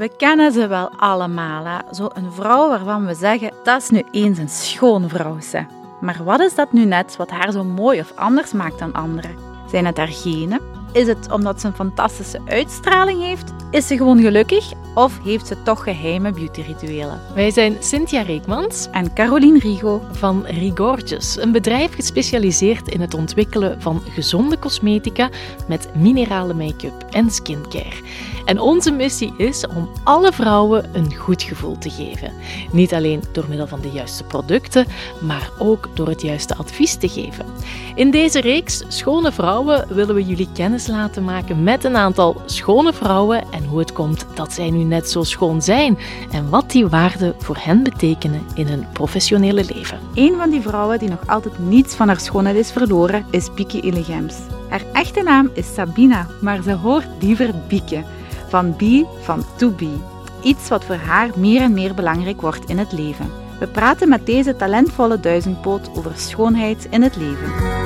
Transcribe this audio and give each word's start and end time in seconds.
We 0.00 0.10
kennen 0.16 0.52
ze 0.52 0.66
wel 0.66 0.90
allemaal, 0.96 1.64
hè? 1.64 1.94
zo 1.94 2.08
een 2.12 2.32
vrouw 2.32 2.68
waarvan 2.68 3.06
we 3.06 3.14
zeggen, 3.14 3.52
dat 3.62 3.82
is 3.82 3.90
nu 3.90 4.02
eens 4.10 4.38
een 4.38 4.48
schone 4.48 5.08
vrouw. 5.08 5.40
Ze. 5.40 5.64
Maar 6.00 6.24
wat 6.24 6.40
is 6.40 6.54
dat 6.54 6.72
nu 6.72 6.84
net 6.84 7.16
wat 7.16 7.30
haar 7.30 7.52
zo 7.52 7.64
mooi 7.64 8.00
of 8.00 8.12
anders 8.14 8.52
maakt 8.52 8.78
dan 8.78 8.92
anderen? 8.92 9.36
Zijn 9.70 9.86
het 9.86 9.96
haar 9.96 10.08
genen? 10.08 10.60
Is 10.92 11.06
het 11.06 11.32
omdat 11.32 11.60
ze 11.60 11.66
een 11.66 11.74
fantastische 11.74 12.40
uitstraling 12.46 13.22
heeft? 13.22 13.52
Is 13.70 13.86
ze 13.86 13.96
gewoon 13.96 14.20
gelukkig? 14.20 14.72
Of 14.94 15.18
heeft 15.24 15.46
ze 15.46 15.62
toch 15.62 15.82
geheime 15.82 16.32
beautyrituelen? 16.32 17.20
Wij 17.34 17.50
zijn 17.50 17.76
Cynthia 17.80 18.22
Reekmans 18.22 18.88
En 18.90 19.12
Caroline 19.14 19.58
Rigo. 19.58 20.02
van 20.12 20.46
Rigorges, 20.46 21.36
een 21.36 21.52
bedrijf 21.52 21.94
gespecialiseerd 21.94 22.88
in 22.88 23.00
het 23.00 23.14
ontwikkelen 23.14 23.82
van 23.82 24.02
gezonde 24.08 24.58
cosmetica 24.58 25.28
met 25.68 25.88
minerale 25.94 26.54
make-up 26.54 27.04
en 27.10 27.30
skincare. 27.30 28.02
En 28.44 28.60
onze 28.60 28.90
missie 28.90 29.32
is 29.36 29.66
om 29.66 29.88
alle 30.04 30.32
vrouwen 30.32 30.90
een 30.92 31.14
goed 31.14 31.42
gevoel 31.42 31.78
te 31.78 31.90
geven. 31.90 32.32
Niet 32.72 32.94
alleen 32.94 33.22
door 33.32 33.44
middel 33.48 33.66
van 33.66 33.80
de 33.80 33.90
juiste 33.90 34.24
producten, 34.24 34.86
maar 35.20 35.50
ook 35.58 35.88
door 35.94 36.08
het 36.08 36.22
juiste 36.22 36.56
advies 36.56 36.94
te 36.94 37.08
geven. 37.08 37.46
In 37.94 38.10
deze 38.10 38.40
reeks 38.40 38.82
Schone 38.88 39.32
Vrouwen 39.32 39.86
willen 39.88 40.14
we 40.14 40.24
jullie 40.24 40.48
kennis 40.52 40.86
laten 40.86 41.24
maken 41.24 41.62
met 41.62 41.84
een 41.84 41.96
aantal 41.96 42.40
schone 42.46 42.92
vrouwen 42.92 43.44
en 43.50 43.64
hoe 43.64 43.78
het 43.78 43.92
komt 43.92 44.26
dat 44.34 44.52
zij 44.52 44.70
nu 44.70 44.82
net 44.82 45.10
zo 45.10 45.22
schoon 45.22 45.62
zijn 45.62 45.98
en 46.30 46.50
wat 46.50 46.70
die 46.70 46.86
waarden 46.86 47.34
voor 47.38 47.56
hen 47.60 47.82
betekenen 47.82 48.46
in 48.54 48.66
hun 48.66 48.86
professionele 48.92 49.64
leven. 49.74 49.98
Een 50.14 50.34
van 50.36 50.50
die 50.50 50.60
vrouwen 50.60 50.98
die 50.98 51.08
nog 51.08 51.26
altijd 51.26 51.58
niets 51.58 51.94
van 51.94 52.08
haar 52.08 52.20
schoonheid 52.20 52.56
is 52.56 52.72
verloren, 52.72 53.26
is 53.30 53.54
Bieke 53.54 53.80
Illegems. 53.80 54.34
Haar 54.70 54.82
echte 54.92 55.22
naam 55.22 55.50
is 55.54 55.74
Sabina, 55.74 56.26
maar 56.40 56.62
ze 56.62 56.72
hoort 56.72 57.06
liever 57.20 57.50
Bieke. 57.68 58.04
Van 58.48 58.76
be 58.76 59.06
van 59.20 59.44
to 59.56 59.70
be. 59.70 59.96
Iets 60.42 60.68
wat 60.68 60.84
voor 60.84 60.94
haar 60.94 61.30
meer 61.36 61.60
en 61.60 61.72
meer 61.74 61.94
belangrijk 61.94 62.40
wordt 62.40 62.68
in 62.70 62.78
het 62.78 62.92
leven. 62.92 63.30
We 63.58 63.66
praten 63.66 64.08
met 64.08 64.26
deze 64.26 64.56
talentvolle 64.56 65.20
duizendpoot 65.20 65.90
over 65.96 66.12
schoonheid 66.16 66.86
in 66.90 67.02
het 67.02 67.16
leven. 67.16 67.78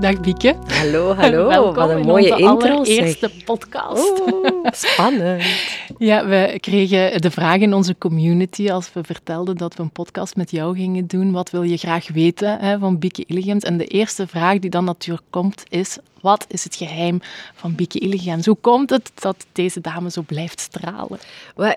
Dag 0.00 0.20
Bieke. 0.20 0.56
Hallo, 0.66 1.14
hallo. 1.14 1.48
Welkom 1.58 1.74
Wat 1.74 1.90
een 1.90 1.98
in 1.98 2.06
mooie 2.06 2.32
onze 2.32 2.42
intro. 2.42 2.68
allereerste 2.68 3.28
zeg. 3.32 3.44
podcast. 3.44 4.22
Spannend. 4.64 5.42
Ja, 6.02 6.26
we 6.26 6.58
kregen 6.60 7.20
de 7.20 7.30
vraag 7.30 7.60
in 7.60 7.74
onze 7.74 7.98
community 7.98 8.70
als 8.70 8.92
we 8.92 9.04
vertelden 9.04 9.56
dat 9.56 9.74
we 9.74 9.82
een 9.82 9.90
podcast 9.90 10.36
met 10.36 10.50
jou 10.50 10.76
gingen 10.76 11.06
doen. 11.06 11.32
Wat 11.32 11.50
wil 11.50 11.62
je 11.62 11.76
graag 11.76 12.08
weten 12.08 12.58
hè, 12.58 12.78
van 12.78 12.98
Bieke 12.98 13.24
Illegems? 13.26 13.64
En 13.64 13.76
de 13.76 13.86
eerste 13.86 14.26
vraag 14.26 14.58
die 14.58 14.70
dan 14.70 14.84
natuurlijk 14.84 15.26
komt 15.30 15.64
is... 15.68 15.98
Wat 16.22 16.44
is 16.48 16.64
het 16.64 16.74
geheim 16.74 17.20
van 17.54 17.74
Bieke 17.74 17.98
Illegems? 17.98 18.46
Hoe 18.46 18.56
komt 18.60 18.90
het 18.90 19.10
dat 19.14 19.46
deze 19.52 19.80
dame 19.80 20.10
zo 20.10 20.22
blijft 20.22 20.60
stralen? 20.60 21.18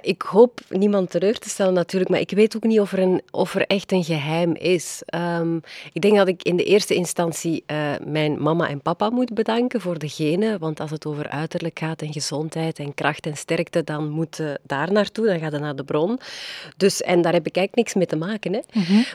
Ik 0.02 0.22
hoop 0.22 0.60
niemand 0.70 1.10
teleur 1.10 1.40
te 1.40 1.50
stellen 1.50 1.74
natuurlijk, 1.74 2.12
maar 2.12 2.20
ik 2.20 2.32
weet 2.32 2.56
ook 2.56 2.64
niet 2.64 2.80
of 2.80 2.92
er, 2.92 3.00
een, 3.00 3.22
of 3.32 3.56
er 3.56 3.66
echt 3.68 3.92
een 3.92 4.04
geheim 4.04 4.56
is. 4.56 5.02
Ehm, 5.06 5.56
ik 5.94 6.02
denk 6.02 6.16
dat 6.16 6.28
ik 6.28 6.44
in 6.44 6.56
de 6.56 6.64
eerste 6.64 6.96
instantie 6.96 7.64
eh, 7.66 7.92
mijn 8.06 8.42
mama 8.42 8.70
en 8.70 8.82
papa 8.82 9.10
moet 9.10 9.34
bedanken 9.34 9.82
voor 9.82 10.00
de 10.00 10.10
genen, 10.10 10.60
want 10.60 10.80
als 10.80 10.92
het 10.92 11.06
over 11.06 11.30
uiterlijk 11.30 11.80
gaat 11.80 12.02
en 12.02 12.14
gezondheid 12.14 12.80
en 12.80 12.94
kracht 12.94 13.26
en 13.26 13.38
sterkte, 13.38 13.84
dan 13.84 14.10
moet 14.10 14.38
je 14.38 14.60
daar 14.64 14.92
naartoe, 14.92 15.26
dan 15.26 15.40
gaat 15.40 15.52
het 15.52 15.62
naar 15.62 15.76
de 15.76 15.84
bron. 15.84 16.20
Dus, 16.78 17.02
en 17.02 17.22
daar 17.22 17.34
heb 17.34 17.48
ik 17.48 17.56
eigenlijk 17.56 17.76
niks 17.76 17.94
mee 17.94 18.20
te 18.20 18.26
maken. 18.28 18.54
Hè. 18.54 18.60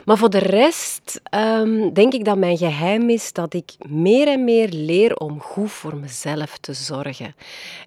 Maar 0.05 0.17
voor 0.17 0.29
de 0.29 0.37
rest 0.37 1.21
ehm, 1.23 1.93
denk 1.93 2.13
ik 2.13 2.25
dat 2.25 2.37
mijn 2.37 2.57
geheim 2.57 3.09
is 3.09 3.33
dat 3.33 3.53
ik 3.53 3.71
meer 3.87 4.27
en 4.27 4.43
meer 4.43 4.69
leer 4.69 5.19
om 5.21 5.39
goed 5.39 5.71
voor 5.71 5.95
mezelf 5.95 6.57
te 6.57 6.73
zorgen. 6.73 7.35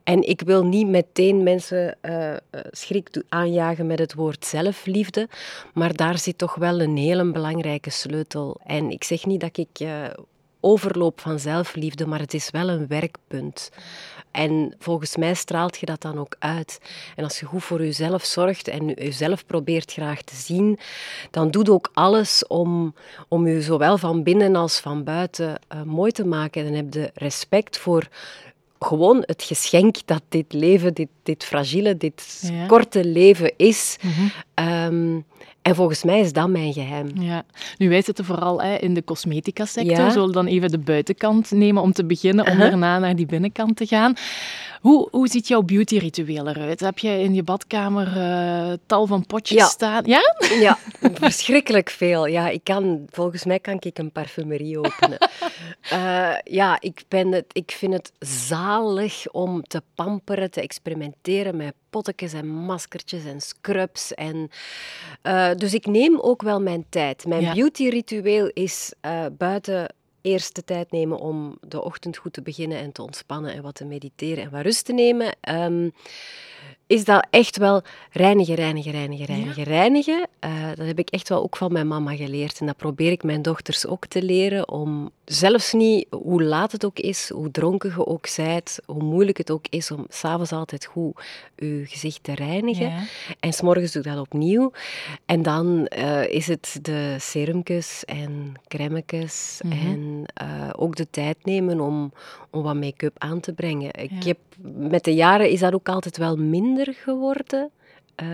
En 0.05 0.23
ik 0.29 0.41
wil 0.41 0.65
niet 0.65 0.87
meteen 0.87 1.43
mensen 1.43 1.97
eh, 2.01 2.33
eh, 2.33 2.39
schrik 2.71 3.23
aanjagen 3.29 3.87
met 3.87 3.99
het 3.99 4.15
woord 4.15 4.47
zelfliefde, 4.47 5.29
maar 5.73 5.95
daar 5.95 6.19
zit 6.19 6.39
toch 6.39 6.55
wel 6.55 6.81
een 6.81 6.97
hele 6.97 7.31
belangrijke 7.33 7.91
sleutel. 7.91 8.61
En 8.67 8.91
ik 8.91 9.05
zeg 9.05 9.27
niet 9.27 9.41
dat 9.41 9.57
ik 9.57 9.79
eh, 9.79 10.05
overloop 10.65 11.21
van 11.21 11.39
zelfliefde, 11.39 12.07
maar 12.07 12.19
het 12.21 12.35
is 12.35 12.51
wel 12.51 12.69
een 12.69 12.87
werkpunt. 12.87 13.71
En 14.31 14.75
volgens 14.79 15.17
mij 15.17 15.35
straalt 15.35 15.77
je 15.77 15.87
dat 15.87 16.01
dan 16.01 16.19
ook 16.19 16.37
uit. 16.39 16.79
En 17.17 17.25
als 17.25 17.41
je 17.41 17.47
goed 17.47 17.65
voor 17.65 17.85
jezelf 17.85 18.25
zorgt 18.25 18.69
en 18.69 18.89
jezelf 18.89 19.47
probeert 19.47 19.93
graag 19.93 20.23
te 20.23 20.35
zien, 20.37 20.79
dan 21.31 21.51
doe 21.51 21.65
je 21.65 21.73
ook 21.73 21.91
alles 21.95 22.47
om, 22.47 22.95
om 23.29 23.47
je 23.47 23.63
zowel 23.63 23.99
van 23.99 24.23
binnen 24.23 24.57
als 24.57 24.81
van 24.81 25.05
buiten 25.05 25.59
eh, 25.69 25.83
mooi 25.83 26.13
te 26.13 26.25
maken. 26.27 26.61
En 26.61 26.67
dan 26.73 26.77
heb 26.77 26.95
je 26.95 27.11
respect 27.15 27.79
voor 27.79 28.09
gewoon 28.79 29.23
het 29.27 29.43
geschenk 29.43 29.97
dat 30.05 30.23
dit 30.29 30.53
leven, 30.53 30.95
dit, 30.95 31.09
dit 31.23 31.45
fragiele, 31.45 31.97
dit 31.97 32.49
Ja. 32.53 32.67
korte 32.67 33.05
leven 33.05 33.53
is. 33.57 33.97
Ehm, 34.55 35.21
en 35.65 35.75
volgens 35.75 36.05
mij 36.05 36.21
is 36.21 36.33
dat 36.33 36.49
mijn 36.49 36.73
geheim. 36.73 37.11
Ja. 37.15 37.45
Nu, 37.79 37.89
wij 37.89 38.03
zitten 38.03 38.25
vooral 38.25 38.63
hè, 38.63 38.75
in 38.75 38.95
de 38.95 39.05
cosmetica 39.05 39.65
sector. 39.65 39.97
Ja. 39.97 40.05
We 40.05 40.11
zullen 40.11 40.33
dan 40.33 40.47
even 40.47 40.71
de 40.71 40.79
buitenkant 40.79 41.51
nemen 41.51 41.83
om 41.83 41.93
te 41.93 42.05
beginnen, 42.05 42.47
om 42.47 42.59
daarna 42.59 42.99
naar 42.99 43.17
die 43.17 43.27
binnenkant 43.27 43.77
te 43.77 43.87
gaan. 43.87 44.15
Hoe, 44.85 45.09
hoe 45.11 45.29
ziet 45.29 45.49
jouw 45.49 45.63
beauty-ritueel 45.63 46.49
eruit? 46.49 46.81
Heb 46.81 46.99
je 46.99 47.09
in 47.09 47.35
je 47.35 47.43
badkamer 47.43 48.07
eh, 48.17 48.73
tal 48.87 49.07
van 49.07 49.27
potjes 49.27 49.59
Ja. 49.59 49.67
staan? 49.67 50.03
Ja? 50.07 50.21
Ja, 50.61 50.79
verschrikkelijk 51.25 51.91
veel. 51.91 52.27
Ja, 52.27 52.49
ik 52.49 52.65
kan, 52.65 53.07
volgens 53.11 53.45
mij 53.45 53.59
kan 53.59 53.77
ik 53.81 53.99
een 53.99 54.13
parfumerie 54.13 54.79
openen. 54.79 55.19
Eh, 55.91 56.35
ja, 56.45 56.77
ik, 56.81 57.03
ben 57.09 57.33
het, 57.33 57.45
ik 57.53 57.71
vind 57.71 57.93
het 57.93 58.13
zalig 58.19 59.31
om 59.33 59.63
te 59.63 59.83
pamperen, 59.95 60.51
te 60.51 60.61
experimenteren 60.61 61.57
met 61.57 61.75
pottekes 61.91 62.33
en 62.33 62.47
maskertjes 62.49 63.25
en 63.25 63.41
scrubs. 63.41 64.15
En, 64.15 64.49
eh, 65.23 65.51
dus 65.57 65.75
ik 65.75 65.87
neem 65.87 66.19
ook 66.21 66.43
wel 66.43 66.61
mijn 66.61 66.87
tijd. 66.89 67.27
Mijn 67.27 67.41
Ja. 67.43 67.53
beauty-ritueel 67.55 68.51
is 68.53 68.93
buiten 69.39 69.95
eerst 70.25 70.55
de 70.55 70.65
tijd 70.65 70.91
nemen 70.91 71.19
om 71.19 71.57
de 71.61 71.83
ochtend 71.83 72.17
goed 72.17 72.33
te 72.33 72.43
beginnen 72.43 72.79
en 72.79 72.93
te 72.93 73.03
ontspannen 73.03 73.53
en 73.53 73.63
wat 73.63 73.75
te 73.75 73.85
mediteren 73.85 74.45
en 74.45 74.51
wat 74.51 74.63
rust 74.63 74.85
te 74.85 74.93
nemen. 74.93 75.37
Ehm, 75.41 75.89
is 76.87 77.05
dat 77.05 77.27
echt 77.31 77.57
wel 77.57 77.83
reinigen, 78.13 78.55
reinigen, 78.55 78.93
reinigen, 78.93 79.27
reinigen, 79.27 79.63
reinigen. 79.63 80.27
Eh, 80.39 80.51
dat 80.75 80.87
heb 80.87 80.99
ik 80.99 81.11
echt 81.11 81.29
wel 81.29 81.43
ook 81.43 81.57
van 81.57 81.73
mijn 81.73 81.89
mama 81.89 82.17
geleerd. 82.17 82.61
En 82.61 82.67
dat 82.67 82.77
probeer 82.77 83.11
ik 83.11 83.23
mijn 83.23 83.43
dochters 83.43 83.87
ook 83.87 84.07
te 84.07 84.23
leren. 84.23 84.69
Om 84.69 85.11
zelfs 85.25 85.73
niet, 85.73 86.07
hoe 86.11 86.43
laat 86.43 86.73
het 86.73 86.85
ook 86.85 86.99
is, 86.99 87.29
hoe 87.29 87.51
dronken 87.51 87.91
je 87.97 88.07
ook 88.07 88.27
zijt, 88.27 88.81
hoe 88.87 89.03
moeilijk 89.03 89.39
het 89.39 89.51
ook 89.51 89.65
is 89.71 89.91
om 89.91 90.05
s'avonds 90.09 90.53
altijd 90.53 90.85
goed 90.85 91.23
je 91.57 91.83
gezicht 91.87 92.23
te 92.23 92.35
reinigen. 92.35 92.89
Ja. 92.89 93.03
En 93.41 93.53
s'morgens 93.53 93.93
doe 93.93 94.03
ik 94.03 94.09
dat 94.09 94.21
opnieuw. 94.21 94.73
En 95.27 95.43
dan 95.43 95.87
eh, 95.87 96.29
is 96.29 96.47
het 96.47 96.79
de 96.83 97.17
serumjes 97.19 98.05
en 98.05 98.53
crèmetjes 98.69 99.61
Mhm. 99.65 99.73
en 99.87 100.25
eh, 100.35 100.71
ook 100.77 100.97
de 100.97 101.07
tijd 101.11 101.37
nemen 101.43 101.81
om, 101.81 102.13
om 102.51 102.63
wat 102.63 102.75
make-up 102.75 103.15
aan 103.19 103.41
te 103.41 103.53
brengen. 103.53 103.91
Ik 103.93 104.25
heb, 104.25 104.39
met 104.75 105.05
de 105.05 105.15
jaren 105.15 105.51
is 105.51 105.61
dat 105.61 105.75
ook 105.75 105.89
altijd 105.89 106.17
wel 106.17 106.37
minder 106.37 106.74
geworden. 106.83 107.71
Eh, 108.15 108.27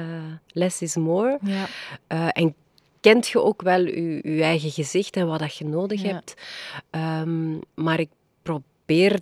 less 0.52 0.82
is 0.82 0.96
more. 0.96 1.38
Ja. 1.42 1.66
Eh, 2.06 2.28
en 2.32 2.54
kent 3.00 3.28
je 3.28 3.42
ook 3.42 3.62
wel 3.62 3.86
je, 3.86 4.20
je 4.36 4.42
eigen 4.42 4.70
gezicht 4.70 5.16
en 5.16 5.26
wat 5.26 5.38
dat 5.38 5.56
je 5.56 5.64
nodig 5.64 6.02
Ja. 6.02 6.08
hebt. 6.12 6.34
Ehm, 6.90 7.58
maar 7.74 8.00
ik 8.00 8.08
probeer 8.42 8.68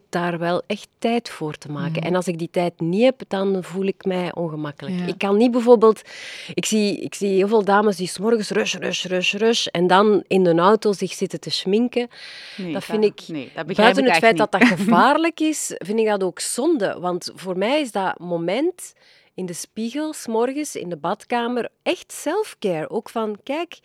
daar 0.08 0.38
wel 0.38 0.62
echt 0.66 0.88
tijd 0.98 1.28
voor 1.28 1.54
te 1.58 1.70
maken. 1.70 2.02
En 2.02 2.14
als 2.14 2.26
ik 2.28 2.38
die 2.38 2.48
tijd 2.50 2.80
niet 2.80 3.02
heb, 3.02 3.20
dan 3.28 3.64
voel 3.64 3.84
ik 3.84 4.04
mij 4.04 4.34
ongemakkelijk. 4.34 4.98
Ja. 4.98 5.06
Ik 5.06 5.18
kan 5.18 5.36
niet 5.36 5.50
bijvoorbeeld... 5.50 6.02
Ik 6.54 6.64
zie, 6.64 7.00
ik 7.00 7.14
zie 7.14 7.28
heel 7.32 7.48
veel 7.48 7.64
dames 7.64 7.96
die 7.96 8.06
s'morgens 8.06 8.50
rush, 8.50 8.74
rush, 8.74 9.04
rush, 9.04 9.34
rush, 9.34 9.66
en 9.66 9.86
dan 9.86 10.24
in 10.26 10.42
de 10.44 10.54
auto 10.54 10.92
zich 10.92 11.12
zitten 11.12 11.40
te 11.40 11.50
schminken. 11.50 12.08
Nee, 12.56 12.72
Dat 12.72 12.84
vind 12.84 13.04
ik- 13.04 13.22
Nee, 13.28 13.50
dat 13.54 13.66
begrijp 13.66 13.76
Buiten 13.76 14.04
ik 14.04 14.10
het 14.10 14.18
feit 14.18 14.36
dat 14.36 14.52
dat 14.52 14.64
gevaarlijk 14.78 15.40
is, 15.40 15.74
vind 15.76 15.98
ik 15.98 16.06
dat 16.06 16.22
ook 16.22 16.40
zonde. 16.40 16.96
Want 17.00 17.30
voor 17.34 17.58
mij 17.58 17.80
is 17.80 17.92
dat 17.92 18.18
moment 18.18 18.92
in 19.38 19.46
de 19.46 19.52
spiegel, 19.52 20.12
's 20.12 20.26
morgens 20.26 20.76
in 20.76 20.88
de 20.88 20.96
badkamer, 20.96 21.68
echt 21.82 22.12
self-care. 22.12 22.90
Ook 22.90 23.08
van, 23.08 23.38
kijk, 23.42 23.78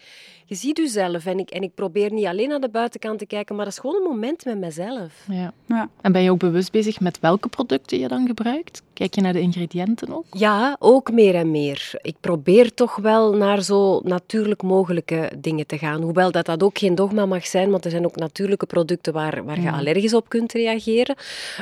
je 0.46 0.56
ziet 0.56 0.78
jezelf. 0.78 1.26
En 1.26 1.40
ik, 1.40 1.50
en 1.50 1.64
ik 1.64 1.76
probeer 1.76 2.12
niet 2.12 2.26
alleen 2.26 2.50
naar 2.50 2.60
de 2.60 2.70
buitenkant 2.70 3.20
te 3.20 3.26
kijken, 3.26 3.56
maar 3.56 3.66
dat 3.66 3.74
is 3.74 3.80
gewoon 3.80 3.96
een 3.96 4.10
moment 4.10 4.46
met 4.46 4.58
mezelf. 4.58 5.26
Ja. 5.30 5.54
Ja. 5.66 5.90
En 6.02 6.12
ben 6.12 6.22
je 6.22 6.32
ook 6.32 6.40
bewust 6.40 6.72
bezig 6.72 7.00
met 7.00 7.20
welke 7.20 7.48
producten 7.48 8.00
je 8.00 8.08
dan 8.08 8.28
gebruikt? 8.28 8.84
Kijk 8.94 9.16
je 9.16 9.22
naar 9.22 9.34
de 9.34 9.40
ingrediënten 9.40 10.13
ook? 10.16 10.25
Ja, 10.31 10.75
ook 10.80 11.12
meer 11.12 11.36
en 11.36 11.51
meer. 11.51 11.92
Ik 12.01 12.16
probeer 12.19 12.74
toch 12.74 12.95
wel 12.95 13.34
naar 13.34 13.62
zo 13.62 14.01
natuurlijk 14.04 14.62
mogelijke 14.62 15.31
dingen 15.38 15.68
te 15.68 15.78
gaan. 15.78 16.01
Hoewel 16.01 16.31
dat 16.31 16.45
dat 16.45 16.63
ook 16.63 16.78
geen 16.78 16.95
dogma 16.95 17.25
mag 17.25 17.45
zijn, 17.45 17.69
want 17.72 17.86
er 17.86 17.92
zijn 17.92 18.06
ook 18.06 18.16
natuurlijke 18.16 18.66
producten 18.66 19.13
waar, 19.13 19.44
waar 19.44 19.62
je 19.62 19.72
allergisch 19.72 20.13
op 20.13 20.30
kunt 20.30 20.51
reageren. 20.54 21.16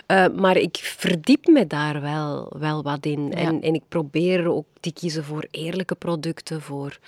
Eh, 0.06 0.26
maar 0.36 0.58
ik 0.58 0.78
verdiep 0.82 1.48
me 1.48 1.68
daar 1.68 2.02
wel, 2.02 2.52
wel 2.60 2.84
wat 2.84 3.06
in. 3.06 3.34
En, 3.34 3.62
en 3.62 3.74
ik 3.74 3.84
probeer 3.88 4.48
ook 4.48 4.66
te 4.80 4.94
kiezen 4.94 5.24
voor 5.24 5.48
eerlijke 5.52 5.96
producten, 5.96 6.62
voor 6.62 7.00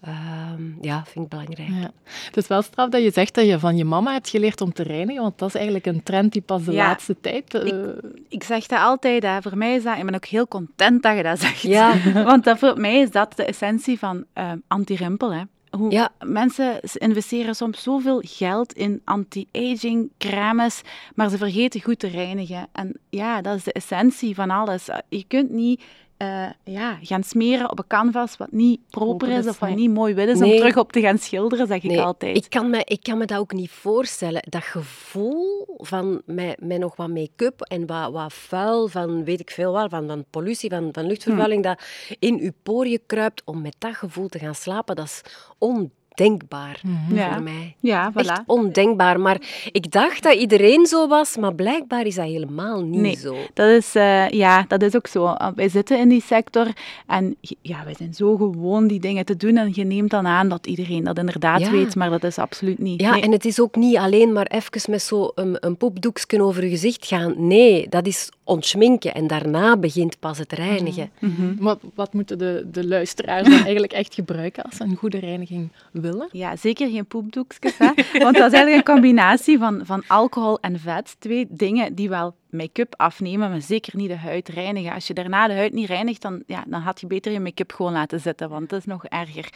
Ehm, 0.00 0.62
ja, 0.80 1.04
vind 1.04 1.24
ik 1.24 1.30
belangrijk. 1.30 1.68
Ja. 1.68 1.90
Het 2.24 2.36
is 2.36 2.46
wel 2.46 2.62
straf 2.62 2.88
dat 2.88 3.02
je 3.02 3.10
zegt 3.10 3.34
dat 3.34 3.46
je 3.46 3.58
van 3.58 3.76
je 3.76 3.84
mama 3.84 4.12
hebt 4.12 4.28
geleerd 4.28 4.60
om 4.60 4.72
te 4.72 4.82
reinigen, 4.82 5.22
want 5.22 5.38
dat 5.38 5.48
is 5.48 5.54
eigenlijk 5.54 5.86
een 5.86 6.02
trend 6.02 6.32
die 6.32 6.42
pas 6.42 6.64
de 6.64 6.72
laatste 6.72 7.16
tijd... 7.20 7.54
Ik, 7.54 7.72
eh, 7.72 7.88
ik, 8.28 8.42
zeg 8.44 8.66
dat 8.66 8.80
altijd, 8.80 9.22
hè. 9.22 9.42
voor 9.42 9.56
mij 9.56 9.74
is 9.74 9.82
dat... 9.82 9.98
Ik 9.98 10.04
ben 10.04 10.14
ook 10.14 10.24
heel 10.26 10.48
content 10.48 11.02
dat 11.02 11.16
je 11.16 11.22
dat 11.22 11.40
zegt. 11.40 11.62
Ja. 11.62 11.94
want 12.24 12.44
dat, 12.44 12.58
voor 12.58 12.80
mij 12.80 12.98
is 12.98 13.10
dat 13.10 13.36
de 13.36 13.44
essentie 13.44 13.98
van 13.98 14.24
uh, 14.34 14.52
anti-rimpel, 14.66 15.32
hè. 15.32 15.42
Hoe 15.70 15.90
ja. 15.90 16.10
Mensen 16.24 16.80
investeren 16.92 17.54
soms 17.54 17.82
zoveel 17.82 18.22
geld 18.26 18.72
in 18.72 19.00
anti-aging 19.04 20.10
crèmes, 20.18 20.82
maar 21.14 21.28
ze 21.28 21.36
vergeten 21.36 21.82
goed 21.82 21.98
te 21.98 22.06
reinigen. 22.06 22.68
En 22.72 22.98
ja, 23.10 23.42
dat 23.42 23.56
is 23.56 23.64
de 23.64 23.72
essentie 23.72 24.34
van 24.34 24.50
alles. 24.50 24.88
Je 25.08 25.24
kunt 25.28 25.50
niet 25.50 25.82
uh, 26.18 26.46
ja, 26.64 26.98
gaan 27.02 27.22
smeren 27.22 27.70
op 27.70 27.78
een 27.78 27.86
canvas 27.86 28.36
wat 28.36 28.52
niet 28.52 28.80
proper 28.90 29.28
is 29.28 29.46
of 29.46 29.58
wat 29.58 29.74
niet 29.74 29.90
mooi 29.90 30.14
wit 30.14 30.28
is 30.28 30.42
om 30.42 30.56
terug 30.56 30.76
op 30.76 30.92
te 30.92 31.00
gaan 31.00 31.18
schilderen, 31.18 31.66
zeg 31.66 31.82
ik 31.82 31.98
altijd. 31.98 32.36
Ik 32.36 32.50
kan, 32.50 32.70
me, 32.70 32.82
ik 32.84 33.02
kan 33.02 33.18
me 33.18 33.24
dat 33.24 33.38
ook 33.38 33.52
niet 33.52 33.70
voorstellen. 33.70 34.42
Dat 34.48 34.62
gevoel 34.62 35.76
van 35.76 36.22
met, 36.24 36.60
met 36.60 36.78
nog 36.78 36.96
wat 36.96 37.08
make-up 37.08 37.60
en 37.60 37.86
wat, 37.86 38.12
wat 38.12 38.32
vuil 38.32 38.88
van 38.88 39.24
weet 39.24 39.40
ik 39.40 39.50
veel 39.50 39.72
wat, 39.72 39.90
van, 39.90 40.06
van 40.06 40.24
pollutie, 40.30 40.70
van, 40.70 40.88
van 40.92 41.06
luchtvervuiling, 41.06 41.62
hm. 41.62 41.68
dat 41.68 41.82
in 42.18 42.38
uw 42.40 42.52
poriën 42.62 43.00
kruipt 43.06 43.42
om 43.44 43.60
met 43.60 43.74
dat 43.78 43.94
gevoel 43.94 44.28
te 44.28 44.38
gaan 44.38 44.54
slapen, 44.54 44.96
dat 44.96 45.04
is 45.04 45.22
on 45.58 45.90
ondenkbaar 46.18 46.80
mhm. 46.82 47.32
voor 47.32 47.42
mij. 47.42 47.76
Ja, 47.80 48.12
voilà. 48.12 48.14
Echt 48.14 48.42
ondenkbaar. 48.46 49.20
Maar 49.20 49.40
ik 49.72 49.90
dacht 49.90 50.22
dat 50.22 50.34
iedereen 50.34 50.86
zo 50.86 51.08
was, 51.08 51.36
maar 51.36 51.54
blijkbaar 51.54 52.06
is 52.06 52.14
dat 52.14 52.24
helemaal 52.24 52.82
niet 52.82 53.00
nee, 53.00 53.16
zo. 53.16 53.36
Dat 53.54 53.68
is, 53.68 53.96
uh, 53.96 54.28
ja, 54.28 54.64
dat 54.68 54.82
is 54.82 54.96
ook 54.96 55.06
zo. 55.06 55.34
Wij 55.54 55.68
zitten 55.68 55.98
in 55.98 56.08
die 56.08 56.22
sector 56.22 56.66
en 57.06 57.36
ja, 57.60 57.84
wij 57.84 57.94
zijn 57.94 58.14
zo 58.14 58.36
gewoon 58.36 58.86
die 58.86 59.00
dingen 59.00 59.24
te 59.24 59.36
doen 59.36 59.56
en 59.56 59.70
je 59.74 59.84
neemt 59.84 60.10
dan 60.10 60.26
aan 60.26 60.48
dat 60.48 60.66
iedereen 60.66 61.04
dat 61.04 61.18
inderdaad 61.18 61.70
weet, 61.70 61.94
maar 61.94 62.10
dat 62.10 62.24
is 62.24 62.38
absoluut 62.38 62.78
niet. 62.78 63.00
Ja, 63.00 63.20
en 63.20 63.32
het 63.32 63.44
is 63.44 63.60
ook 63.60 63.76
niet 63.76 63.96
alleen 63.96 64.32
maar 64.32 64.46
even 64.46 64.90
met 64.90 65.02
zo'n 65.02 65.30
een, 65.34 65.56
een 65.60 65.76
poepdoekje 65.76 66.42
over 66.42 66.64
je 66.64 66.70
gezicht 66.70 67.06
gaan. 67.06 67.34
Nee, 67.46 67.88
dat 67.88 68.06
is 68.06 68.30
ontschminken 68.44 69.14
en 69.14 69.26
daarna 69.26 69.76
begint 69.76 70.18
pas 70.18 70.38
het 70.38 70.52
reinigen. 70.52 71.10
Mhm. 71.18 71.26
Mhm. 71.38 71.62
Wat, 71.62 71.78
wat 71.94 72.12
moeten 72.12 72.38
de, 72.38 72.66
de 72.72 72.86
luisteraars 72.86 73.48
dan 73.48 73.62
eigenlijk 73.68 73.92
echt 73.92 74.14
gebruiken 74.14 74.62
als 74.62 74.76
ze 74.76 74.84
een 74.84 74.96
goede 74.96 75.18
reiniging 75.18 75.68
willen? 75.92 76.07
Ja, 76.32 76.56
zeker 76.56 76.90
geen 76.90 77.06
poepdoekjes, 77.06 77.78
hè? 77.78 77.86
want 78.24 78.36
dat 78.36 78.52
is 78.52 78.58
eigenlijk 78.58 78.88
een 78.88 78.94
combinatie 78.94 79.58
van, 79.58 79.80
van 79.84 80.02
alcohol 80.06 80.60
en 80.60 80.80
vet. 80.80 81.16
Twee 81.18 81.46
dingen 81.48 81.94
die 81.94 82.08
wel 82.08 82.34
make-up 82.50 82.94
afnemen, 82.96 83.50
maar 83.50 83.60
zeker 83.60 83.96
niet 83.96 84.08
de 84.08 84.16
huid 84.16 84.48
reinigen. 84.48 84.92
Als 84.92 85.06
je 85.06 85.14
daarna 85.14 85.46
de 85.46 85.54
huid 85.54 85.72
niet 85.72 85.88
reinigt, 85.88 86.22
dan, 86.22 86.42
ja, 86.46 86.64
dan 86.66 86.80
had 86.80 87.00
je 87.00 87.06
beter 87.06 87.32
je 87.32 87.40
make-up 87.40 87.72
gewoon 87.72 87.92
laten 87.92 88.20
zitten, 88.20 88.48
want 88.48 88.68
dat 88.68 88.78
is 88.78 88.84
nog 88.84 89.04
erger. 89.04 89.52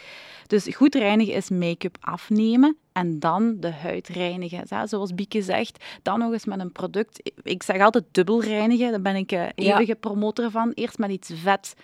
Dus 0.47 0.75
goed 0.75 0.95
reinigen 0.95 1.33
is 1.33 1.49
make-up 1.49 1.97
afnemen 1.99 2.77
en 2.91 3.19
dan 3.19 3.55
de 3.59 3.71
huid 3.71 4.07
reinigen. 4.07 4.87
Zoals 4.87 5.13
Bieke 5.13 5.41
zegt, 5.41 5.83
dan 6.01 6.19
nog 6.19 6.31
eens 6.31 6.45
met 6.45 6.59
een 6.59 6.71
product. 6.71 7.31
Ik 7.43 7.63
zeg 7.63 7.81
altijd 7.81 8.03
dubbel 8.11 8.43
reinigen, 8.43 8.91
daar 8.91 9.01
ben 9.01 9.15
ik 9.15 9.31
eh, 9.31 9.45
eeuwige 9.55 9.95
promotor 9.95 10.51
van. 10.51 10.71
Eerst 10.73 10.97
met 10.97 11.11
iets 11.11 11.31
vet 11.35 11.75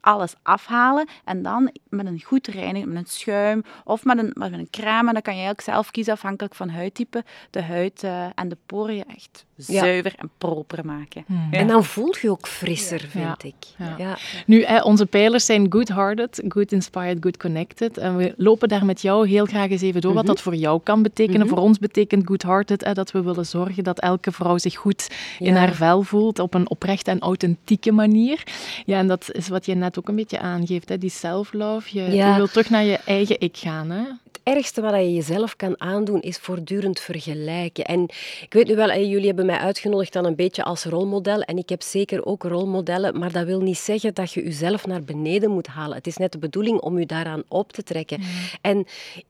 alles 0.00 0.34
afhalen 0.42 1.08
en 1.24 1.42
dan 1.42 1.72
met 1.88 2.06
een 2.06 2.22
goed 2.22 2.46
reinigen, 2.46 2.88
met 2.88 2.98
een 2.98 3.06
schuim 3.06 3.62
of 3.84 4.04
met 4.04 4.18
een, 4.18 4.30
met 4.34 4.52
een 4.52 4.70
crème, 4.70 5.12
dan 5.12 5.22
kan 5.22 5.36
je 5.36 5.50
ook 5.50 5.60
zelf 5.60 5.90
kiezen 5.90 6.12
afhankelijk 6.12 6.54
van 6.54 6.68
huidtype, 6.68 7.24
de 7.50 7.62
huid 7.62 8.02
uh, 8.02 8.26
en 8.34 8.48
de 8.48 8.56
poriën 8.66 9.04
echt 9.08 9.44
zuiver 9.60 10.14
en 10.16 10.30
proper 10.38 10.86
maken. 10.86 11.24
Hmm. 11.26 11.48
En 11.50 11.66
dan 11.66 11.84
voel 11.84 12.14
je 12.20 12.30
ook 12.30 12.48
frisser, 12.48 13.00
vind 13.08 13.44
ik. 13.44 13.54
Ja. 13.98 14.18
Nu, 14.46 14.66
onze 14.82 15.06
pijlers 15.06 15.44
zijn 15.44 15.66
good-hearted, 15.68 16.42
good 16.48 16.72
inspired, 16.72 17.16
good 17.20 17.36
connected. 17.36 17.98
En 17.98 18.16
we 18.16 18.34
lopen 18.36 18.68
daar 18.68 18.84
met 18.84 19.02
jou 19.02 19.28
heel 19.28 19.44
graag 19.44 19.70
eens 19.70 19.82
even 19.82 20.00
door 20.00 20.14
wat 20.14 20.24
mhm. 20.24 20.32
dat 20.32 20.42
voor 20.42 20.54
jou 20.54 20.80
kan 20.82 21.02
betekenen. 21.02 21.40
Mhm. 21.40 21.48
Voor 21.48 21.58
ons 21.58 21.78
betekent 21.78 22.26
good-hearted 22.26 22.94
dat 22.94 23.10
we 23.10 23.22
willen 23.22 23.46
zorgen 23.46 23.84
dat 23.84 24.00
elke 24.00 24.32
vrouw 24.32 24.58
zich 24.58 24.74
goed 24.76 25.10
in 25.38 25.56
haar 25.56 25.74
vel 25.74 26.02
voelt 26.02 26.38
op 26.38 26.54
een 26.54 26.70
oprechte 26.70 27.10
en 27.10 27.18
authentieke 27.18 27.92
manier. 27.92 28.42
Ja, 28.86 28.98
en 28.98 29.06
dat 29.06 29.32
is 29.32 29.48
wat 29.48 29.66
je 29.66 29.74
net 29.74 29.98
ook 29.98 30.08
een 30.08 30.16
beetje 30.16 30.38
aangeeft, 30.38 30.88
hè? 30.88 30.98
die 30.98 31.10
self-love. 31.10 31.98
Je, 31.98 32.16
je 32.16 32.34
wil 32.36 32.46
terug 32.46 32.70
naar 32.70 32.84
je 32.84 32.98
eigen 33.04 33.40
ik 33.40 33.56
gaan. 33.56 33.90
Hè? 33.90 34.02
Het 34.24 34.40
ergste 34.42 34.80
wat 34.80 34.94
je 34.94 35.14
jezelf 35.14 35.56
kan 35.56 35.80
aandoen 35.80 36.20
is 36.20 36.36
voortdurend 36.36 37.00
vergelijken. 37.00 37.84
En 37.84 38.02
ik 38.40 38.52
weet 38.52 38.66
nu 38.66 38.76
wel, 38.76 38.98
jullie 38.98 39.26
hebben 39.26 39.46
mij 39.50 39.58
uitgenodigd 39.58 40.12
dan 40.12 40.24
een 40.24 40.34
beetje 40.34 40.64
als 40.64 40.84
rolmodel. 40.84 41.42
En 41.42 41.58
ik 41.58 41.68
heb 41.68 41.82
zeker 41.82 42.24
ook 42.26 42.42
rolmodellen, 42.42 43.18
maar 43.18 43.32
dat 43.32 43.46
wil 43.46 43.60
niet 43.60 43.78
zeggen 43.78 44.14
dat 44.14 44.32
je 44.32 44.42
jezelf 44.42 44.86
naar 44.86 45.02
beneden 45.02 45.50
moet 45.50 45.66
halen. 45.66 45.96
Het 45.96 46.06
is 46.06 46.16
net 46.16 46.32
de 46.32 46.38
bedoeling 46.38 46.80
om 46.80 46.98
je 46.98 47.06
daaraan 47.06 47.42
op 47.48 47.72
te 47.72 47.82
trekken. 47.82 48.22
En 48.60 48.86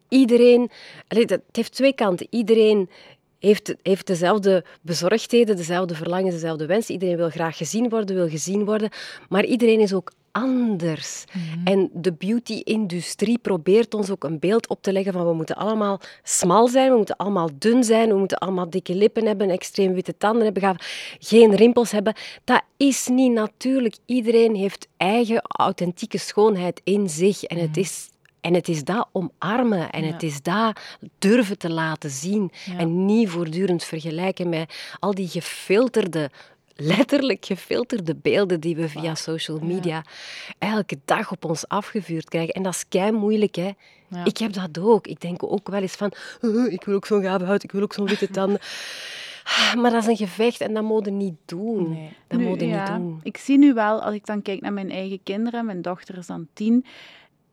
iedereen, 0.09 0.71
het 1.09 1.41
heeft 1.53 1.73
twee 1.73 1.93
kanten. 1.93 2.27
Iedereen 2.31 2.89
heeft, 3.41 3.75
heeft 3.83 4.07
dezelfde 4.07 4.65
bezorgdheden, 4.81 5.57
dezelfde 5.57 5.95
verlangens, 5.95 6.35
dezelfde 6.35 6.67
wensen. 6.67 6.95
Iedereen 6.95 7.17
wil 7.17 7.31
graag 7.31 7.57
gezien 7.57 7.89
worden, 7.89 8.17
wil 8.17 8.29
gezien 8.29 8.65
worden. 8.65 8.91
Maar 9.29 9.45
iedereen 9.45 9.81
is 9.81 9.95
ook 9.95 10.13
anders. 10.33 11.25
Mhm. 11.33 11.67
En 11.67 11.91
de 11.93 12.13
beauty-industrie 12.13 13.39
probeert 13.39 13.95
ons 13.95 14.11
ook 14.11 14.25
een 14.25 14.39
beeld 14.39 14.69
op 14.69 14.83
te 14.83 14.93
leggen 14.93 15.13
van 15.13 15.27
we 15.27 15.33
moeten 15.33 15.57
allemaal 15.57 16.01
smal 16.23 16.69
zijn, 16.69 16.91
we 16.91 16.97
moeten 16.97 17.17
allemaal 17.17 17.49
dun 17.59 17.85
zijn, 17.85 18.09
we 18.09 18.19
moeten 18.19 18.39
allemaal 18.39 18.71
dikke 18.71 18.95
lippen 18.95 19.27
hebben, 19.27 19.51
extreem 19.51 19.93
witte 19.93 20.17
tanden 20.17 20.45
hebben, 20.45 20.77
geen 21.19 21.55
rimpels 21.55 21.91
hebben. 21.91 22.15
Dat 22.45 22.63
is 22.77 23.09
niet 23.09 23.33
natuurlijk. 23.33 23.97
Iedereen 24.07 24.55
heeft 24.55 24.89
eigen 24.97 25.43
authentieke 25.43 26.19
schoonheid 26.19 26.81
in 26.85 27.09
zich 27.09 27.45
en 27.45 27.59
het 27.59 27.71
mhm. 27.71 27.81
is 27.81 28.10
en 28.41 28.55
het 28.55 28.69
is 28.69 28.85
dat 28.85 29.09
omarmen 29.13 29.91
en 29.91 30.05
het 30.05 30.23
is 30.23 30.43
dat 30.43 30.81
durven 31.19 31.59
te 31.59 31.71
laten 31.71 32.11
zien. 32.11 32.53
En 32.77 33.05
niet 33.05 33.29
voortdurend 33.29 33.85
vergelijken 33.85 34.49
met 34.49 34.75
al 34.99 35.15
die 35.15 35.29
gefilterde 35.29 36.31
letterlijk 36.81 37.45
gefilterde 37.45 38.15
beelden 38.15 38.61
die 38.61 38.77
we 38.77 38.89
via 38.89 39.15
social 39.15 39.59
media 39.59 40.05
elke 40.59 40.99
dag 41.05 41.33
op 41.33 41.45
ons 41.45 41.69
afgevuurd 41.69 42.29
krijgen. 42.29 42.55
En 42.55 42.63
dat 42.63 42.75
is 42.75 42.89
kei 42.89 43.13
moeilijk, 43.13 43.55
hè. 43.55 43.71
Ik 44.25 44.37
heb 44.39 44.53
dat 44.53 44.79
ook. 44.79 45.07
Ik 45.07 45.21
denk 45.21 45.43
ook 45.43 45.69
wel 45.69 45.81
eens 45.81 45.95
van, 45.95 46.13
ik 46.69 46.85
wil 46.85 46.95
ook 46.95 47.07
zo'n 47.07 47.23
gave 47.23 47.45
huid, 47.45 47.63
ik 47.63 47.73
wil 47.73 47.83
ook 47.83 47.93
zo'n 47.93 48.07
witte 48.07 48.31
tanden. 48.39 48.61
Maar 49.79 49.91
dat 49.91 50.03
is 50.03 50.07
een 50.07 50.17
gevecht 50.17 50.61
en 50.61 50.75
dat 50.75 50.83
moet 50.83 51.05
je 51.05 51.11
niet 51.11 51.37
doen. 51.45 51.91
Nee. 51.91 52.13
Dat 52.29 52.41
niet 52.41 52.87
doen. 52.87 53.21
Ik 53.23 53.37
zie 53.37 53.59
nu 53.59 53.75
wel, 53.75 54.03
als 54.03 54.15
ik 54.15 54.27
dan 54.27 54.43
kijk 54.43 54.61
naar 54.61 54.73
mijn 54.73 54.91
eigen 54.91 55.23
kinderen, 55.23 55.67
mijn 55.67 55.83
dochter 55.83 56.19
is 56.19 56.27
dan 56.27 56.49
tien, 56.53 56.85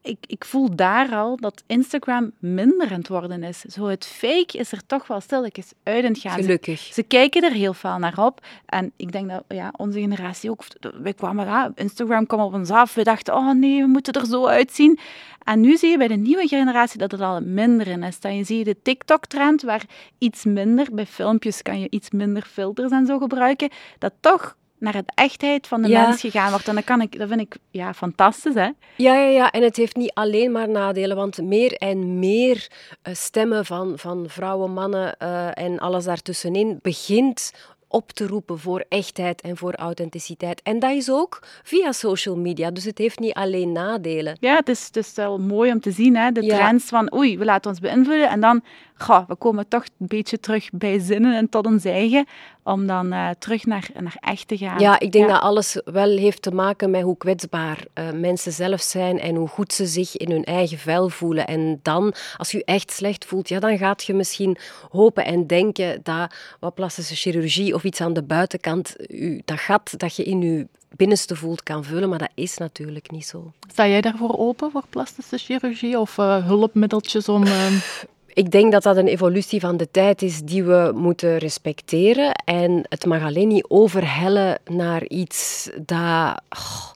ik, 0.07 0.17
ik 0.27 0.45
voel 0.45 0.75
daar 0.75 1.15
al 1.15 1.37
dat 1.37 1.63
Instagram 1.67 2.31
minder 2.39 2.91
aan 2.91 2.97
het 2.97 3.07
worden 3.07 3.43
is. 3.43 3.59
Zo 3.59 3.85
het 3.85 4.05
fake 4.05 4.57
is 4.57 4.71
er 4.71 4.85
toch 4.85 5.07
wel 5.07 5.21
stilletjes 5.21 5.71
uit 5.83 6.03
aan 6.03 6.11
het 6.11 6.19
gaan. 6.19 6.31
Gelukkig. 6.31 6.79
Ze, 6.79 7.03
kijken 7.03 7.43
er 7.43 7.51
heel 7.51 7.73
veel 7.73 7.97
naar 7.97 8.17
op. 8.25 8.45
En 8.65 8.91
ik 8.95 9.11
denk 9.11 9.29
dat 9.29 9.43
ja, 9.47 9.73
onze 9.77 9.99
generatie 9.99 10.49
ook... 10.49 10.63
Wij 11.01 11.13
kwamen, 11.13 11.45
ja, 11.45 11.71
Instagram 11.75 12.25
kwam 12.25 12.39
op 12.39 12.53
ons 12.53 12.69
af. 12.69 12.93
We 12.93 13.03
dachten, 13.03 13.35
oh 13.35 13.51
nee, 13.51 13.81
we 13.81 13.87
moeten 13.87 14.13
er 14.13 14.25
zo 14.25 14.45
uitzien. 14.45 14.99
En 15.43 15.59
nu 15.59 15.77
zie 15.77 15.89
je 15.89 15.97
bij 15.97 16.07
de 16.07 16.15
nieuwe 16.15 16.47
generatie 16.47 16.99
dat 16.99 17.11
het 17.11 17.21
al 17.21 17.41
minder 17.41 17.87
in 17.87 18.03
is. 18.03 18.19
Dan 18.19 18.35
je 18.35 18.43
ziet 18.43 18.65
de 18.65 18.81
TikTok-trend, 18.81 19.61
waar 19.61 19.85
iets 20.17 20.43
minder, 20.45 20.87
bij 20.91 21.05
filmpjes 21.05 21.61
kan 21.61 21.79
je 21.79 21.87
iets 21.89 22.11
minder 22.11 22.41
filters 22.41 22.91
en 22.91 23.05
zo 23.05 23.17
gebruiken, 23.17 23.69
dat 23.99 24.13
toch 24.19 24.55
naar 24.79 24.93
de 24.93 25.03
echtheid 25.13 25.67
van 25.67 25.81
de 25.81 25.89
mens 25.89 26.19
gegaan 26.19 26.49
wordt. 26.49 26.67
En 26.67 26.75
dat, 26.75 26.83
kan 26.83 27.01
ik, 27.01 27.19
dat 27.19 27.27
vind 27.27 27.41
ik 27.41 27.55
ja, 27.71 27.93
fantastisch. 27.93 28.53
Hè? 28.53 28.69
Ja, 28.95 29.15
ja, 29.15 29.27
ja, 29.27 29.51
en 29.51 29.63
het 29.63 29.75
heeft 29.75 29.95
niet 29.95 30.11
alleen 30.13 30.51
maar 30.51 30.69
nadelen, 30.69 31.15
want 31.15 31.41
meer 31.41 31.73
en 31.73 32.19
meer 32.19 32.67
uh, 33.07 33.13
stemmen 33.13 33.65
van, 33.65 33.93
van 33.95 34.25
vrouwen, 34.27 34.73
mannen 34.73 35.15
uh, 35.19 35.57
en 35.57 35.79
alles 35.79 36.03
daartussenin 36.03 36.79
begint 36.81 37.51
op 37.87 38.11
te 38.11 38.27
roepen 38.27 38.59
voor 38.59 38.85
echtheid 38.89 39.41
en 39.41 39.57
voor 39.57 39.75
authenticiteit. 39.75 40.61
En 40.61 40.79
dat 40.79 40.91
is 40.91 41.11
ook 41.11 41.39
via 41.63 41.91
social 41.91 42.35
media, 42.35 42.71
dus 42.71 42.83
het 42.83 42.97
heeft 42.97 43.19
niet 43.19 43.33
alleen 43.33 43.71
nadelen. 43.71 44.37
Ja, 44.39 44.55
het 44.55 44.69
is, 44.69 44.85
het 44.85 44.97
is 44.97 45.13
wel 45.15 45.39
mooi 45.39 45.71
om 45.71 45.79
te 45.79 45.91
zien, 45.91 46.15
hè? 46.15 46.31
de 46.31 46.47
trends 46.47 46.85
van 46.85 47.13
oei, 47.13 47.37
we 47.37 47.45
laten 47.45 47.71
ons 47.71 47.79
beïnvloeden 47.79 48.29
en 48.29 48.39
dan, 48.39 48.63
goh, 48.97 49.27
we 49.27 49.35
komen 49.35 49.67
toch 49.67 49.83
een 49.83 50.07
beetje 50.07 50.39
terug 50.39 50.69
bij 50.71 50.99
zinnen 50.99 51.35
en 51.35 51.49
tot 51.49 51.65
ons 51.65 51.85
eigen, 51.85 52.25
om 52.63 52.87
dan 52.87 53.13
uh, 53.13 53.29
terug 53.39 53.65
naar, 53.65 53.89
naar 53.99 54.17
echt 54.19 54.47
te 54.47 54.57
gaan. 54.57 54.79
Ja, 54.79 54.99
ik 54.99 55.11
denk 55.11 55.29
dat 55.29 55.41
alles 55.41 55.81
wel 55.85 56.17
heeft 56.17 56.41
te 56.41 56.51
maken 56.51 56.89
met 56.89 57.01
hoe 57.01 57.17
kwetsbaar 57.17 57.85
uh, 57.93 58.11
mensen 58.11 58.51
zelf 58.51 58.81
zijn 58.81 59.19
en 59.19 59.35
hoe 59.35 59.47
goed 59.47 59.73
ze 59.73 59.85
zich 59.85 60.17
in 60.17 60.31
hun 60.31 60.43
eigen 60.43 60.77
vel 60.77 61.09
voelen. 61.09 61.47
En 61.47 61.79
dan, 61.81 62.13
als 62.37 62.51
je 62.51 62.65
echt 62.65 62.91
slecht 62.91 63.25
voelt, 63.25 63.49
ja, 63.49 63.59
dan 63.59 63.77
gaat 63.77 64.03
je 64.03 64.13
misschien 64.13 64.57
hopen 64.91 65.25
en 65.25 65.47
denken 65.47 65.99
dat 66.03 66.35
wat 66.59 66.73
plastische 66.73 67.15
chirurgie 67.15 67.73
of 67.73 67.83
iets 67.83 68.01
aan 68.01 68.13
de 68.13 68.23
buitenkant 68.23 68.95
u, 69.07 69.41
dat 69.45 69.59
gat 69.59 69.93
dat 69.97 70.15
je 70.15 70.23
in 70.23 70.41
je 70.41 70.67
binnenste 70.95 71.35
voelt 71.35 71.63
kan 71.63 71.83
vullen, 71.83 72.09
maar 72.09 72.19
dat 72.19 72.31
is 72.33 72.57
natuurlijk 72.57 73.11
niet 73.11 73.25
zo. 73.25 73.51
Sta 73.71 73.87
jij 73.87 74.01
daarvoor 74.01 74.37
open 74.37 74.71
voor 74.71 74.83
plastische 74.89 75.37
chirurgie 75.37 75.99
of 75.99 76.17
uh, 76.17 76.45
hulpmiddeltjes 76.45 77.29
om... 77.29 77.43
Uh... 77.43 77.67
Ik 78.37 78.51
denk 78.51 78.71
dat 78.71 78.83
dat 78.83 78.97
een 78.97 79.07
evolutie 79.07 79.59
van 79.59 79.77
de 79.77 79.91
tijd 79.91 80.21
is 80.21 80.41
die 80.41 80.63
we 80.63 80.91
moeten 80.95 81.37
respecteren. 81.37 82.31
En 82.45 82.85
het 82.89 83.05
mag 83.05 83.23
alleen 83.23 83.47
niet 83.47 83.65
overhellen 83.67 84.59
naar 84.65 85.07
iets 85.07 85.69
dat... 85.85 86.41
Oh, 86.49 86.91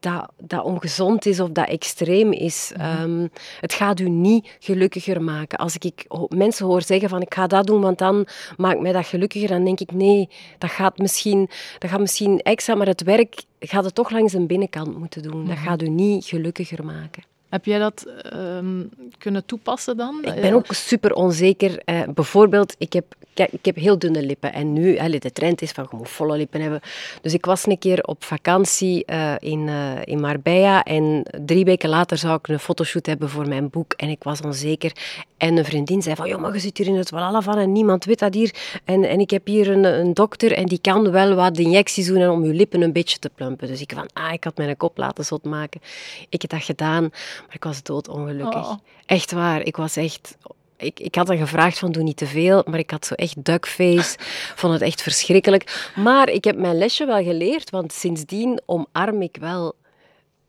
dat, 0.00 0.30
dat 0.38 0.64
ongezond 0.64 1.26
is 1.26 1.40
of 1.40 1.50
dat 1.50 1.68
extreem 1.68 2.32
is. 2.32 2.72
Mhm. 2.76 2.86
Ehm, 2.86 3.26
het 3.60 3.72
gaat 3.72 4.00
u 4.00 4.08
niet 4.08 4.56
gelukkiger 4.58 5.22
maken. 5.22 5.58
Als 5.58 5.76
ik 5.76 6.06
mensen 6.28 6.66
hoor 6.66 6.82
zeggen 6.82 7.08
van 7.08 7.22
ik 7.22 7.34
ga 7.34 7.46
dat 7.46 7.66
doen, 7.66 7.80
want 7.80 7.98
dan 7.98 8.26
maakt 8.56 8.80
mij 8.80 8.92
dat 8.92 9.06
gelukkiger, 9.06 9.48
dan 9.48 9.64
denk 9.64 9.80
ik 9.80 9.92
nee, 9.92 10.28
dat 10.58 10.70
gaat 10.70 10.98
misschien, 10.98 11.50
dat 11.78 11.90
gaat 11.90 12.00
misschien 12.00 12.40
extra, 12.40 12.74
maar 12.74 12.86
het 12.86 13.02
werk 13.02 13.42
gaat 13.60 13.84
het 13.84 13.94
toch 13.94 14.10
langs 14.10 14.32
een 14.32 14.46
binnenkant 14.46 14.98
moeten 14.98 15.22
doen. 15.22 15.46
Dat 15.46 15.56
mhm. 15.56 15.66
gaat 15.66 15.82
u 15.82 15.88
niet 15.88 16.24
gelukkiger 16.24 16.84
maken. 16.84 17.22
Heb 17.48 17.64
jij 17.64 17.78
dat 17.78 18.06
ehm, 18.22 18.84
kunnen 19.18 19.44
toepassen 19.46 19.96
dan? 19.96 20.24
Ik 20.24 20.40
ben 20.40 20.52
ook 20.52 20.66
super 20.74 21.14
onzeker. 21.14 21.82
Uh, 21.84 22.02
bijvoorbeeld, 22.14 22.74
ik 22.78 22.92
heb, 22.92 23.14
ik 23.34 23.64
heb 23.64 23.76
heel 23.76 23.98
dunne 23.98 24.22
lippen. 24.22 24.52
En 24.52 24.72
nu, 24.72 24.98
allee, 24.98 25.20
de 25.20 25.32
trend 25.32 25.62
is 25.62 25.70
van 25.70 25.86
je 25.90 25.96
moet 25.96 26.08
volle 26.08 26.36
lippen 26.36 26.60
hebben. 26.60 26.80
Dus 27.22 27.34
ik 27.34 27.44
was 27.44 27.66
een 27.66 27.78
keer 27.78 28.02
op 28.02 28.24
vakantie 28.24 29.04
uh, 29.06 29.34
in, 29.38 29.66
uh, 29.66 29.92
in 30.04 30.20
Marbella. 30.20 30.82
En 30.82 31.22
drie 31.44 31.64
weken 31.64 31.88
later 31.88 32.18
zou 32.18 32.34
ik 32.34 32.48
een 32.48 32.58
fotoshoot 32.58 33.06
hebben 33.06 33.28
voor 33.28 33.48
mijn 33.48 33.70
boek. 33.70 33.92
En 33.92 34.08
ik 34.08 34.22
was 34.22 34.40
onzeker. 34.40 34.92
En 35.36 35.56
een 35.56 35.64
vriendin 35.64 36.02
zei 36.02 36.16
van, 36.16 36.28
joh, 36.28 36.40
maar 36.40 36.52
je 36.52 36.58
zit 36.58 36.78
hier 36.78 36.86
in 36.86 36.96
het 36.96 37.10
walala 37.10 37.40
van 37.40 37.58
en 37.58 37.72
niemand 37.72 38.04
weet 38.04 38.18
dat 38.18 38.34
hier. 38.34 38.54
En, 38.84 39.04
en 39.04 39.20
ik 39.20 39.30
heb 39.30 39.46
hier 39.46 39.70
een, 39.70 39.84
een 39.84 40.14
dokter 40.14 40.52
en 40.52 40.66
die 40.66 40.80
kan 40.80 41.10
wel 41.10 41.34
wat 41.34 41.58
injecties 41.58 42.06
doen 42.06 42.28
om 42.28 42.44
je 42.44 42.54
lippen 42.54 42.82
een 42.82 42.92
beetje 42.92 43.18
te 43.18 43.30
plumpen. 43.34 43.68
Dus 43.68 43.80
ik 43.80 43.92
van, 43.94 44.08
ah, 44.12 44.32
ik 44.32 44.44
had 44.44 44.56
mijn 44.56 44.76
kop 44.76 44.98
laten 44.98 45.24
zot 45.24 45.44
maken. 45.44 45.80
Ik 46.28 46.42
heb 46.42 46.50
dat 46.50 46.62
gedaan, 46.62 47.10
maar 47.46 47.54
ik 47.54 47.64
was 47.64 47.82
doodongelukkig. 47.82 48.68
Oh. 48.68 48.78
Echt 49.06 49.32
waar, 49.32 49.62
ik 49.62 49.76
was 49.76 49.96
echt 49.96 50.36
ik, 50.78 51.00
ik 51.00 51.14
had 51.14 51.26
dan 51.26 51.36
gevraagd 51.36 51.78
van 51.78 51.92
doe 51.92 52.02
niet 52.02 52.16
te 52.16 52.26
veel, 52.26 52.62
maar 52.66 52.78
ik 52.78 52.90
had 52.90 53.06
zo 53.06 53.14
echt 53.14 53.44
duckface. 53.44 54.16
vond 54.60 54.72
het 54.72 54.82
echt 54.82 55.02
verschrikkelijk. 55.02 55.90
Maar 55.94 56.28
ik 56.28 56.44
heb 56.44 56.56
mijn 56.56 56.78
lesje 56.78 57.06
wel 57.06 57.22
geleerd, 57.22 57.70
want 57.70 57.92
sindsdien 57.92 58.60
omarm 58.66 59.22
ik 59.22 59.36
wel 59.40 59.74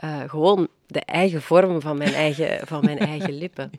uh, 0.03 0.19
gewoon 0.27 0.67
de 0.87 1.01
eigen 1.05 1.41
vorm 1.41 1.81
van 1.81 1.97
mijn 1.97 2.13
eigen, 2.13 2.67
van 2.67 2.85
mijn 2.85 2.99
eigen 2.99 3.33
lippen. 3.43 3.71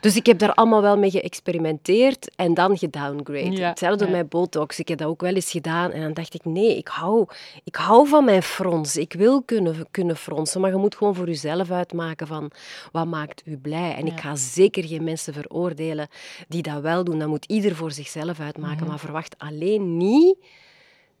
Dus 0.00 0.16
ik 0.16 0.26
heb 0.26 0.38
daar 0.38 0.54
allemaal 0.54 0.82
wel 0.82 0.98
mee 0.98 1.10
geëxperimenteerd 1.10 2.30
en 2.36 2.54
dan 2.54 2.78
gedowngrade. 2.78 3.50
Ja, 3.50 3.68
Hetzelfde 3.68 4.08
met 4.08 4.28
Botox. 4.28 4.78
Ik 4.78 4.88
heb 4.88 4.98
dat 4.98 5.08
ook 5.08 5.20
wel 5.20 5.34
eens 5.34 5.50
gedaan 5.50 5.90
en 5.90 6.00
dan 6.00 6.12
dacht 6.12 6.34
ik, 6.34 6.44
nee, 6.44 6.76
ik 6.76 6.88
hou, 6.88 7.26
ik 7.64 7.76
hou 7.76 8.08
van 8.08 8.24
mijn 8.24 8.42
frons. 8.42 8.96
Ik 8.96 9.12
wil 9.12 9.42
kunnen, 9.42 9.86
kunnen 9.90 10.16
fronsen, 10.16 10.60
maar 10.60 10.70
je 10.70 10.76
moet 10.76 10.96
gewoon 10.96 11.14
voor 11.14 11.26
jezelf 11.26 11.70
uitmaken 11.70 12.26
van 12.26 12.50
wat 12.92 13.06
maakt 13.06 13.42
u 13.44 13.56
blij. 13.56 13.94
En 13.94 14.06
ik 14.06 14.20
ga 14.20 14.36
zeker 14.36 14.84
geen 14.84 15.04
mensen 15.04 15.32
veroordelen 15.32 16.08
die 16.48 16.62
dat 16.62 16.80
wel 16.82 17.04
doen. 17.04 17.18
Dat 17.18 17.28
moet 17.28 17.44
ieder 17.44 17.74
voor 17.74 17.92
zichzelf 17.92 18.40
uitmaken, 18.40 18.80
mhm. 18.80 18.88
maar 18.88 18.98
verwacht 18.98 19.34
alleen 19.38 19.96
niet 19.96 20.36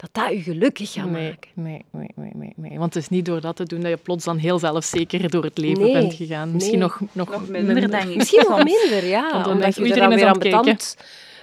dat 0.00 0.10
dat 0.12 0.30
je 0.30 0.42
gelukkig 0.42 0.92
gaat 0.92 1.10
nee, 1.10 1.28
maken. 1.28 1.50
Nee, 1.54 1.84
nee, 1.90 2.10
nee, 2.14 2.30
nee, 2.34 2.52
nee. 2.56 2.78
Want 2.78 2.94
het 2.94 3.02
is 3.02 3.08
niet 3.08 3.24
door 3.24 3.40
dat 3.40 3.56
te 3.56 3.64
doen 3.64 3.80
dat 3.80 3.90
je 3.90 3.96
plots 3.96 4.24
dan 4.24 4.36
heel 4.36 4.58
zelfzeker 4.58 5.30
door 5.30 5.44
het 5.44 5.58
leven 5.58 5.92
bent 5.92 6.14
gegaan. 6.14 6.52
Misschien 6.52 6.78
nog, 6.78 7.00
nog, 7.12 7.48
minder, 7.48 7.90
denk 7.90 8.08
ik. 8.08 8.16
Misschien 8.16 8.44
nog 8.48 8.64
minder, 8.64 9.04
ja. 9.04 9.30
Want 9.32 9.46
omdat 9.46 9.76
je 9.76 9.92
er 9.92 9.96
dan 9.96 10.08
weer 10.08 10.26
ambetant 10.26 10.96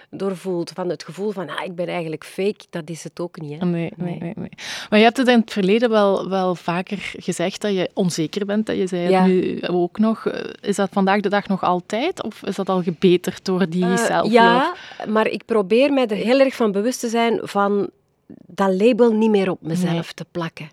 doorvoelt. 0.10 0.72
Van 0.72 0.90
het 0.90 1.04
gevoel 1.04 1.32
van, 1.32 1.50
ah, 1.50 1.66
ik 1.66 1.76
ben 1.76 1.88
eigenlijk 1.88 2.26
fake, 2.26 2.66
dat 2.70 2.90
is 2.90 3.04
het 3.04 3.20
ook 3.20 3.42
niet. 3.42 3.60
Hè? 3.60 3.66
Nee, 3.66 3.92
nee, 3.96 4.18
nee, 4.20 4.34
nee, 4.36 4.50
Maar 4.90 5.00
je 5.00 5.06
hebt 5.06 5.18
het 5.18 5.28
in 5.28 5.40
het 5.40 5.52
verleden 5.52 5.90
wel, 5.90 6.30
wel 6.30 6.56
vaker 6.56 7.14
gezegd 7.18 7.62
dat 7.62 7.74
je 7.74 7.90
onzeker 7.94 8.46
bent. 8.46 8.66
Dat 8.66 8.78
je 8.78 8.88
zei 8.88 9.14
het 9.14 9.26
nu 9.26 9.62
ook 9.62 10.00
nog. 10.00 10.26
Is 10.62 10.76
dat 10.76 10.90
vandaag 10.92 11.22
de 11.22 11.30
dag 11.30 11.48
nog 11.48 11.64
altijd? 11.64 12.24
Of 12.24 12.44
is 12.44 12.56
dat 12.56 12.70
al 12.70 12.84
gebeterd 12.84 13.46
door 13.46 13.70
die 13.70 13.86
uh? 13.86 14.22
Ja, 14.30 14.74
maar 15.08 15.28
ik 15.28 15.46
probeer 15.46 15.94
mij 15.94 16.08
er 16.08 16.16
heel 16.16 16.40
erg 16.40 16.56
van 16.56 16.72
bewust 16.72 17.00
te 17.00 17.10
zijn 17.10 17.40
van 17.44 17.90
dat 18.28 18.74
label 18.74 19.12
niet 19.12 19.30
meer 19.30 19.50
op 19.50 19.62
mezelf 19.62 20.14
te 20.14 20.26
plakken. 20.32 20.70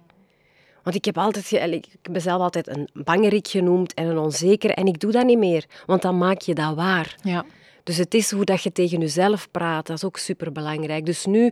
Want 0.82 0.96
ik 0.96 1.04
heb 1.04 1.18
altijd, 1.18 1.52
ik 1.52 1.86
heb 2.02 2.12
mezelf 2.12 2.40
altijd 2.40 2.68
een 2.68 2.88
bangerik 2.92 3.48
genoemd 3.48 3.94
en 3.94 4.06
een 4.06 4.18
onzeker. 4.18 4.70
En 4.70 4.86
ik 4.86 5.00
doe 5.00 5.12
dat 5.12 5.24
niet 5.24 5.38
meer, 5.38 5.64
want 5.86 6.02
dan 6.02 6.18
maak 6.18 6.40
je 6.40 6.54
dat 6.54 6.74
waar. 6.74 7.16
Ja. 7.22 7.44
Dus 7.84 7.96
het 7.96 8.14
is 8.14 8.30
hoe 8.30 8.44
dat 8.44 8.62
je 8.62 8.72
tegen 8.72 9.00
jezelf 9.00 9.50
praat, 9.50 9.86
dat 9.86 9.96
is 9.96 10.04
ook 10.04 10.16
superbelangrijk. 10.16 11.06
Dus 11.06 11.26
nu, 11.26 11.50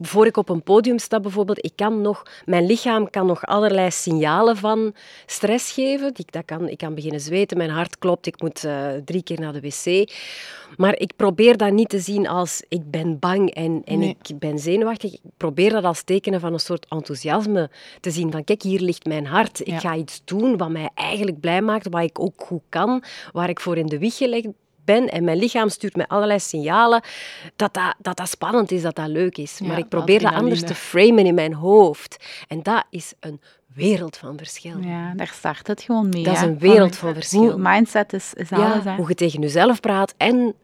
voor 0.00 0.26
ik 0.26 0.36
op 0.36 0.48
een 0.48 0.62
podium 0.62 0.98
sta 0.98 1.20
bijvoorbeeld, 1.20 1.64
ik 1.64 1.72
kan 1.74 2.00
nog, 2.00 2.22
mijn 2.44 2.66
lichaam 2.66 3.10
kan 3.10 3.26
nog 3.26 3.46
allerlei 3.46 3.90
signalen 3.90 4.56
van 4.56 4.94
stress 5.26 5.72
geven. 5.72 6.12
Ik, 6.16 6.32
dat 6.32 6.44
kan, 6.44 6.68
ik 6.68 6.78
kan 6.78 6.94
beginnen 6.94 7.20
zweten, 7.20 7.56
mijn 7.56 7.70
hart 7.70 7.98
klopt, 7.98 8.26
ik 8.26 8.40
moet 8.40 8.64
uh, 8.64 8.88
drie 9.04 9.22
keer 9.22 9.40
naar 9.40 9.52
de 9.52 9.60
wc. 9.60 10.12
Maar 10.76 10.98
ik 10.98 11.12
probeer 11.16 11.56
dat 11.56 11.72
niet 11.72 11.88
te 11.88 11.98
zien 11.98 12.28
als 12.28 12.62
ik 12.68 12.90
ben 12.90 13.18
bang 13.18 13.50
en, 13.50 13.82
en 13.84 14.02
ik 14.02 14.38
ben 14.38 14.58
zenuwachtig. 14.58 15.12
Ik 15.12 15.20
probeer 15.36 15.70
dat 15.70 15.84
als 15.84 16.02
tekenen 16.02 16.40
van 16.40 16.52
een 16.52 16.60
soort 16.60 16.86
enthousiasme 16.88 17.70
te 18.00 18.10
zien. 18.10 18.32
Van 18.32 18.44
kijk, 18.44 18.62
hier 18.62 18.80
ligt 18.80 19.06
mijn 19.06 19.26
hart. 19.26 19.66
Ik 19.66 19.78
ga 19.80 19.96
iets 19.96 20.22
doen 20.24 20.56
wat 20.56 20.70
mij 20.70 20.90
eigenlijk 20.94 21.40
blij 21.40 21.62
maakt, 21.62 21.88
wat 21.90 22.02
ik 22.02 22.20
ook 22.20 22.42
goed 22.46 22.62
kan, 22.68 23.02
waar 23.32 23.48
ik 23.48 23.60
voor 23.60 23.76
in 23.76 23.86
de 23.86 23.98
wieg 23.98 24.16
gelegd 24.16 24.48
ben 24.84 25.08
en 25.08 25.24
mijn 25.24 25.38
lichaam 25.38 25.68
stuurt 25.68 25.96
mij 25.96 26.06
allerlei 26.06 26.40
signalen 26.40 27.02
dat 27.56 27.74
dat, 27.74 27.94
dat, 27.98 28.16
dat 28.16 28.28
spannend 28.28 28.70
is, 28.70 28.82
dat 28.82 28.96
dat 28.96 29.08
leuk 29.08 29.38
is. 29.38 29.60
maar 29.60 29.78
ik 29.78 29.88
probeer 29.88 30.20
dat 30.20 30.32
anders 30.32 30.60
te 30.62 30.74
framen 30.74 31.26
in 31.26 31.34
mijn 31.34 31.54
hoofd. 31.54 32.24
En 32.48 32.62
dat 32.62 32.84
is 32.90 33.12
een 33.20 33.40
wereld 33.66 34.16
van 34.16 34.38
verschil. 34.38 34.78
Ja, 34.78 35.14
daar 35.14 35.32
start 35.34 35.66
het 35.66 35.82
gewoon 35.82 36.08
mee. 36.08 36.22
Dat 36.22 36.34
is 36.34 36.40
een 36.40 36.58
wereld 36.58 36.96
van, 36.96 37.14
verschil. 37.14 37.58
mindset 37.58 38.12
is, 38.12 38.34
is 38.34 38.50
alles. 38.50 38.84
Hoe 38.96 39.08
je 39.08 39.14
tegen 39.14 39.40
jezelf 39.40 39.80
praat 39.80 40.14
en 40.16 40.54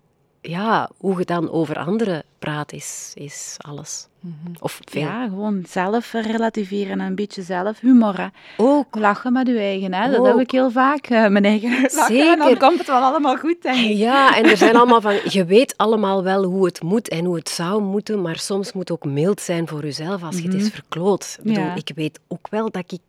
ja, 0.40 0.90
hoe 0.96 1.18
je 1.18 1.24
dan 1.24 1.50
over 1.50 1.78
anderen 1.78 2.22
praat, 2.38 2.72
is, 2.72 3.12
is 3.14 3.56
alles. 3.58 4.08
Mhm. 4.20 4.54
Of 4.60 4.80
veel. 4.84 5.00
Ja, 5.00 5.28
gewoon 5.28 5.64
zelf 5.68 6.12
relativeren 6.12 7.00
en 7.00 7.06
een 7.06 7.14
beetje 7.14 7.42
zelf 7.42 7.80
humor. 7.80 8.30
Ook. 8.56 8.96
Lachen 8.96 9.32
met 9.32 9.46
je 9.46 9.58
eigen, 9.58 9.94
hè. 9.94 10.10
dat 10.10 10.26
heb 10.26 10.38
ik 10.38 10.50
heel 10.50 10.70
vaak, 10.70 11.10
uh, 11.10 11.26
mijn 11.26 11.44
eigen 11.44 11.70
lachen. 11.82 12.16
Zeker. 12.16 12.32
En 12.32 12.38
dan 12.38 12.56
komt 12.56 12.78
het 12.78 12.86
wel 12.86 13.00
allemaal 13.00 13.36
goed, 13.36 13.62
denk 13.62 13.76
ik. 13.76 13.96
Ja, 13.96 14.36
en 14.36 14.44
er 14.44 14.56
zijn 14.56 14.76
allemaal 14.80 15.00
van... 15.00 15.14
Je 15.28 15.44
weet 15.44 15.74
allemaal 15.76 16.22
wel 16.22 16.44
hoe 16.44 16.64
het 16.64 16.82
moet 16.82 17.08
en 17.08 17.24
hoe 17.24 17.36
het 17.36 17.48
zou 17.48 17.82
moeten, 17.82 18.22
maar 18.22 18.38
soms 18.38 18.72
moet 18.72 18.90
ook 18.90 19.04
mild 19.04 19.40
zijn 19.40 19.68
voor 19.68 19.82
jezelf 19.82 20.22
als 20.22 20.36
je 20.36 20.42
het 20.42 20.54
is 20.54 20.62
mhm. 20.62 20.72
verkloot. 20.72 21.38
Ik, 21.38 21.44
bedoel, 21.44 21.72
ik 21.74 21.90
weet 21.94 22.20
ook 22.28 22.48
wel 22.50 22.70
dat 22.70 22.92
ik 22.92 23.00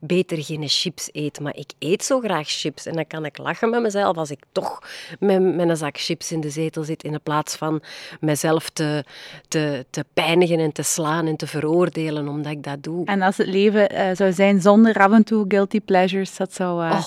beter 0.00 0.42
geen 0.44 0.68
chips 0.68 1.08
eet, 1.12 1.40
maar 1.40 1.56
ik 1.56 1.70
eet 1.78 2.04
zo 2.04 2.20
graag 2.20 2.48
chips. 2.48 2.86
En 2.86 2.94
dan 2.94 3.06
kan 3.06 3.24
ik 3.24 3.38
lachen 3.38 3.70
met 3.70 3.82
mezelf 3.82 4.16
als 4.16 4.30
ik 4.30 4.40
toch 4.52 4.78
met, 5.18 5.54
met 5.54 5.68
een 5.68 5.76
zak 5.76 5.98
chips 5.98 6.32
in 6.32 6.40
de 6.40 6.50
zetel 6.50 6.82
zit, 6.82 7.02
in 7.02 7.20
plaats 7.22 7.56
van 7.56 7.82
mezelf 8.20 8.68
te, 8.70 9.04
te, 9.48 9.86
te 9.90 10.04
pijnigen 10.14 10.57
en 10.58 10.72
te 10.72 10.82
slaan 10.82 11.26
en 11.26 11.36
te 11.36 11.46
veroordelen 11.46 12.28
omdat 12.28 12.52
ik 12.52 12.62
dat 12.62 12.82
doe. 12.82 13.04
En 13.04 13.22
als 13.22 13.36
het 13.36 13.46
leven 13.46 13.92
uh, 13.92 14.10
zou 14.12 14.32
zijn 14.32 14.60
zonder 14.60 14.94
af 14.94 15.12
en 15.12 15.24
toe 15.24 15.44
guilty 15.48 15.80
pleasures, 15.80 16.36
dat 16.36 16.54
zou... 16.54 16.84
Uh, 16.84 17.06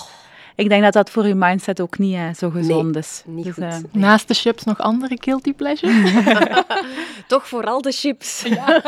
ik 0.54 0.68
denk 0.68 0.82
dat 0.82 0.92
dat 0.92 1.10
voor 1.10 1.26
je 1.26 1.34
mindset 1.34 1.80
ook 1.80 1.98
niet 1.98 2.14
uh, 2.14 2.34
zo 2.34 2.50
gezond 2.50 2.96
is. 2.96 3.22
Niet 3.26 3.44
dus, 3.44 3.54
goed. 3.54 3.94
Naast 3.94 4.28
de 4.28 4.34
chips 4.34 4.64
nog 4.64 4.78
andere 4.78 5.18
guilty 5.20 5.52
pleasures? 5.52 6.12
Toch 7.26 7.48
vooral 7.48 7.82
de 7.82 7.92
chips. 7.92 8.42
Ja. 8.42 8.82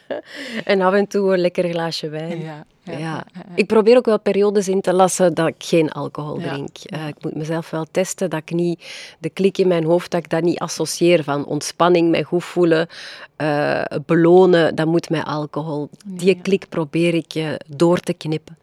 en 0.64 0.80
af 0.80 0.92
en 0.92 1.06
toe 1.06 1.32
een 1.32 1.40
lekker 1.40 1.70
glaasje 1.70 2.08
wijn. 2.08 2.40
Ja. 2.40 2.64
Ja, 2.84 3.24
Ik 3.54 3.66
probeer 3.66 3.96
ook 3.96 4.04
wel 4.04 4.20
periodes 4.20 4.68
in 4.68 4.80
te 4.80 4.92
lassen 4.92 5.34
dat 5.34 5.46
ik 5.46 5.54
geen 5.58 5.92
alcohol 5.92 6.38
drink. 6.38 6.76
Uh, 6.86 7.08
ik 7.08 7.14
moet 7.20 7.34
mezelf 7.34 7.70
wel 7.70 7.86
testen 7.90 8.30
dat 8.30 8.40
ik 8.40 8.50
niet 8.50 8.84
de 9.18 9.30
klik 9.30 9.58
in 9.58 9.68
mijn 9.68 9.84
hoofd, 9.84 10.10
dat 10.10 10.24
ik 10.24 10.30
dat 10.30 10.42
niet 10.42 10.58
associeer 10.58 11.24
van 11.24 11.46
ontspanning, 11.46 12.10
mij 12.10 12.22
goed 12.22 12.44
voelen, 12.44 12.88
uh, 13.36 13.82
belonen, 14.06 14.74
dat 14.74 14.86
moet 14.86 15.10
met 15.10 15.24
alcohol. 15.24 15.88
Die 16.04 16.40
klik 16.42 16.68
probeer 16.68 17.14
ik 17.14 17.34
uh, 17.34 17.48
door 17.66 18.00
te 18.00 18.12
knippen. 18.12 18.58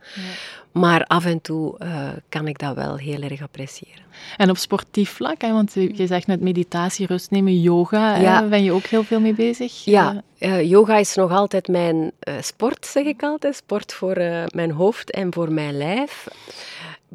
Maar 0.71 1.05
af 1.05 1.25
en 1.25 1.41
toe 1.41 1.75
uh, 1.79 2.09
kan 2.29 2.47
ik 2.47 2.59
dat 2.59 2.75
wel 2.75 2.97
heel 2.97 3.21
erg 3.21 3.41
appreciëren. 3.41 4.03
En 4.37 4.49
op 4.49 4.57
sportief 4.57 5.09
vlak, 5.09 5.41
hè, 5.41 5.51
want 5.51 5.73
je 5.73 6.07
zegt 6.07 6.27
net 6.27 6.41
meditatie, 6.41 7.05
rust 7.05 7.31
nemen, 7.31 7.61
yoga, 7.61 8.15
ja. 8.15 8.43
ben 8.43 8.63
je 8.63 8.71
ook 8.71 8.85
heel 8.85 9.03
veel 9.03 9.19
mee 9.19 9.33
bezig? 9.33 9.85
Ja, 9.85 10.23
uh, 10.39 10.69
yoga 10.69 10.97
is 10.97 11.15
nog 11.15 11.31
altijd 11.31 11.67
mijn 11.67 12.11
uh, 12.23 12.33
sport, 12.41 12.85
zeg 12.85 13.05
ik 13.05 13.23
altijd. 13.23 13.55
Sport 13.55 13.93
voor 13.93 14.15
mijn 14.53 14.71
hoofd 14.71 15.11
en 15.11 15.33
voor 15.33 15.51
mijn 15.51 15.77
lijf. 15.77 16.27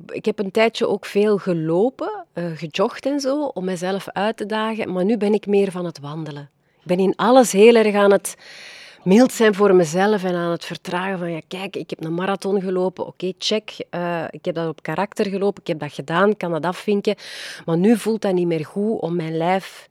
Ik 0.07 0.25
heb 0.25 0.39
een 0.39 0.51
tijdje 0.51 0.89
ook 0.89 1.07
veel 1.07 1.39
gelopen, 1.39 2.25
gejogd 2.35 3.07
en 3.07 3.21
zo, 3.21 3.45
om 3.45 3.65
mezelf 3.65 4.09
uit 4.09 4.37
te 4.37 4.47
dagen. 4.47 4.93
Maar 4.93 5.05
nu 5.05 5.17
ben 5.17 5.35
ik 5.35 5.47
meer 5.47 5.71
van 5.71 5.85
het 5.85 6.01
wandelen. 6.01 6.51
Ik 6.81 6.87
ben 6.87 6.99
in 6.99 7.17
alles 7.17 7.53
heel 7.53 7.75
erg 7.75 7.95
aan 7.95 8.13
het 8.13 8.37
mild 9.07 9.33
zijn 9.33 9.55
voor 9.55 9.75
mezelf 9.75 10.25
en 10.25 10.35
aan 10.35 10.51
het 10.51 10.65
vertragen 10.65 11.19
van, 11.19 11.31
ja 11.31 11.41
kijk, 11.49 11.77
ik 11.77 11.91
heb 11.91 12.05
een 12.05 12.15
marathon 12.15 12.61
gelopen, 12.61 13.07
oké, 13.07 13.33
check. 13.39 13.87
Uh, 13.91 14.25
ik 14.31 14.45
heb 14.45 14.55
dat 14.55 14.69
op 14.69 14.83
karakter 14.83 15.27
gelopen, 15.27 15.63
ik 15.63 15.69
heb 15.69 15.79
dat 15.79 15.93
gedaan, 15.93 16.37
kan 16.37 16.51
dat 16.51 16.65
afvinken. 16.65 17.15
Maar 17.65 17.79
nu 17.79 17.97
voelt 17.97 18.23
dat 18.23 18.35
niet 18.35 18.47
meer 18.47 18.65
goed 18.65 19.01
om 19.01 19.17
mijn 19.17 19.37
lijf 19.37 19.89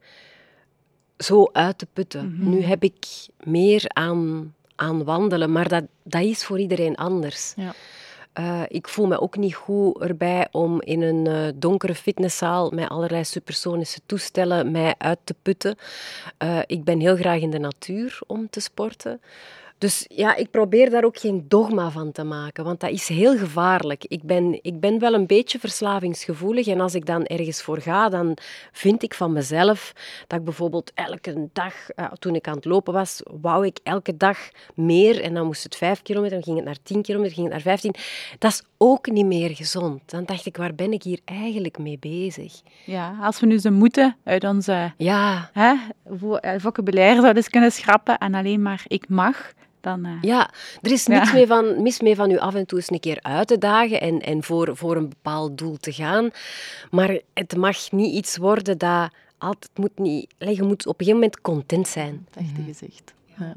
zo 1.18 1.48
uit 1.52 1.78
te 1.78 1.86
putten. 1.92 2.36
Mhm. 2.38 2.50
Nu 2.50 2.62
heb 2.62 2.82
ik 2.82 3.06
meer 3.44 3.82
aan, 3.86 4.54
aan 4.74 5.04
wandelen, 5.04 5.52
maar 5.52 5.68
dat, 5.68 5.84
dat 6.02 6.22
is 6.22 6.44
voor 6.44 6.60
iedereen 6.60 6.96
anders. 6.96 7.52
Ja. 7.56 7.74
Uh, 8.38 8.62
ik 8.68 8.88
voel 8.88 9.06
me 9.06 9.20
ook 9.20 9.36
niet 9.36 9.54
goed 9.54 10.00
erbij 10.00 10.48
om 10.50 10.82
in 10.82 11.02
een 11.02 11.28
uh, 11.28 11.48
donkere 11.54 11.94
fitnesszaal 11.94 12.70
met 12.70 12.88
allerlei 12.88 13.24
supersonische 13.24 14.00
toestellen 14.06 14.70
mij 14.70 14.94
uit 14.98 15.18
te 15.24 15.34
putten. 15.42 15.76
Uh, 16.44 16.58
ik 16.66 16.84
ben 16.84 17.00
heel 17.00 17.16
graag 17.16 17.40
in 17.40 17.50
de 17.50 17.58
natuur 17.58 18.18
om 18.26 18.50
te 18.50 18.60
sporten. 18.60 19.20
Dus 19.78 20.04
ja, 20.08 20.34
ik 20.34 20.50
probeer 20.50 20.90
daar 20.90 21.04
ook 21.04 21.18
geen 21.18 21.44
dogma 21.48 21.90
van 21.90 22.12
te 22.12 22.24
maken, 22.24 22.64
want 22.64 22.80
dat 22.80 22.90
is 22.90 23.08
heel 23.08 23.38
gevaarlijk. 23.38 24.04
Ik 24.04 24.22
ben, 24.22 24.58
ik 24.62 24.80
ben 24.80 24.98
wel 24.98 25.14
een 25.14 25.26
beetje 25.26 25.58
verslavingsgevoelig 25.58 26.66
en 26.66 26.80
als 26.80 26.94
ik 26.94 27.06
dan 27.06 27.24
ergens 27.24 27.62
voor 27.62 27.80
ga, 27.80 28.08
dan 28.08 28.36
vind 28.72 29.02
ik 29.02 29.14
van 29.14 29.32
mezelf 29.32 29.92
dat 30.26 30.38
ik 30.38 30.44
bijvoorbeeld 30.44 30.92
elke 30.94 31.48
dag, 31.52 31.74
uh, 31.96 32.12
toen 32.12 32.34
ik 32.34 32.48
aan 32.48 32.54
het 32.54 32.64
lopen 32.64 32.92
was, 32.92 33.20
wou 33.40 33.66
ik 33.66 33.78
elke 33.82 34.16
dag 34.16 34.38
meer 34.74 35.22
en 35.22 35.34
dan 35.34 35.46
moest 35.46 35.62
het 35.62 35.76
vijf 35.76 36.02
kilometer, 36.02 36.34
dan 36.34 36.44
ging 36.44 36.56
het 36.56 36.66
naar 36.66 36.82
tien 36.82 37.02
kilometer, 37.02 37.34
ging 37.34 37.46
het 37.46 37.54
naar 37.54 37.64
vijftien. 37.64 37.94
Dat 38.38 38.50
is 38.50 38.62
ook 38.76 39.10
niet 39.10 39.26
meer 39.26 39.56
gezond. 39.56 40.00
Dan 40.10 40.24
dacht 40.24 40.46
ik, 40.46 40.56
waar 40.56 40.74
ben 40.74 40.92
ik 40.92 41.02
hier 41.02 41.20
eigenlijk 41.24 41.78
mee 41.78 41.98
bezig? 41.98 42.60
Ja, 42.84 43.16
als 43.20 43.40
we 43.40 43.46
nu 43.46 43.58
ze 43.58 43.70
moeten 43.70 44.16
uit 44.24 44.44
onze 44.44 44.92
ja. 44.96 45.50
hè, 45.52 45.74
vocabulaire 46.58 47.20
zouden 47.20 47.50
kunnen 47.50 47.72
schrappen 47.72 48.18
en 48.18 48.34
alleen 48.34 48.62
maar 48.62 48.84
ik 48.86 49.08
mag, 49.08 49.52
dan... 49.86 50.06
Uh... 50.06 50.12
Ja, 50.20 50.50
er 50.82 50.92
is 50.92 51.06
niets 51.06 51.32
mee 51.32 51.46
van, 51.46 51.82
mis 51.82 52.00
mee 52.00 52.14
van 52.14 52.30
u 52.30 52.38
af 52.38 52.54
en 52.54 52.66
toe 52.66 52.78
eens 52.78 52.90
een 52.90 53.00
keer 53.00 53.18
uit 53.22 53.48
te 53.48 53.58
dagen 53.58 54.00
en, 54.00 54.20
en 54.20 54.42
voor, 54.42 54.76
voor 54.76 54.96
een 54.96 55.08
bepaald 55.08 55.58
doel 55.58 55.76
te 55.76 55.92
gaan. 55.92 56.30
Maar 56.90 57.20
het 57.34 57.56
mag 57.56 57.92
niet 57.92 58.14
iets 58.14 58.36
worden 58.36 58.78
dat 58.78 59.10
altijd 59.38 59.70
moet 59.74 59.98
niet... 59.98 60.34
Je 60.38 60.62
moet 60.62 60.86
op 60.86 61.00
een 61.00 61.06
gegeven 61.06 61.14
moment 61.14 61.40
content 61.40 61.88
zijn. 61.88 62.26
Echt 62.34 62.52
gezicht. 62.66 63.14
Ja. 63.38 63.56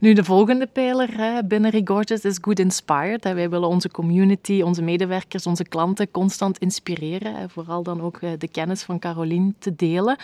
Nu, 0.00 0.12
de 0.12 0.24
volgende 0.24 0.66
pijler 0.66 1.16
hè, 1.16 1.44
binnen 1.44 1.70
Regorgeous 1.70 2.24
is 2.24 2.38
Good 2.40 2.58
Inspired. 2.58 3.24
Wij 3.24 3.50
willen 3.50 3.68
onze 3.68 3.90
community, 3.90 4.60
onze 4.62 4.82
medewerkers, 4.82 5.46
onze 5.46 5.64
klanten 5.64 6.10
constant 6.10 6.58
inspireren. 6.58 7.34
Hè, 7.34 7.48
vooral 7.48 7.82
dan 7.82 8.00
ook 8.00 8.16
eh, 8.16 8.30
de 8.38 8.48
kennis 8.48 8.82
van 8.82 8.98
Caroline 8.98 9.52
te 9.58 9.76
delen. 9.76 10.16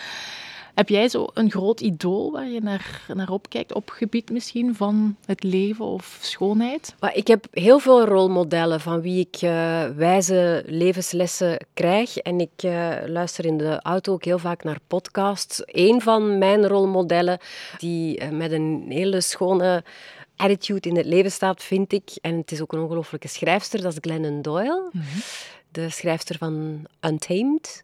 Heb 0.75 0.89
jij 0.89 1.09
zo 1.09 1.27
een 1.33 1.51
groot 1.51 1.81
idool 1.81 2.31
waar 2.31 2.49
je 2.49 2.61
naar, 2.61 3.01
naar 3.13 3.29
opkijkt, 3.29 3.73
op 3.73 3.89
gebied 3.89 4.29
misschien 4.29 4.75
van 4.75 5.15
het 5.25 5.43
leven 5.43 5.85
of 5.85 6.17
schoonheid? 6.21 6.95
Ik 7.13 7.27
heb 7.27 7.45
heel 7.51 7.79
veel 7.79 8.05
rolmodellen 8.05 8.81
van 8.81 9.01
wie 9.01 9.27
ik 9.31 9.41
uh, 9.41 9.83
wijze 9.95 10.63
levenslessen 10.65 11.65
krijg. 11.73 12.17
En 12.17 12.39
ik 12.39 12.63
uh, 12.65 12.93
luister 13.05 13.45
in 13.45 13.57
de 13.57 13.81
auto 13.81 14.13
ook 14.13 14.25
heel 14.25 14.39
vaak 14.39 14.63
naar 14.63 14.79
podcasts. 14.87 15.61
Een 15.65 16.01
van 16.01 16.37
mijn 16.37 16.67
rolmodellen, 16.67 17.39
die 17.77 18.21
uh, 18.21 18.29
met 18.29 18.51
een 18.51 18.85
hele 18.89 19.21
schone 19.21 19.83
attitude 20.35 20.89
in 20.89 20.95
het 20.95 21.05
leven 21.05 21.31
staat, 21.31 21.63
vind 21.63 21.93
ik. 21.93 22.09
En 22.21 22.37
het 22.37 22.51
is 22.51 22.61
ook 22.61 22.73
een 22.73 22.79
ongelofelijke 22.79 23.27
schrijfster, 23.27 23.81
dat 23.81 23.91
is 23.91 23.97
Glennon 24.01 24.41
Doyle. 24.41 24.89
Mm 24.91 25.01
-hmm 25.01 25.21
de 25.75 25.89
schrijfster 25.89 26.37
van 26.37 26.85
Untamed. 27.01 27.83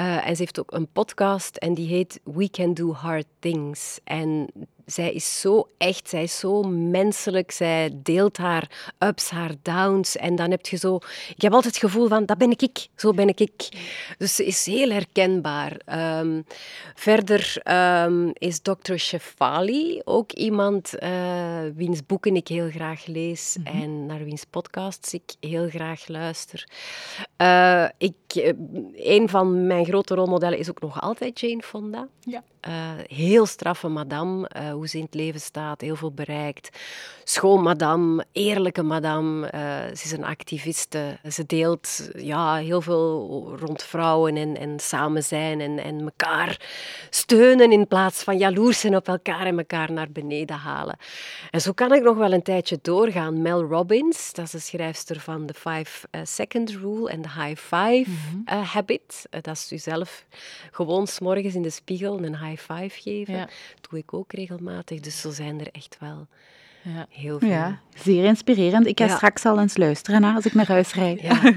Uh, 0.00 0.28
en 0.28 0.36
ze 0.36 0.42
heeft 0.42 0.60
ook 0.60 0.72
een 0.72 0.88
podcast 0.92 1.56
en 1.56 1.74
die 1.74 1.88
heet 1.88 2.20
We 2.24 2.50
Can 2.50 2.74
Do 2.74 2.92
Hard 2.92 3.26
Things. 3.38 4.00
En 4.04 4.48
zij 4.86 5.12
is 5.12 5.40
zo 5.40 5.68
echt, 5.78 6.08
zij 6.08 6.22
is 6.22 6.38
zo 6.38 6.62
menselijk. 6.62 7.50
Zij 7.50 7.90
deelt 7.94 8.36
haar 8.36 8.94
ups, 8.98 9.30
haar 9.30 9.54
downs. 9.62 10.16
En 10.16 10.36
dan 10.36 10.50
heb 10.50 10.66
je 10.66 10.76
zo... 10.76 10.98
Ik 11.36 11.42
heb 11.42 11.52
altijd 11.52 11.74
het 11.74 11.82
gevoel 11.84 12.08
van, 12.08 12.26
dat 12.26 12.38
ben 12.38 12.50
ik, 12.50 12.86
zo 12.96 13.12
ben 13.12 13.28
ik. 13.28 13.68
Dus 14.18 14.34
ze 14.34 14.46
is 14.46 14.66
heel 14.66 14.90
herkenbaar. 14.90 15.80
Um, 16.20 16.44
verder 16.94 17.62
um, 18.04 18.30
is 18.32 18.60
Dr. 18.60 18.94
Shefali 18.96 20.00
ook 20.04 20.32
iemand 20.32 20.92
uh, 21.02 21.58
wiens 21.74 22.06
boeken 22.06 22.36
ik 22.36 22.48
heel 22.48 22.70
graag 22.70 23.06
lees 23.06 23.56
mm 23.58 23.66
-hmm. 23.66 23.82
en 23.82 24.06
naar 24.06 24.24
wiens 24.24 24.44
podcasts 24.44 25.14
ik 25.14 25.34
heel 25.40 25.68
graag 25.68 26.08
luister. 26.08 26.68
Uh, 27.38 27.88
ik, 27.98 28.54
een 28.94 29.28
van 29.28 29.66
mijn 29.66 29.84
grote 29.84 30.14
rolmodellen 30.14 30.58
is 30.58 30.70
ook 30.70 30.80
nog 30.80 31.00
altijd 31.00 31.40
Jane 31.40 31.62
Fonda. 31.62 32.08
Ja. 32.20 32.42
Uh, 32.68 32.90
heel 33.06 33.46
straffe 33.46 33.88
madame, 33.88 34.50
uh, 34.56 34.72
hoe 34.72 34.88
ze 34.88 34.96
in 34.96 35.04
het 35.04 35.14
leven 35.14 35.40
staat, 35.40 35.80
heel 35.80 35.96
veel 35.96 36.12
bereikt. 36.12 36.78
Schoon 37.24 37.62
madame, 37.62 38.24
eerlijke 38.32 38.82
madame. 38.82 39.50
Uh, 39.54 39.96
ze 39.96 40.04
is 40.04 40.12
een 40.12 40.24
activiste. 40.24 41.18
Ze 41.30 41.46
deelt 41.46 42.10
ja, 42.16 42.56
heel 42.56 42.80
veel 42.80 43.48
rond 43.58 43.82
vrouwen 43.82 44.36
en, 44.36 44.56
en 44.56 44.80
samen 44.80 45.24
zijn 45.24 45.60
en, 45.60 45.78
en 45.78 46.00
elkaar 46.00 46.60
steunen 47.10 47.72
in 47.72 47.86
plaats 47.86 48.22
van 48.22 48.38
jaloers 48.38 48.80
zijn 48.80 48.96
op 48.96 49.08
elkaar 49.08 49.46
en 49.46 49.58
elkaar 49.58 49.92
naar 49.92 50.10
beneden 50.10 50.56
halen. 50.56 50.96
En 51.50 51.60
zo 51.60 51.72
kan 51.72 51.92
ik 51.92 52.02
nog 52.02 52.16
wel 52.16 52.32
een 52.32 52.42
tijdje 52.42 52.78
doorgaan. 52.82 53.42
Mel 53.42 53.62
Robbins, 53.62 54.32
dat 54.32 54.44
is 54.44 54.50
de 54.50 54.58
schrijfster 54.58 55.20
van 55.20 55.46
The 55.46 55.54
Five 55.54 56.08
Second 56.22 56.70
Rule 56.70 57.10
en 57.10 57.22
The 57.22 57.40
High 57.40 57.60
Five 57.60 58.04
mm 58.10 58.44
-hmm. 58.46 58.62
Habit. 58.62 59.26
dat 59.30 59.56
is 59.56 59.72
u 59.72 59.78
zelf 59.78 60.24
gewoon 60.70 61.06
s'morgens 61.06 61.54
in 61.54 61.62
de 61.62 61.70
spiegel 61.70 62.24
een 62.24 62.38
high 62.38 62.53
five 62.58 63.00
geven. 63.00 63.34
Ja. 63.34 63.48
doe 63.90 63.98
ik 63.98 64.14
ook 64.14 64.32
regelmatig. 64.32 65.00
Dus 65.00 65.20
zo 65.20 65.30
zijn 65.30 65.60
er 65.60 65.68
echt 65.72 65.96
wel 66.00 66.26
ja. 66.84 67.06
heel 67.08 67.38
veel. 67.38 67.48
Ja, 67.48 67.80
zeer 67.94 68.24
inspirerend. 68.24 68.86
Ik 68.86 68.98
ga 68.98 69.06
ja. 69.06 69.16
straks 69.16 69.44
al 69.44 69.60
eens 69.60 69.76
luisteren 69.76 70.24
hè, 70.24 70.34
als 70.34 70.44
ik 70.44 70.54
naar 70.54 70.66
huis 70.66 70.94
rijd. 70.94 71.20
Ja. 71.20 71.40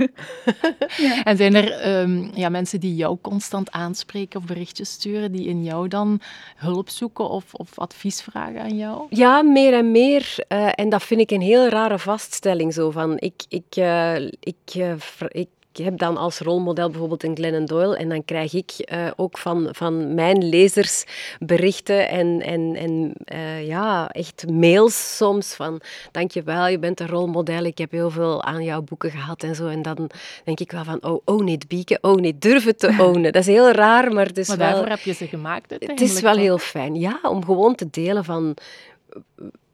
En 1.24 1.38
zijn 1.38 1.56
er 1.56 2.00
um, 2.02 2.32
ja, 2.34 2.50
mensen 2.50 2.80
die 2.80 2.96
jou 2.96 3.18
constant 3.22 3.72
aanspreken 3.72 4.40
of 4.40 4.46
berichtjes 4.46 4.92
sturen, 4.92 5.32
die 5.32 5.48
in 5.48 5.64
jou 5.64 5.88
dan 5.88 6.22
hulp 6.56 6.90
zoeken 6.90 7.30
of, 7.30 7.54
of 7.54 7.80
advies 7.80 8.22
vragen 8.22 8.62
aan 8.62 8.78
jou? 8.78 9.06
Ja, 9.10 9.42
meer 9.42 9.74
en 9.74 9.92
meer. 9.92 10.36
Uh, 10.50 10.70
en 10.76 10.90
dat 10.90 11.04
vind 11.04 11.22
ik 11.22 11.32
een 11.32 11.42
heel 11.42 11.68
rare 11.68 12.00
vaststelling. 12.00 12.74
Zo 12.74 12.92
van, 12.92 13.20
ik, 13.20 13.46
ik, 13.50 13.76
uh, 13.76 14.16
ik, 14.26 14.76
uh, 14.76 14.94
ik 15.28 15.48
ik 15.78 15.86
heb 15.86 15.98
dan 15.98 16.18
als 16.18 16.40
rolmodel 16.40 16.90
bijvoorbeeld 16.90 17.24
een 17.24 17.36
Glennon 17.36 17.66
Doyle 17.66 17.98
en 17.98 18.10
dan 18.10 18.26
krijg 18.26 18.54
ik 18.54 18.72
uh, 18.94 19.08
ook 19.16 19.38
van, 19.38 19.68
van 19.72 20.14
mijn 20.14 20.50
lezers 20.50 21.04
berichten 21.40 22.10
en, 22.10 22.42
en, 22.42 22.76
en 22.76 23.14
uh, 23.34 23.68
ja, 23.68 24.10
echt 24.10 24.50
mails 24.50 25.16
soms 25.18 25.54
van 25.54 25.82
dankjewel, 26.12 26.68
je 26.68 26.80
bent 26.80 27.00
een 27.00 27.08
rolmodel, 27.08 27.64
ik 27.64 27.78
heb 27.78 27.92
heel 27.92 28.10
veel 28.10 28.44
aan 28.44 28.64
jouw 28.64 28.82
boeken 28.82 29.12
gehad 29.12 29.44
en 29.44 29.56
zo. 29.56 29.68
En 29.68 29.82
dan 29.82 30.10
denk 30.44 30.60
ik 30.60 30.72
wel 30.72 30.84
van, 30.84 31.04
oh, 31.04 31.22
own 31.26 31.48
it, 31.48 31.68
Bieke, 31.68 31.98
own 32.02 32.24
it, 32.24 32.42
durf 32.42 32.66
het 32.66 32.80
te 32.80 32.96
ownen. 33.08 33.32
Dat 33.34 33.42
is 33.42 33.48
heel 33.48 33.72
raar, 33.72 34.14
maar 34.14 34.26
het 34.26 34.38
is 34.38 34.48
maar 34.48 34.58
wel... 34.58 34.68
daarvoor 34.68 34.90
heb 34.90 35.00
je 35.00 35.14
ze 35.14 35.28
gemaakt 35.28 35.72
Het 35.80 36.02
is 36.02 36.22
wel 36.22 36.36
heel 36.36 36.58
fijn, 36.58 36.96
ja, 36.96 37.20
om 37.24 37.46
gewoon 37.46 37.76
te 37.76 37.88
delen 37.90 38.26
van 38.26 38.58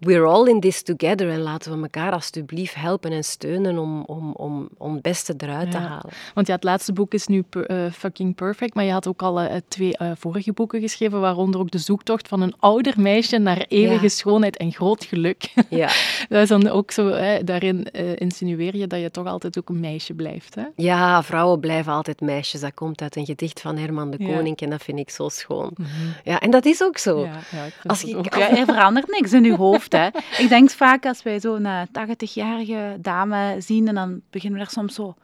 we're 0.03 0.25
all 0.25 0.47
in 0.47 0.59
this 0.59 0.81
together 0.81 1.29
en 1.29 1.41
laten 1.41 1.75
we 1.75 1.81
elkaar 1.81 2.11
alsjeblieft 2.11 2.75
helpen 2.75 3.11
en 3.11 3.23
steunen 3.23 3.77
om, 3.77 4.03
om, 4.03 4.31
om, 4.31 4.69
om 4.77 4.93
het 4.93 5.01
beste 5.01 5.33
eruit 5.37 5.65
ja. 5.65 5.71
te 5.71 5.77
halen. 5.77 6.09
Want 6.33 6.47
ja, 6.47 6.53
het 6.53 6.63
laatste 6.63 6.93
boek 6.93 7.13
is 7.13 7.27
nu 7.27 7.43
uh, 7.51 7.91
fucking 7.91 8.35
perfect, 8.35 8.73
maar 8.73 8.83
je 8.83 8.91
had 8.91 9.07
ook 9.07 9.21
al 9.21 9.41
uh, 9.41 9.51
twee 9.67 9.95
uh, 10.01 10.11
vorige 10.15 10.53
boeken 10.53 10.81
geschreven, 10.81 11.19
waaronder 11.19 11.59
ook 11.59 11.71
de 11.71 11.77
zoektocht 11.77 12.27
van 12.27 12.41
een 12.41 12.53
ouder 12.59 12.93
meisje 12.97 13.37
naar 13.37 13.65
eeuwige 13.67 14.03
ja. 14.03 14.09
schoonheid 14.09 14.57
en 14.57 14.71
groot 14.71 15.03
geluk. 15.03 15.51
Ja. 15.69 15.91
dat 16.29 16.41
is 16.41 16.47
dan 16.47 16.67
ook 16.67 16.91
zo, 16.91 17.07
hè, 17.07 17.43
daarin 17.43 17.91
insinueer 18.17 18.77
je 18.77 18.87
dat 18.87 18.99
je 18.99 19.11
toch 19.11 19.27
altijd 19.27 19.57
ook 19.57 19.69
een 19.69 19.79
meisje 19.79 20.13
blijft. 20.13 20.55
Hè? 20.55 20.63
Ja, 20.75 21.23
vrouwen 21.23 21.59
blijven 21.59 21.93
altijd 21.93 22.21
meisjes. 22.21 22.61
Dat 22.61 22.73
komt 22.73 23.01
uit 23.01 23.15
een 23.15 23.25
gedicht 23.25 23.61
van 23.61 23.77
Herman 23.77 24.11
de 24.11 24.17
Koning 24.17 24.57
en 24.57 24.69
dat 24.69 24.83
vind 24.83 24.99
ik 24.99 25.09
zo 25.09 25.29
schoon. 25.29 25.71
Mm 25.75 25.85
-hmm. 25.85 26.13
Ja, 26.23 26.39
en 26.39 26.51
dat 26.51 26.65
is 26.65 26.83
ook 26.83 26.97
zo. 26.97 27.23
Ja, 27.23 27.39
Als 27.85 28.03
ik, 28.03 28.17
ook, 28.17 28.35
ja, 28.39 28.57
er 28.57 28.65
verandert 28.65 29.07
niks 29.07 29.33
in 29.33 29.43
je 29.43 29.55
hoofd. 29.55 29.92
Hè. 29.97 30.07
Ik 30.37 30.49
denk 30.49 30.69
vaak 30.69 31.05
als 31.05 31.23
wij 31.23 31.39
zo'n 31.39 31.67
80-jarige 31.87 32.97
dame 32.99 33.55
zien 33.59 33.87
en 33.87 33.95
dan 33.95 34.21
beginnen 34.29 34.59
we 34.59 34.65
er 34.65 34.71
soms 34.71 34.95
zo 34.95 35.15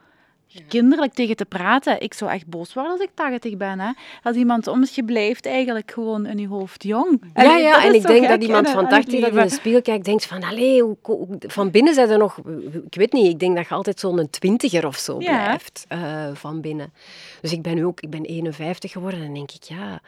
kinderlijk 0.67 1.13
tegen 1.13 1.35
te 1.35 1.45
praten. 1.45 2.01
Ik 2.01 2.13
zou 2.13 2.31
echt 2.31 2.47
boos 2.47 2.73
worden 2.73 2.91
als 2.91 3.01
ik 3.01 3.09
80 3.13 3.57
ben. 3.57 3.79
Hè. 3.79 3.91
Als 4.23 4.35
iemand 4.35 4.63
soms, 4.63 4.95
je 4.95 5.03
blijft 5.03 5.45
eigenlijk 5.45 5.91
gewoon 5.91 6.25
in 6.25 6.37
je 6.37 6.47
hoofd 6.47 6.83
jong. 6.83 7.21
Ja, 7.33 7.57
ja 7.57 7.85
en 7.85 7.93
ik 7.93 8.07
denk 8.07 8.27
dat 8.27 8.43
iemand 8.43 8.69
van 8.69 8.87
80 8.87 9.21
dat 9.21 9.29
in 9.29 9.35
de 9.35 9.49
spiegel 9.49 9.81
kijkt, 9.81 10.05
denkt 10.05 10.25
van, 10.25 10.43
allee, 10.43 10.81
hoe, 10.81 10.97
hoe, 11.01 11.37
van 11.39 11.71
binnen 11.71 11.93
zijn 11.93 12.09
er 12.09 12.17
nog... 12.17 12.37
Ik 12.85 12.95
weet 12.95 13.13
niet, 13.13 13.27
ik 13.27 13.39
denk 13.39 13.55
dat 13.55 13.67
je 13.67 13.73
altijd 13.73 13.99
zo'n 13.99 14.29
twintiger 14.29 14.87
of 14.87 14.97
zo 14.97 15.19
ja. 15.19 15.43
blijft 15.43 15.85
uh, 15.93 16.27
van 16.33 16.61
binnen. 16.61 16.93
Dus 17.41 17.51
ik 17.51 17.61
ben 17.61 17.75
nu 17.75 17.85
ook, 17.85 18.01
ik 18.01 18.09
ben 18.09 18.23
51 18.23 18.91
geworden 18.91 19.19
en 19.19 19.25
dan 19.25 19.35
denk 19.35 19.51
ik, 19.51 19.63
ja 19.63 20.01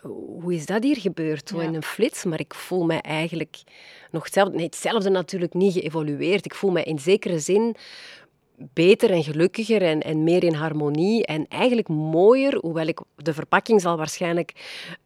hoe 0.00 0.54
is 0.54 0.66
dat 0.66 0.82
hier 0.82 0.96
gebeurd? 0.96 1.48
Zo 1.48 1.60
ja. 1.60 1.68
in 1.68 1.74
een 1.74 1.82
flits, 1.82 2.24
maar 2.24 2.40
ik 2.40 2.54
voel 2.54 2.84
me 2.84 2.94
eigenlijk 2.94 3.62
nog 4.10 4.24
hetzelfde. 4.24 4.56
Nee, 4.56 4.64
hetzelfde 4.64 5.10
natuurlijk 5.10 5.54
niet 5.54 5.72
geëvolueerd. 5.72 6.44
Ik 6.44 6.54
voel 6.54 6.70
me 6.70 6.82
in 6.82 6.98
zekere 6.98 7.38
zin 7.38 7.76
beter 8.58 9.10
en 9.10 9.22
gelukkiger 9.22 9.82
en, 9.82 10.00
en 10.00 10.24
meer 10.24 10.44
in 10.44 10.54
harmonie 10.54 11.26
en 11.26 11.46
eigenlijk 11.48 11.88
mooier, 11.88 12.58
hoewel 12.60 12.86
ik, 12.86 13.00
de 13.16 13.34
verpakking 13.34 13.80
zal 13.80 13.96
waarschijnlijk 13.96 14.52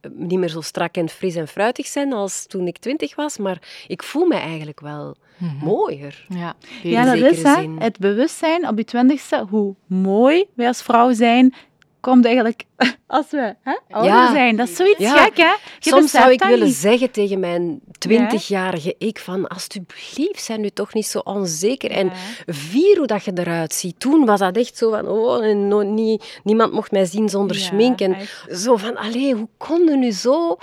eh, 0.00 0.10
niet 0.14 0.38
meer 0.38 0.48
zo 0.48 0.60
strak 0.60 0.96
en 0.96 1.08
fris 1.08 1.34
en 1.34 1.48
fruitig 1.48 1.86
zijn 1.86 2.12
als 2.12 2.46
toen 2.46 2.66
ik 2.66 2.78
twintig 2.78 3.14
was, 3.14 3.38
maar 3.38 3.84
ik 3.86 4.02
voel 4.02 4.26
me 4.26 4.34
eigenlijk 4.34 4.80
wel 4.80 5.16
mm 5.36 5.48
-hmm. 5.48 5.68
mooier. 5.68 6.26
Ja, 6.28 6.54
ja 6.82 7.04
dat 7.04 7.32
is 7.32 7.42
hè, 7.42 7.68
het 7.78 7.98
bewustzijn 7.98 8.68
op 8.68 8.78
je 8.78 8.84
twintigste, 8.84 9.46
hoe 9.50 9.74
mooi 9.86 10.44
wij 10.54 10.66
als 10.66 10.82
vrouw 10.82 11.12
zijn, 11.12 11.54
komt 12.02 12.24
eigenlijk 12.24 12.64
als 13.06 13.26
we 13.30 13.54
hè, 13.62 13.76
ouder 13.90 14.12
ja. 14.12 14.32
zijn. 14.32 14.56
Dat 14.56 14.68
is 14.68 14.76
zoiets 14.76 14.98
ja. 14.98 15.16
gek, 15.16 15.36
hè? 15.36 15.54
Je 15.78 15.90
Soms 15.90 16.10
zou 16.10 16.32
ik 16.32 16.42
willen 16.42 16.66
niet. 16.66 16.74
zeggen 16.74 17.10
tegen 17.10 17.40
mijn 17.40 17.80
twintigjarige 17.98 18.94
ik 18.98 19.18
van, 19.18 19.48
alsjeblieft, 19.48 20.42
zijn 20.42 20.60
nu 20.60 20.70
toch 20.70 20.94
niet 20.94 21.06
zo 21.06 21.18
onzeker. 21.18 21.90
En 21.90 22.10
vier 22.46 22.96
hoe 22.98 23.06
dat 23.06 23.24
je 23.24 23.32
eruit 23.34 23.74
ziet. 23.74 24.00
Toen 24.00 24.24
was 24.24 24.38
dat 24.38 24.56
echt 24.56 24.76
zo 24.76 24.90
van, 24.90 25.08
oh, 25.08 25.54
no, 25.54 25.82
nie, 25.82 26.20
niemand 26.44 26.72
mocht 26.72 26.90
mij 26.90 27.04
zien 27.04 27.28
zonder 27.28 27.56
schmink. 27.56 28.00
En 28.00 28.14
echt. 28.14 28.46
zo 28.50 28.76
van, 28.76 28.96
allee, 28.96 29.34
hoe 29.34 29.48
kon 29.56 29.84
je 29.84 29.96
nu 29.96 30.10
zo 30.10 30.58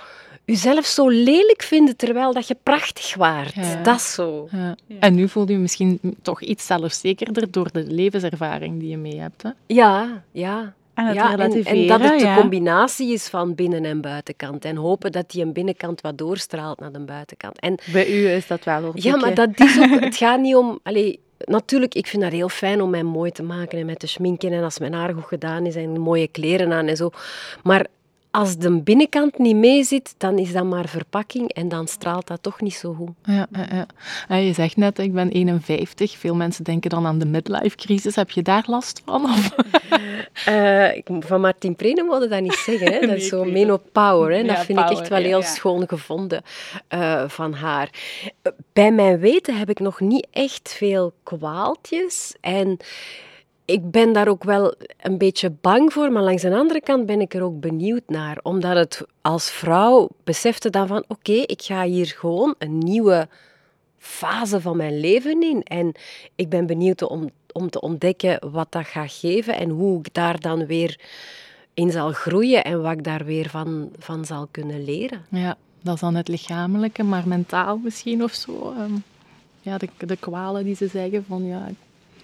jezelf 0.50 0.86
zo 0.86 1.10
lelijk 1.10 1.62
vinden 1.64 1.96
terwijl 1.96 2.34
dat 2.34 2.48
je 2.48 2.58
prachtig 2.64 3.16
waart. 3.16 3.56
Ja. 3.56 3.82
Dat 3.84 3.96
is 3.96 4.14
zo. 4.14 4.48
Ja. 4.52 4.76
En 5.00 5.16
nu 5.16 5.30
voel 5.30 5.48
je 5.48 5.54
je 5.54 5.60
misschien 5.60 6.00
toch 6.22 6.42
iets 6.42 6.66
zelfzekerder 6.66 7.52
door 7.52 7.72
de 7.72 7.84
levenservaring 7.84 8.80
die 8.80 8.90
je 8.90 8.98
mee 8.98 9.20
hebt. 9.20 9.44
Hè? 9.44 9.50
Ja, 9.68 10.24
ja. 10.32 10.74
En 11.00 11.06
het 11.06 11.16
ja, 11.16 11.32
en, 11.32 11.88
dat 11.88 12.02
het 12.02 12.20
de 12.20 12.34
combinatie 12.40 13.14
is 13.14 13.28
van 13.28 13.56
binnen- 13.56 13.86
en 13.86 14.02
buitenkant. 14.02 14.66
En 14.66 14.76
hopen 14.76 15.12
dat 15.12 15.32
die 15.32 15.42
een 15.42 15.54
binnenkant 15.54 16.02
wat 16.02 16.18
doorstraalt 16.18 16.80
naar 16.80 16.92
de 16.92 17.00
buitenkant. 17.00 17.60
En 17.60 17.78
Bij 17.92 18.10
u 18.10 18.28
is 18.28 18.48
dat 18.48 18.64
wel 18.64 18.82
hoor. 18.82 18.92
Ja, 18.94 19.16
maar 19.16 19.34
dat 19.34 19.50
is 19.56 19.80
ook... 19.80 20.00
Het 20.10 20.16
gaat 20.16 20.40
niet 20.40 20.56
om... 20.56 20.80
Allee, 20.84 21.20
natuurlijk, 21.38 21.94
ik 21.96 22.08
vind 22.08 22.24
dat 22.24 22.32
heel 22.32 22.50
fijn 22.50 22.82
om 22.82 22.90
mij 22.90 23.04
mooi 23.04 23.32
te 23.32 23.44
maken 23.44 23.80
en 23.80 23.86
met 23.86 24.00
te 24.00 24.08
schminken 24.08 24.52
en 24.52 24.64
als 24.64 24.80
mijn 24.80 24.94
haar 24.94 25.14
goed 25.14 25.26
gedaan 25.26 25.66
is 25.66 25.76
en 25.76 26.00
mooie 26.00 26.28
kleren 26.28 26.72
aan 26.74 26.88
en 26.88 26.98
zo. 26.98 27.10
Maar 27.64 27.86
als 28.32 28.58
de 28.58 28.82
binnenkant 28.82 29.38
niet 29.38 29.56
mee 29.56 29.84
zit, 29.84 30.16
dan 30.18 30.38
is 30.38 30.52
dat 30.52 30.64
maar 30.64 30.88
verpakking 30.88 31.52
en 31.54 31.70
dan 31.70 31.88
straalt 31.88 32.28
dat 32.28 32.44
toch 32.44 32.62
niet 32.62 32.74
zo 32.74 32.94
goed. 32.94 33.10
Ja, 33.24 33.48
ja, 33.52 33.88
ja. 34.28 34.36
Je 34.36 34.54
zegt 34.54 34.78
net, 34.78 35.00
ik 35.00 35.14
ben 35.14 35.30
51. 35.30 36.18
Veel 36.18 36.36
mensen 36.36 36.64
denken 36.64 36.90
dan 36.90 37.06
aan 37.06 37.20
de 37.20 37.26
midlife-crisis. 37.26 38.16
Heb 38.16 38.32
je 38.32 38.42
daar 38.42 38.64
last 38.68 39.02
van? 39.06 39.24
Of? 39.24 39.56
Eh, 40.46 40.88
van 41.20 41.42
Martin 41.42 41.76
Prenen 41.76 42.08
wilde 42.08 42.28
dat 42.28 42.42
niet 42.42 42.54
zeggen. 42.54 42.94
Hè? 42.94 43.00
Dat 43.08 43.16
is 43.16 43.28
zo 43.28 43.44
menopower. 43.44 44.32
Hè? 44.32 44.44
Dat 44.44 44.56
Ja, 44.56 44.64
vind 44.64 44.80
ik 44.80 44.90
echt 44.90 45.08
wel 45.08 45.22
heel 45.22 45.42
schoon 45.42 45.88
gevonden 45.88 46.42
eh, 46.88 47.24
van 47.28 47.54
haar. 47.54 47.90
Eh, 48.42 48.52
Bij 48.74 48.92
mijn 48.92 49.20
weten 49.20 49.58
heb 49.58 49.70
ik 49.70 49.80
nog 49.80 50.00
niet 50.00 50.28
echt 50.32 50.74
veel 50.78 51.14
kwaaltjes. 51.24 52.36
En 52.42 52.78
ik 53.70 53.92
ben 53.92 54.14
daar 54.14 54.28
ook 54.28 54.44
wel 54.44 54.74
een 55.02 55.18
beetje 55.18 55.50
bang 55.62 55.94
voor. 55.94 56.12
Maar 56.12 56.24
langs 56.24 56.42
de 56.42 56.56
andere 56.56 56.82
kant 56.82 57.06
ben 57.06 57.22
ik 57.22 57.34
er 57.34 57.44
ook 57.44 57.60
benieuwd 57.60 58.04
naar. 58.08 58.38
Omdat 58.42 58.76
het 58.76 59.06
als 59.22 59.52
vrouw 59.52 60.10
besefte 60.24 60.70
dan 60.70 60.88
van... 60.88 61.04
Oké, 61.08 61.32
ik 61.32 61.62
ga 61.62 61.84
hier 61.84 62.08
gewoon 62.08 62.56
een 62.58 62.78
nieuwe 62.78 63.28
fase 63.98 64.62
van 64.62 64.78
mijn 64.78 65.00
leven 65.00 65.42
in. 65.42 65.64
En 65.64 65.92
ik 66.36 66.50
ben 66.50 66.66
benieuwd 66.66 67.02
om, 67.02 67.30
om 67.52 67.70
te 67.70 67.82
ontdekken 67.82 68.52
wat 68.52 68.68
dat 68.70 68.86
gaat 68.86 69.12
geven 69.12 69.56
en 69.56 69.70
hoe 69.70 70.00
ik 70.00 70.14
daar 70.14 70.40
dan 70.40 70.66
weer 70.66 71.00
in 71.74 71.92
zal 71.92 72.12
groeien 72.12 72.64
en 72.64 72.82
wat 72.82 72.92
ik 72.92 73.04
daar 73.04 73.26
weer 73.26 73.50
van, 73.50 73.90
van 73.98 74.26
zal 74.26 74.48
kunnen 74.52 74.84
leren. 74.84 75.26
Ja, 75.30 75.58
dat 75.82 75.94
is 75.94 76.00
dan 76.00 76.16
het 76.16 76.28
lichamelijke, 76.28 77.04
maar 77.04 77.28
mentaal 77.28 77.78
misschien 77.78 78.24
of 78.24 78.34
zo. 78.34 78.74
ehm, 78.78 78.94
ja, 79.62 79.78
de, 79.78 79.90
de 79.98 80.18
kwalen 80.18 80.64
die 80.64 80.76
ze 80.76 80.88
zeggen 80.88 81.26
van 81.28 81.46
ja, 81.46 81.70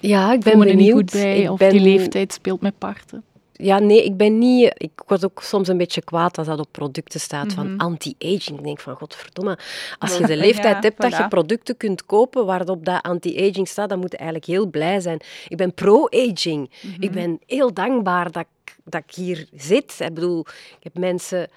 Ja, 0.08 0.34
ik 0.34 0.39
ben 0.39 0.52
voel 0.54 0.62
me 0.62 0.70
er 0.70 0.76
benieuwd. 0.76 0.96
niet 1.02 1.12
goed 1.12 1.22
bij. 1.22 1.41
Ik 1.41 1.50
of 1.52 1.58
ben- 1.58 1.70
die 1.70 1.80
leeftijd 1.82 2.34
speelt 2.34 2.62
met 2.62 2.78
parten. 2.78 3.24
Ja, 3.58 3.80
nee, 3.80 4.04
ik 4.06 4.18
ben 4.18 4.38
niet... 4.38 4.74
Ik 4.78 4.91
word 5.08 5.26
ook 5.26 5.41
soms 5.44 5.68
een 5.68 5.78
beetje 5.78 6.02
kwaad 6.04 6.38
als 6.38 6.48
dat 6.48 6.60
op 6.60 6.68
producten 6.72 7.20
staat 7.20 7.54
van 7.54 7.72
Mhm. 7.72 7.80
anti-aging. 7.82 8.58
Ik 8.58 8.63
denk 8.63 8.80
van, 8.80 8.96
godverdomme, 8.96 9.58
als 10.00 10.18
je 10.18 10.26
de 10.34 10.38
leeftijd 10.38 10.84
hebt 10.84 11.02
dat 11.02 11.18
je 11.18 11.28
producten 11.28 11.78
kunt 11.78 12.06
kopen 12.06 12.46
waarop 12.46 12.86
dat 12.86 13.02
anti-aging 13.04 13.68
staat, 13.68 13.89
dan 13.89 14.00
moet 14.00 14.12
je 14.12 14.18
eigenlijk 14.18 14.48
heel 14.50 14.68
blij 14.68 15.00
zijn. 15.00 15.20
Ik 15.48 15.58
ben 15.58 15.74
pro-aging. 15.74 16.70
Mhm. 16.82 17.02
Ik 17.04 17.12
ben 17.12 17.39
heel 17.46 17.74
dankbaar 17.74 18.32
dat 18.32 18.41
ik, 18.41 18.48
dat 18.84 19.04
ik 19.08 19.15
hier 19.15 19.47
zit. 19.56 19.95
Ik 19.99 20.13
bedoel, 20.13 20.39
ik 20.49 20.84
heb 20.84 20.97
mensen 20.97 21.49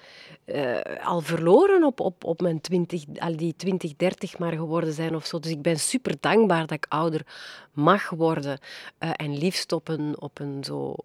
eh, 0.45 0.77
al 1.03 1.21
verloren 1.21 1.83
op, 1.83 1.99
op, 1.99 2.23
op 2.23 2.41
mijn 2.41 2.61
20, 2.61 3.03
al 3.19 3.35
die 3.37 3.53
20, 3.57 3.95
30 3.95 4.37
maar 4.37 4.51
geworden 4.53 4.93
zijn 4.93 5.15
of 5.15 5.25
zo. 5.25 5.39
Dus 5.39 5.51
ik 5.51 5.61
ben 5.61 5.79
super 5.79 6.15
dankbaar 6.19 6.59
dat 6.61 6.71
ik 6.71 6.85
ouder 6.89 7.25
mag 7.73 8.09
worden. 8.09 8.59
Eh, 8.97 9.09
en 9.15 9.37
liefst 9.37 9.71
op 9.71 9.87
een, 9.87 10.21
op 10.21 10.39
een 10.39 10.63
zo 10.63 10.95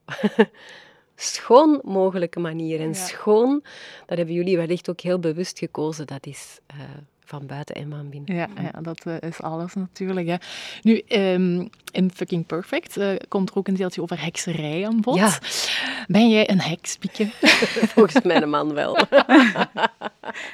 schoon 1.16 1.80
mogelijke 1.84 2.40
manier. 2.40 2.80
En 2.80 2.88
Ja. 2.88 2.94
schoon, 2.94 3.62
dat 4.06 4.16
hebben 4.16 4.34
jullie 4.34 4.56
wellicht 4.56 4.90
ook 4.90 5.00
heel 5.00 5.18
bewust 5.18 5.58
gekozen, 5.58 6.06
dat 6.06 6.26
is 6.26 6.58
eh, 6.66 6.76
van 7.24 7.46
buiten 7.46 7.74
en 7.74 7.90
van 7.90 8.08
binnen. 8.08 8.34
Ja, 8.34 8.48
ja 8.62 8.80
dat 8.80 9.06
eh, 9.06 9.28
is 9.28 9.42
alles 9.42 9.74
natuurlijk. 9.74 10.28
Hè. 10.28 10.36
Nu, 10.82 10.98
ehm, 10.98 11.66
in 11.90 12.10
Fucking 12.14 12.46
Perfect 12.46 12.96
eh, 12.96 13.08
komt 13.28 13.50
er 13.50 13.56
ook 13.56 13.68
een 13.68 13.74
deeltje 13.74 14.02
over 14.02 14.22
hekserij 14.22 14.86
aan 14.86 15.00
bod. 15.00 15.16
Ja. 15.16 15.38
Ben 16.06 16.30
jij 16.30 16.50
een 16.50 16.60
heks, 16.60 16.96
Pieke? 16.96 17.28
Volgens 17.94 18.24
mijn 18.24 18.50
man 18.50 18.74
wel. 18.74 18.98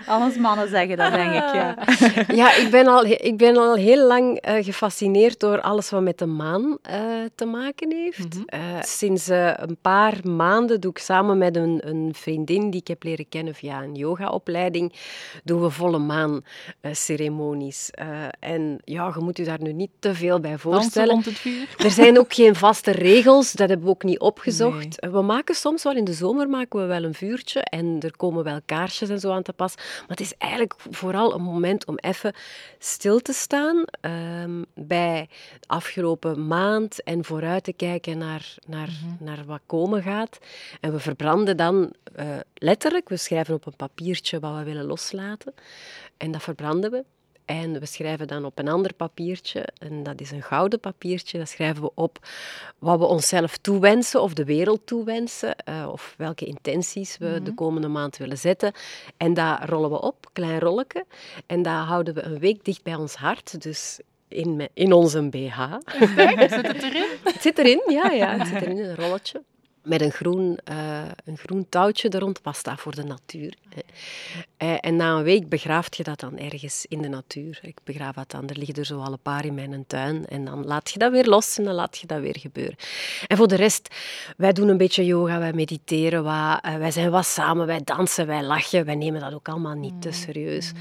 Alles 0.07 0.37
mannen 0.37 0.69
zeggen 0.69 0.97
dat, 0.97 1.13
denk 1.13 1.33
ik. 1.33 1.55
Ja. 1.55 1.77
Ja, 2.41 2.55
ik 2.57 2.71
ben 2.71 2.87
al, 2.87 3.05
ik 3.05 3.37
ben 3.37 3.57
al 3.57 3.75
heel 3.75 4.07
lang 4.07 4.39
eh, 4.39 4.65
gefascineerd 4.65 5.41
door 5.41 5.61
alles 5.61 5.91
wat 5.91 6.03
met 6.03 6.19
de 6.19 6.27
maan 6.27 6.79
eh, 6.83 6.99
te 7.35 7.45
maken 7.45 7.93
heeft. 7.93 8.35
Mhm. 8.35 8.43
Eh, 8.47 8.83
sinds 8.83 9.29
een 9.29 9.77
paar 9.83 10.15
maanden 10.29 10.81
doe 10.81 10.91
ik 10.91 10.99
samen 10.99 11.39
met 11.39 11.57
een, 11.57 11.81
een 11.85 12.11
vriendin 12.15 12.71
die 12.71 12.81
ik 12.81 12.89
heb 12.89 13.03
leren 13.03 13.29
kennen 13.29 13.55
via 13.55 13.83
een 13.83 13.95
yogaopleiding, 13.95 14.93
doen 15.45 15.61
we 15.63 15.71
volle 15.71 15.99
maan 15.99 16.45
ceremonies. 16.93 17.91
Eh, 17.91 18.07
en 18.41 18.79
ja, 18.85 19.13
je 19.15 19.21
moet 19.21 19.37
je 19.37 19.45
daar 19.45 19.63
nu 19.63 19.73
niet 19.73 19.91
te 19.99 20.15
veel 20.15 20.41
bij 20.41 20.59
voorstellen. 20.59 21.11
rond 21.11 21.25
het 21.25 21.39
vuur? 21.39 21.75
Er 21.79 21.91
zijn 21.91 22.19
ook 22.19 22.35
geen 22.35 22.55
vaste 22.55 22.91
regels, 22.91 23.53
dat 23.53 23.69
hebben 23.69 23.87
we 23.87 23.93
ook 23.93 24.03
niet 24.03 24.19
opgezocht. 24.19 25.01
Nee. 25.01 25.11
We 25.11 25.23
maken 25.23 25.55
soms 25.55 25.83
wel 25.83 25.97
in 25.97 26.05
de 26.05 26.13
zomer 26.13 26.49
maken 26.49 26.81
we 26.81 26.87
wel 26.87 27.05
een 27.05 27.15
vuurtje 27.15 27.61
en 27.61 27.97
er 28.01 28.17
komen 28.17 28.45
wel 28.45 28.61
kaarsjes 28.67 29.09
en 29.09 29.21
zo 29.21 29.33
aan 29.33 29.43
te 29.43 29.53
pas. 29.53 29.75
Maar 29.77 30.07
het 30.07 30.21
is 30.21 30.35
eigenlijk 30.39 30.75
vooral 30.91 31.35
een 31.35 31.43
moment 31.43 31.87
om 31.87 31.97
even 31.97 32.35
stil 32.79 33.21
te 33.21 33.33
staan 33.33 33.85
ehm, 34.01 34.63
bij 34.75 35.29
de 35.61 35.67
afgelopen 35.67 36.47
maand 36.47 37.03
en 37.03 37.25
vooruit 37.25 37.65
te 37.65 37.73
kijken 37.73 38.19
naar, 38.19 38.55
naar, 38.67 38.91
naar 39.19 39.45
wat 39.47 39.61
komen 39.67 40.03
gaat. 40.03 40.39
En 40.81 40.93
we 40.93 40.99
verbranden 40.99 41.57
dan 41.57 41.93
eh, 42.15 42.27
letterlijk, 42.61 43.09
we 43.09 43.17
schrijven 43.17 43.55
op 43.55 43.67
een 43.67 43.77
papiertje 43.77 44.41
wat 44.41 44.57
we 44.57 44.63
willen 44.65 44.85
loslaten 44.85 45.55
en 46.17 46.31
dat 46.33 46.43
verbranden 46.43 46.91
we. 46.91 47.05
En 47.45 47.81
we 47.81 47.87
schrijven 47.87 48.27
dan 48.27 48.45
op 48.45 48.59
een 48.59 48.69
ander 48.69 48.95
papiertje, 48.95 49.69
en 49.79 50.03
dat 50.03 50.21
is 50.21 50.31
een 50.31 50.43
gouden 50.43 50.81
papiertje, 50.81 51.39
dat 51.39 51.49
schrijven 51.49 51.83
we 51.83 51.91
op 51.95 52.19
wat 52.79 52.99
we 52.99 53.05
onszelf 53.05 53.57
toewensen 53.57 54.23
of 54.23 54.35
de 54.35 54.45
wereld 54.45 54.87
toewensen, 54.87 55.57
eh, 55.57 55.89
of 55.93 56.15
welke 56.17 56.45
intenties 56.45 57.19
we 57.19 57.41
de 57.43 57.55
komende 57.55 57.89
maand 57.89 58.17
willen 58.17 58.39
zetten. 58.39 58.73
En 59.17 59.35
dat 59.35 59.59
rollen 59.65 59.91
we 59.91 60.01
op, 60.01 60.29
klein 60.33 60.61
rolletje, 60.61 61.05
en 61.47 61.63
dat 61.63 61.85
houden 61.87 62.15
we 62.15 62.23
een 62.23 62.39
week 62.39 62.65
dicht 62.65 62.83
bij 62.83 62.95
ons 62.95 63.15
hart, 63.15 63.63
dus 63.63 64.01
in, 64.29 64.57
me- 64.57 64.71
in 64.75 64.93
onze 64.93 65.29
BH. 65.29 65.61
Zit 66.49 66.67
het 66.67 66.83
erin? 66.83 67.07
Het 67.25 67.43
zit 67.43 67.59
erin, 67.59 67.83
ja, 67.89 68.11
ja, 68.11 68.37
het 68.39 68.47
zit 68.47 68.63
erin, 68.63 68.79
een 68.79 68.97
rolletje. 68.97 69.43
Met 69.83 70.01
een 70.01 70.11
groen, 70.11 70.59
eh, 70.65 71.03
een 71.25 71.37
groen 71.37 71.67
touwtje 71.69 72.09
er 72.09 72.21
rond, 72.21 72.41
wat 72.43 72.57
staat 72.57 72.81
voor 72.81 72.95
de 72.95 73.05
natuur. 73.05 73.55
Eh, 74.57 74.77
en 74.81 74.97
na 74.97 75.17
een 75.17 75.23
week 75.23 75.49
begraaft 75.49 75.97
je 75.97 76.03
dat 76.03 76.21
dan 76.21 76.39
ergens 76.39 76.87
in 76.89 77.03
de 77.03 77.09
natuur. 77.09 77.59
Ik 77.63 77.79
begraaf 77.85 78.15
dat 78.15 78.31
dan, 78.31 78.49
er 78.49 78.57
liggen 78.57 78.75
er 78.75 78.85
zo 78.85 79.01
al 79.01 79.13
een 79.13 79.19
paar 79.23 79.45
in 79.45 79.55
mijn 79.55 79.85
tuin. 79.87 80.27
En 80.27 80.45
dan 80.45 80.65
laat 80.65 80.91
je 80.91 80.99
dat 80.99 81.13
weer 81.13 81.27
los 81.27 81.59
en 81.59 81.65
dan 81.65 81.75
laat 81.75 81.99
je 81.99 82.07
dat 82.07 82.21
weer 82.21 82.39
gebeuren. 82.39 82.77
En 83.27 83.37
voor 83.37 83.49
de 83.49 83.57
rest, 83.57 83.95
wij 84.37 84.53
doen 84.53 84.69
een 84.69 84.77
beetje 84.77 85.05
yoga, 85.05 85.39
wij 85.39 85.53
mediteren 85.53 86.25
wat, 86.25 86.59
eh, 86.63 86.77
wij 86.77 86.91
zijn 86.91 87.11
wat 87.11 87.27
samen, 87.27 87.67
wij 87.67 87.81
dansen, 87.85 88.27
wij 88.27 88.43
lachen. 88.43 88.85
Wij 88.85 88.95
nemen 88.95 89.21
dat 89.21 89.35
ook 89.35 89.49
allemaal 89.49 89.75
niet 89.75 90.03
te 90.03 90.13
serieus. 90.13 90.73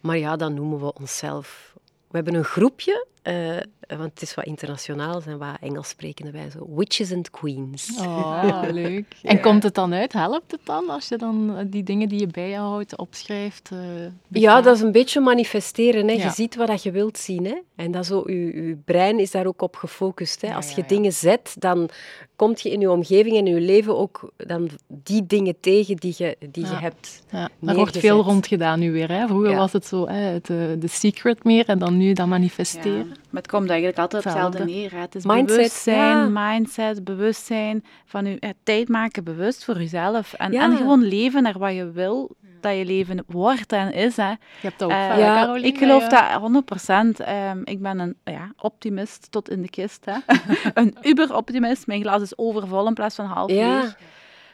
Maar 0.00 0.18
ja, 0.18 0.36
dan 0.36 0.54
noemen 0.54 0.80
we 0.80 0.92
onszelf... 0.92 1.73
We 2.14 2.20
hebben 2.20 2.38
een 2.40 2.44
groepje, 2.48 3.06
eh, 3.22 3.56
want 3.86 4.10
het 4.10 4.22
is 4.22 4.34
wat 4.34 4.44
internationaal, 4.44 5.20
zijn 5.20 5.38
wat 5.38 5.56
Engels 5.60 5.88
sprekende 5.88 6.30
wij 6.30 6.50
zo. 6.50 6.66
Witches 6.74 7.12
and 7.12 7.30
Queens. 7.30 7.98
Oh, 8.00 8.62
leuk. 8.70 9.06
En 9.22 9.40
komt 9.40 9.62
het 9.62 9.74
dan 9.74 9.94
uit? 9.94 10.12
Helpt 10.12 10.50
het 10.50 10.60
dan 10.64 10.88
als 10.88 11.08
je 11.08 11.16
dan 11.16 11.56
eh, 11.56 11.64
die 11.66 11.82
dingen 11.82 12.08
die 12.08 12.20
je 12.20 12.26
bij 12.26 12.48
je 12.48 12.56
houdt 12.56 12.96
opschrijft? 12.96 13.70
eh, 13.72 14.40
Ja, 14.42 14.60
dat 14.60 14.76
is 14.76 14.82
een 14.82 14.92
beetje 14.92 15.20
manifesteren. 15.20 16.08
Hè. 16.08 16.14
Ja. 16.14 16.24
Je 16.24 16.30
ziet 16.30 16.56
wat 16.56 16.66
dat 16.66 16.82
je 16.82 16.90
wilt 16.90 17.18
zien. 17.18 17.44
Hè. 17.44 17.56
En 17.76 17.90
dat 17.90 18.06
zo, 18.06 18.22
je, 18.26 18.66
je 18.66 18.76
brein 18.84 19.18
is 19.18 19.30
daar 19.30 19.46
ook 19.46 19.62
op 19.62 19.76
gefocust. 19.76 20.40
Hè. 20.40 20.54
Als 20.54 20.70
je 20.70 20.80
ja. 20.80 20.86
dingen 20.86 21.12
zet, 21.12 21.56
dan 21.58 21.88
kom 22.36 22.52
je 22.56 22.70
in 22.70 22.80
je 22.80 22.90
omgeving 22.90 23.36
en 23.36 23.46
in 23.46 23.54
je 23.54 23.60
leven 23.60 23.96
ook 23.98 24.30
dan 24.36 24.68
die 24.88 25.26
dingen 25.26 25.54
tegen 25.60 25.96
die 25.96 26.14
je, 26.16 26.36
die 26.50 26.66
je 26.66 26.74
hebt. 26.74 27.22
Ja, 27.30 27.38
neergezet. 27.38 27.76
wordt 27.76 27.98
veel 27.98 28.22
rond 28.22 28.46
gedaan 28.46 28.78
nu 28.78 28.92
weer. 28.92 29.08
Hè? 29.08 29.26
Vroeger 29.26 29.50
Ja. 29.50 29.56
was 29.56 29.72
het 29.72 29.86
zo, 29.86 30.06
hè, 30.08 30.14
het, 30.14 30.50
eh, 30.50 30.56
de 30.78 30.88
secret 30.88 31.44
meer 31.44 31.68
en 31.68 31.78
dan 31.78 31.96
nu 31.96 32.12
dat 32.12 32.26
manifesteren. 32.26 32.98
Ja, 32.98 33.04
maar 33.30 33.42
het 33.42 33.48
komt 33.50 33.68
eigenlijk 33.68 33.98
altijd 33.98 34.26
op 34.26 34.32
hetzelfde 34.32 34.58
Hetzelfde. 34.58 34.80
neer. 34.82 34.92
hè. 34.92 34.98
Het 34.98 35.14
is 35.14 35.24
Mindset, 35.24 35.56
bewustzijn, 35.56 35.98
ja. 36.32 36.48
mindset, 36.50 37.04
bewustzijn. 37.04 37.84
Van 38.04 38.24
je, 38.26 38.54
tijd 38.62 38.88
maken 38.88 39.24
bewust 39.24 39.64
voor 39.64 39.76
jezelf. 39.78 40.32
En, 40.32 40.52
Ja. 40.52 40.62
en 40.64 40.76
gewoon 40.76 41.02
leven 41.02 41.42
naar 41.42 41.58
wat 41.58 41.74
je 41.74 41.90
wil 41.90 42.30
dat 42.60 42.76
je 42.76 42.84
leven 42.84 43.24
wordt 43.26 43.72
en 43.72 43.92
is. 43.92 44.16
Hè. 44.16 44.28
Je 44.28 44.36
hebt 44.60 44.78
dat 44.78 44.90
ook 44.90 44.96
van, 44.96 45.18
ja, 45.18 45.34
Caroline, 45.42 45.66
ik 45.66 45.78
geloof 45.78 46.10
ja. 46.10 46.30
dat 46.32 46.40
100%. 46.40 47.20
Ehm, 47.20 47.60
ik 47.64 47.80
ben 47.82 47.98
een 47.98 48.16
ja, 48.24 48.52
optimist 48.60 49.26
tot 49.30 49.50
in 49.50 49.62
de 49.62 49.68
kist. 49.70 50.04
Hè. 50.04 50.12
een 50.82 50.96
uber-optimist. 51.02 51.86
Mijn 51.86 52.02
glas 52.02 52.22
is 52.22 52.33
overvol 52.38 52.86
in 52.86 52.94
plaats 52.94 53.14
van 53.14 53.24
half 53.26 53.50
Ja. 53.50 53.80
leeg. 53.80 53.96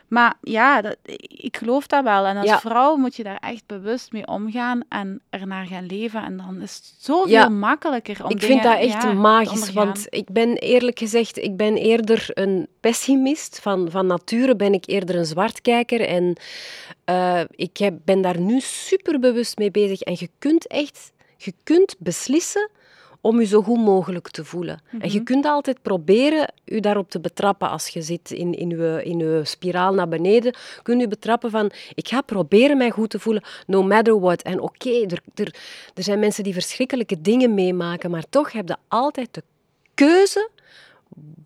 Maar 0.09 0.35
ja, 0.40 0.81
dat, 0.81 0.97
ik 1.21 1.57
geloof 1.57 1.87
dat 1.87 2.05
wel. 2.05 2.27
En 2.27 2.37
als 2.37 2.47
Ja. 2.47 2.59
vrouw 2.59 2.97
moet 2.97 3.16
je 3.16 3.23
daar 3.23 3.37
echt 3.40 3.62
bewust 3.66 4.12
mee 4.12 4.27
omgaan 4.27 4.83
en 4.88 5.21
ernaar 5.31 5.66
gaan 5.66 5.87
leven. 5.87 6.23
En 6.25 6.37
dan 6.37 6.61
is 6.61 6.75
het 6.77 6.95
zoveel 6.99 7.29
Ja. 7.33 7.49
makkelijker 7.49 8.25
om 8.25 8.31
Ik 8.31 8.43
vind 8.43 8.62
dat 8.62 8.79
echt 8.79 9.03
ja, 9.03 9.12
magisch, 9.12 9.73
want 9.73 10.07
ik 10.09 10.29
ben 10.33 10.57
eerlijk 10.57 10.99
gezegd, 10.99 11.37
ik 11.38 11.57
ben 11.57 11.77
eerder 11.77 12.27
een 12.35 12.66
pessimist. 12.81 13.61
Van, 13.61 13.90
van 13.90 14.07
nature 14.07 14.57
ben 14.57 14.73
ik 14.73 14.87
eerder 14.87 15.16
een 15.16 15.25
zwartkijker 15.25 16.01
en 16.01 16.37
eh, 17.05 17.40
ik 17.51 17.77
heb, 17.77 17.95
ben 18.05 18.21
daar 18.21 18.40
nu 18.40 18.61
super 18.61 19.21
bewust 19.21 19.59
mee 19.59 19.71
bezig. 19.71 20.01
En 20.01 20.16
je 20.19 20.29
kunt 20.38 20.66
echt, 20.66 21.12
je 21.37 21.53
kunt 21.62 21.97
beslissen 21.99 22.71
om 23.20 23.40
je 23.40 23.46
zo 23.46 23.62
goed 23.62 23.78
mogelijk 23.78 24.28
te 24.28 24.44
voelen. 24.44 24.83
En 24.98 25.12
je 25.12 25.22
kunt 25.22 25.44
altijd 25.44 25.83
proberen 25.83 26.52
je 26.64 26.80
daarop 26.80 27.11
te 27.11 27.20
betrappen 27.20 27.70
als 27.70 27.88
je 27.88 28.02
zit 28.02 28.30
in, 28.30 28.54
in, 28.54 28.68
je, 28.68 29.00
in 29.04 29.18
je 29.18 29.40
spiraal 29.44 29.94
naar 29.94 30.09
beneden. 30.09 30.54
Kun 30.83 30.98
je 30.98 31.09
betrappen 31.09 31.50
van, 31.50 31.70
ik 31.94 32.09
ga 32.09 32.20
proberen 32.20 32.76
mij 32.76 32.90
goed 32.90 33.11
te 33.11 33.18
voelen, 33.18 33.42
no 33.66 33.83
matter 33.83 34.20
what. 34.20 34.42
En 34.42 34.61
oké, 34.61 34.90
er, 34.90 35.22
er, 35.35 35.54
er 35.94 36.02
zijn 36.02 36.18
mensen 36.18 36.44
die 36.44 36.52
verschrikkelijke 36.52 37.20
dingen 37.20 37.54
meemaken, 37.54 38.11
maar 38.11 38.24
toch 38.28 38.52
heb 38.52 38.68
je 38.68 38.76
altijd 38.88 39.35
de 39.35 39.42
keuze, 39.94 40.50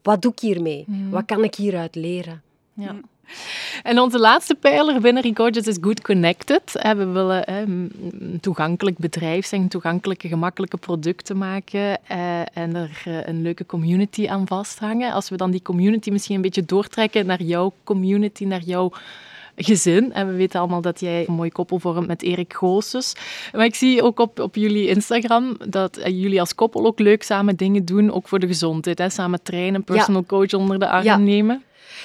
wat 0.03 0.23
doe 0.23 0.33
ik 0.33 0.39
hiermee? 0.39 0.85
Wat 1.11 1.25
kan 1.25 1.45
ik 1.45 1.55
hieruit 1.55 1.95
leren? 1.95 2.43
Ja. 2.73 2.97
En 3.83 3.99
onze 3.99 4.19
laatste 4.19 4.55
pijler 4.55 5.01
binnen 5.01 5.23
Recorded 5.23 5.67
is 5.67 5.79
Good 5.81 6.03
Connected. 6.03 6.73
We 6.73 7.07
willen 7.07 7.53
een 7.53 8.39
toegankelijk 8.41 8.99
bedrijf 8.99 9.47
zijn, 9.47 9.69
toegankelijke, 9.69 10.29
gemakkelijke 10.29 10.77
producten 10.77 11.39
maken 11.39 11.99
eh, 12.07 12.41
en 12.41 12.77
er 12.77 13.03
eh, 13.05 13.27
een 13.27 13.43
leuke 13.43 13.67
community 13.67 14.29
aan 14.29 14.47
vasthangen. 14.47 15.13
Als 15.13 15.29
we 15.29 15.37
dan 15.37 15.51
die 15.51 15.63
community 15.63 16.11
misschien 16.11 16.37
een 16.37 16.43
beetje 16.43 16.65
doortrekken 16.65 17.27
naar 17.27 17.43
jouw 17.43 17.73
community, 17.85 18.45
naar 18.45 18.63
jouw 18.63 18.93
gezin. 19.57 20.13
En 20.13 20.27
we 20.27 20.35
weten 20.35 20.61
allemaal 20.61 20.81
dat 20.81 21.01
jij 21.01 21.25
een 21.29 21.35
mooi 21.35 21.51
koppel 21.51 21.79
vormt 21.79 22.07
met 22.07 22.23
Erik 22.23 22.55
Goossens. 22.55 23.15
Maar 23.53 23.65
ik 23.65 23.75
zie 23.75 24.03
ook 24.03 24.19
op, 24.19 24.41
op 24.41 24.55
jullie 24.55 24.89
Instagram 24.89 25.57
dat 25.69 25.97
eh, 25.97 26.23
jullie 26.23 26.41
als 26.41 26.55
koppel 26.55 26.87
ook 26.87 26.99
leuk 26.99 27.23
samen 27.23 27.57
dingen 27.57 27.85
doen, 27.85 28.13
ook 28.13 28.29
voor 28.29 28.39
de 28.39 28.47
gezondheid. 28.47 28.99
Hè? 28.99 29.09
Samen 29.11 29.43
trainen, 29.43 29.85
personal 29.85 30.25
coach 30.25 30.53
onder 30.53 30.79
de 30.79 30.89
arm 30.89 31.05
Ja. 31.05 31.17
nemen. 31.17 31.63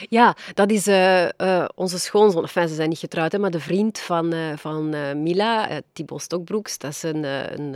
Ja, 0.10 0.36
dat 0.54 0.72
is 0.72 0.88
eh, 0.88 1.40
eh, 1.40 1.66
onze 1.76 2.00
schoonzoon. 2.00 2.42
Enfin, 2.44 2.68
ze 2.68 2.76
zijn 2.76 2.90
niet 2.90 3.00
getrouwd, 3.00 3.32
hè, 3.32 3.40
maar 3.40 3.52
de 3.52 3.60
vriend 3.60 4.00
van, 4.00 4.34
eh, 4.34 4.40
van 4.56 4.90
Mila, 5.24 5.82
Thibaut 5.94 6.22
Stokbroeks. 6.22 6.78
Dat 6.78 6.92
is 6.92 7.04
een, 7.04 7.24
een, 7.24 7.76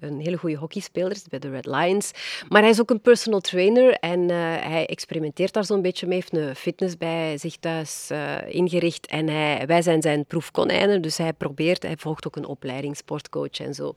een 0.00 0.20
hele 0.20 0.36
goede 0.36 0.56
hockeyspeler 0.56 1.16
bij 1.28 1.38
de 1.38 1.50
Red 1.50 1.66
Lions. 1.66 2.10
Maar 2.48 2.60
hij 2.60 2.70
is 2.70 2.80
ook 2.80 2.90
een 2.90 3.00
personal 3.00 3.40
trainer 3.40 3.92
en 3.92 4.28
hij 4.28 4.86
experimenteert 4.86 5.52
daar 5.52 5.64
zo'n 5.64 5.82
beetje 5.82 6.06
mee. 6.06 6.22
Hij 6.28 6.28
heeft 6.30 6.48
een 6.48 6.56
fitness 6.56 6.96
bij 6.96 7.38
zich 7.38 7.56
thuis 7.56 8.10
ingericht 8.46 9.06
en 9.06 9.28
hij, 9.28 9.66
wij 9.66 9.82
zijn 9.82 10.02
zijn 10.02 10.24
proefkonijnen. 10.24 11.02
Dus 11.02 11.16
hij 11.16 11.32
probeert, 11.32 11.82
hij 11.82 11.96
volgt 11.96 12.26
ook 12.26 12.36
een 12.36 12.46
opleiding, 12.46 12.96
sportcoach 12.96 13.60
en 13.60 13.74
zo. 13.74 13.94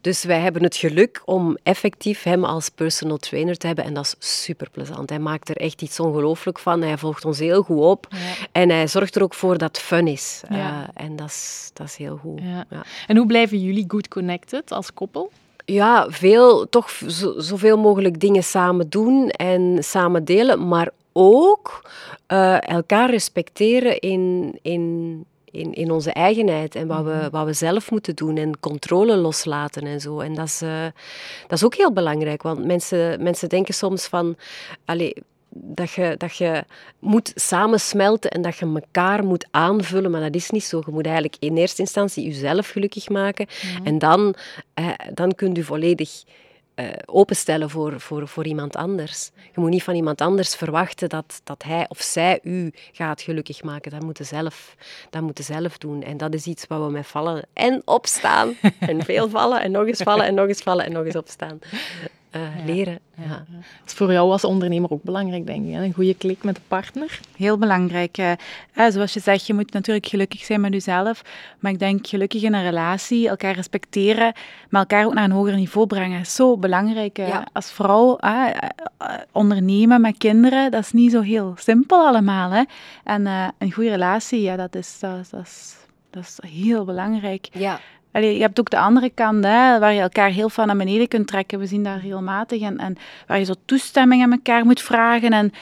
Dus 0.00 0.24
wij 0.24 0.40
hebben 0.40 0.62
het 0.62 0.76
geluk 0.76 1.22
om 1.24 1.58
effectief 1.62 2.22
hem 2.22 2.44
als 2.44 2.68
personal 2.68 3.16
trainer 3.16 3.56
te 3.56 3.66
hebben 3.66 3.84
en 3.84 3.94
dat 3.94 4.04
is 4.04 4.42
super 4.42 4.70
plezant. 4.70 5.10
Hij 5.10 5.18
maakt 5.18 5.48
er 5.48 5.56
echt 5.56 5.82
iets 5.82 6.00
ongelooflijk 6.00 6.58
van. 6.58 6.69
Hij 6.78 6.98
volgt 6.98 7.24
ons 7.24 7.38
heel 7.38 7.62
goed 7.62 7.80
op. 7.80 8.08
En 8.52 8.70
hij 8.70 8.88
zorgt 8.88 9.16
er 9.16 9.22
ook 9.22 9.34
voor 9.34 9.58
dat 9.58 9.68
het 9.68 9.78
fun 9.78 10.06
is. 10.06 10.42
Ja. 10.48 10.56
Uh, 10.56 10.88
en 10.94 11.16
dat 11.16 11.26
is, 11.26 11.70
dat 11.74 11.86
is 11.86 11.96
heel 11.96 12.16
goed. 12.16 12.40
Ja. 12.42 12.64
En 13.06 13.16
hoe 13.16 13.26
blijven 13.26 13.60
jullie 13.60 13.84
good 13.88 14.08
connected 14.08 14.72
als 14.72 14.94
koppel? 14.94 15.30
Ja, 15.64 16.06
veel, 16.10 16.68
toch 16.68 16.90
zo, 16.90 17.34
zoveel 17.36 17.78
mogelijk 17.78 18.20
dingen 18.20 18.42
samen 18.42 18.88
doen 18.88 19.28
en 19.28 19.84
samen 19.84 20.24
delen, 20.24 20.68
maar 20.68 20.90
ook 21.12 21.90
uh, 22.28 22.68
elkaar 22.68 23.10
respecteren 23.10 23.98
in, 23.98 24.58
in, 24.62 25.24
in, 25.44 25.72
in 25.72 25.90
onze 25.90 26.12
eigenheid 26.12 26.74
en 26.74 26.86
wat, 26.86 27.04
we, 27.04 27.28
wat 27.30 27.44
we 27.44 27.52
zelf 27.52 27.90
moeten 27.90 28.16
doen 28.16 28.36
en 28.36 28.60
controle 28.60 29.16
loslaten 29.16 29.82
en 29.82 30.00
zo. 30.00 30.20
En 30.20 30.34
dat 30.34 30.46
is, 30.46 30.62
uh, 30.62 30.84
dat 31.46 31.58
is 31.58 31.64
ook 31.64 31.74
heel 31.74 31.92
belangrijk, 31.92 32.42
want 32.42 32.64
mensen, 32.64 33.22
mensen 33.22 33.48
denken 33.48 33.74
soms 33.74 34.06
van... 34.06 34.36
Allez, 34.84 35.12
dat 35.50 35.90
je, 35.90 36.14
dat 36.16 36.36
je 36.36 36.64
moet 36.98 37.32
samensmelten 37.34 38.30
en 38.30 38.42
dat 38.42 38.56
je 38.56 38.66
elkaar 38.66 39.24
moet 39.24 39.46
aanvullen, 39.50 40.10
maar 40.10 40.20
dat 40.20 40.34
is 40.34 40.50
niet 40.50 40.64
zo. 40.64 40.82
Je 40.86 40.92
moet 40.92 41.04
eigenlijk 41.04 41.36
in 41.38 41.56
eerste 41.56 41.80
instantie 41.80 42.24
jezelf 42.24 42.68
gelukkig 42.68 43.08
maken 43.08 43.46
mm. 43.78 43.86
en 43.86 43.98
dan, 43.98 44.34
eh, 44.74 44.88
dan 45.14 45.34
kun 45.34 45.54
je 45.54 45.64
volledig 45.64 46.24
uh, 46.80 46.86
openstellen 47.04 47.70
voor, 47.70 48.00
voor, 48.00 48.28
voor 48.28 48.46
iemand 48.46 48.76
anders. 48.76 49.30
Je 49.34 49.60
moet 49.60 49.70
niet 49.70 49.82
van 49.82 49.94
iemand 49.94 50.20
anders 50.20 50.54
verwachten 50.54 51.08
dat, 51.08 51.40
dat 51.44 51.62
hij 51.62 51.86
of 51.88 52.00
zij 52.00 52.38
u 52.42 52.72
gaat 52.92 53.22
gelukkig 53.22 53.62
maken. 53.62 53.90
Dat 53.90 54.02
moet 54.02 54.18
je 54.18 54.24
zelf, 54.24 54.74
dat 55.10 55.22
moet 55.22 55.38
zelf 55.42 55.78
doen. 55.78 56.02
En 56.02 56.16
dat 56.16 56.34
is 56.34 56.46
iets 56.46 56.66
waar 56.66 56.84
we 56.84 56.90
met 56.90 57.06
vallen 57.06 57.46
en 57.52 57.82
opstaan. 57.84 58.54
en 58.78 59.04
veel 59.04 59.28
vallen 59.28 59.60
en 59.60 59.70
nog 59.70 59.86
eens 59.86 60.02
vallen 60.02 60.26
en 60.26 60.34
nog 60.34 60.48
eens 60.48 60.62
vallen 60.62 60.84
en 60.84 60.92
nog 60.92 61.04
eens 61.04 61.16
opstaan. 61.16 61.58
Uh, 62.36 62.58
ja, 62.58 62.64
leren. 62.64 62.98
Ja. 63.16 63.24
Ja. 63.24 63.44
Dat 63.50 63.86
is 63.86 63.92
voor 63.92 64.12
jou 64.12 64.30
als 64.30 64.44
ondernemer 64.44 64.90
ook 64.90 65.02
belangrijk, 65.02 65.46
denk 65.46 65.66
ik. 65.66 65.72
Hè? 65.72 65.84
Een 65.84 65.92
goede 65.92 66.14
klik 66.14 66.42
met 66.42 66.54
de 66.54 66.60
partner. 66.68 67.20
Heel 67.36 67.58
belangrijk. 67.58 68.18
Uh, 68.18 68.32
zoals 68.88 69.12
je 69.12 69.20
zegt, 69.20 69.46
je 69.46 69.54
moet 69.54 69.72
natuurlijk 69.72 70.06
gelukkig 70.06 70.44
zijn 70.44 70.60
met 70.60 70.72
jezelf. 70.72 71.22
Maar 71.58 71.72
ik 71.72 71.78
denk 71.78 72.06
gelukkig 72.06 72.42
in 72.42 72.54
een 72.54 72.62
relatie, 72.62 73.28
elkaar 73.28 73.54
respecteren, 73.54 74.32
maar 74.68 74.80
elkaar 74.80 75.06
ook 75.06 75.14
naar 75.14 75.24
een 75.24 75.30
hoger 75.30 75.54
niveau 75.54 75.86
brengen. 75.86 76.26
Zo 76.26 76.56
belangrijk. 76.56 77.18
Uh, 77.18 77.28
ja. 77.28 77.46
Als 77.52 77.70
vrouw 77.70 78.18
ondernemen 79.32 80.00
met 80.00 80.18
kinderen, 80.18 80.70
dat 80.70 80.82
is 80.82 80.92
niet 80.92 81.12
zo 81.12 81.20
heel 81.20 81.54
simpel 81.58 82.06
allemaal. 82.06 82.50
Hè? 82.50 82.62
En 83.04 83.26
een 83.58 83.72
goede 83.72 83.90
relatie, 83.90 84.40
ja, 84.40 84.56
dat 84.56 84.74
is, 84.74 84.98
dat, 84.98 85.30
dat 85.30 85.42
is, 85.42 85.76
dat 86.10 86.22
is 86.22 86.50
heel 86.50 86.84
belangrijk. 86.84 87.48
Ja. 87.52 87.80
Allee, 88.12 88.34
je 88.34 88.40
hebt 88.40 88.60
ook 88.60 88.70
de 88.70 88.78
andere 88.78 89.10
kant, 89.14 89.44
hè, 89.44 89.78
waar 89.78 89.92
je 89.92 90.00
elkaar 90.00 90.30
heel 90.30 90.48
van 90.48 90.66
naar 90.66 90.76
beneden 90.76 91.08
kunt 91.08 91.26
trekken. 91.26 91.58
We 91.58 91.66
zien 91.66 91.84
dat 91.84 92.00
regelmatig. 92.02 92.60
En, 92.62 92.78
en 92.78 92.96
waar 93.26 93.38
je 93.38 93.44
zo 93.44 93.54
toestemming 93.64 94.22
aan 94.22 94.32
elkaar 94.32 94.64
moet 94.64 94.80
vragen. 94.80 95.32
En 95.32 95.52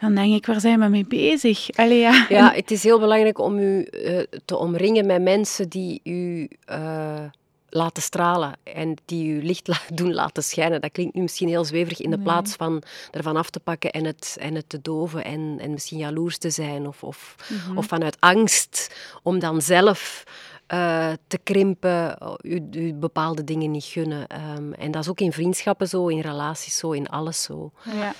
dan 0.00 0.14
denk 0.14 0.34
ik, 0.34 0.46
waar 0.46 0.60
zijn 0.60 0.80
we 0.80 0.86
mee 0.86 1.06
bezig? 1.06 1.70
Allee, 1.70 1.98
ja. 1.98 2.26
ja, 2.28 2.52
het 2.52 2.70
is 2.70 2.82
heel 2.82 2.98
belangrijk 2.98 3.38
om 3.38 3.58
u 3.58 3.88
uh, 3.90 4.20
te 4.44 4.56
omringen 4.56 5.06
met 5.06 5.22
mensen 5.22 5.68
die 5.68 6.00
u 6.04 6.48
uh, 6.70 7.24
laten 7.68 8.02
stralen. 8.02 8.52
En 8.62 8.94
die 9.04 9.34
uw 9.34 9.42
licht 9.42 9.68
la 9.72 9.78
doen 9.94 10.14
laten 10.14 10.42
schijnen. 10.42 10.80
Dat 10.80 10.92
klinkt 10.92 11.14
nu 11.14 11.22
misschien 11.22 11.48
heel 11.48 11.64
zweverig 11.64 12.00
in 12.00 12.10
de 12.10 12.16
nee. 12.16 12.24
plaats 12.24 12.54
van 12.54 12.82
ervan 13.10 13.36
af 13.36 13.50
te 13.50 13.60
pakken 13.60 13.90
en 13.90 14.04
het, 14.04 14.36
en 14.40 14.54
het 14.54 14.68
te 14.68 14.80
doven. 14.82 15.24
En, 15.24 15.56
en 15.60 15.70
misschien 15.70 15.98
jaloers 15.98 16.38
te 16.38 16.50
zijn. 16.50 16.86
Of, 16.86 17.02
of, 17.02 17.34
mm 17.48 17.58
-hmm. 17.58 17.78
of 17.78 17.86
vanuit 17.86 18.16
angst 18.20 18.94
om 19.22 19.38
dan 19.38 19.62
zelf... 19.62 20.24
Uh, 20.72 21.12
te 21.26 21.38
krimpen, 21.42 22.18
u, 22.42 22.68
u, 22.72 22.94
bepaalde 22.94 23.44
dingen 23.44 23.70
niet 23.70 23.84
gunnen. 23.84 24.26
Um, 24.56 24.72
en 24.72 24.90
dat 24.90 25.02
is 25.02 25.08
ook 25.08 25.20
in 25.20 25.32
vriendschappen 25.32 25.88
zo, 25.88 26.06
in 26.06 26.20
relaties 26.20 26.76
zo, 26.76 26.90
in 26.90 27.08
alles 27.08 27.42
zo. 27.42 27.70
Ja. 27.84 28.14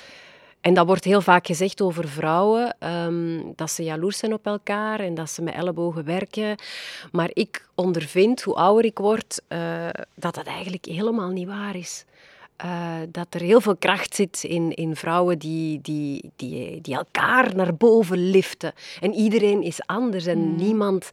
En 0.60 0.74
dat 0.74 0.86
wordt 0.86 1.04
heel 1.04 1.20
vaak 1.20 1.46
gezegd 1.46 1.80
over 1.80 2.08
vrouwen, 2.08 2.76
um, 2.80 3.52
dat 3.56 3.70
ze 3.70 3.84
jaloers 3.84 4.18
zijn 4.18 4.32
op 4.32 4.46
elkaar 4.46 5.00
en 5.00 5.14
dat 5.14 5.30
ze 5.30 5.42
met 5.42 5.54
ellebogen 5.54 6.04
werken. 6.04 6.56
Maar 7.12 7.30
ik 7.32 7.68
ondervind, 7.74 8.42
hoe 8.42 8.54
ouder 8.54 8.84
ik 8.84 8.98
word, 8.98 9.40
uh, 9.48 9.88
dat 10.14 10.34
dat 10.34 10.46
eigenlijk 10.46 10.84
helemaal 10.84 11.30
niet 11.30 11.46
waar 11.46 11.76
is. 11.76 12.04
Uh, 12.64 12.94
dat 13.08 13.26
er 13.30 13.40
heel 13.40 13.60
veel 13.60 13.76
kracht 13.76 14.14
zit 14.14 14.44
in, 14.44 14.74
in 14.74 14.96
vrouwen 14.96 15.38
die, 15.38 15.80
die, 15.80 16.30
die, 16.36 16.80
die 16.80 16.94
elkaar 16.94 17.56
naar 17.56 17.74
boven 17.74 18.30
liften. 18.30 18.72
En 19.00 19.14
iedereen 19.14 19.62
is 19.62 19.86
anders 19.86 20.26
en 20.26 20.38
mm. 20.38 20.56
niemand... 20.56 21.10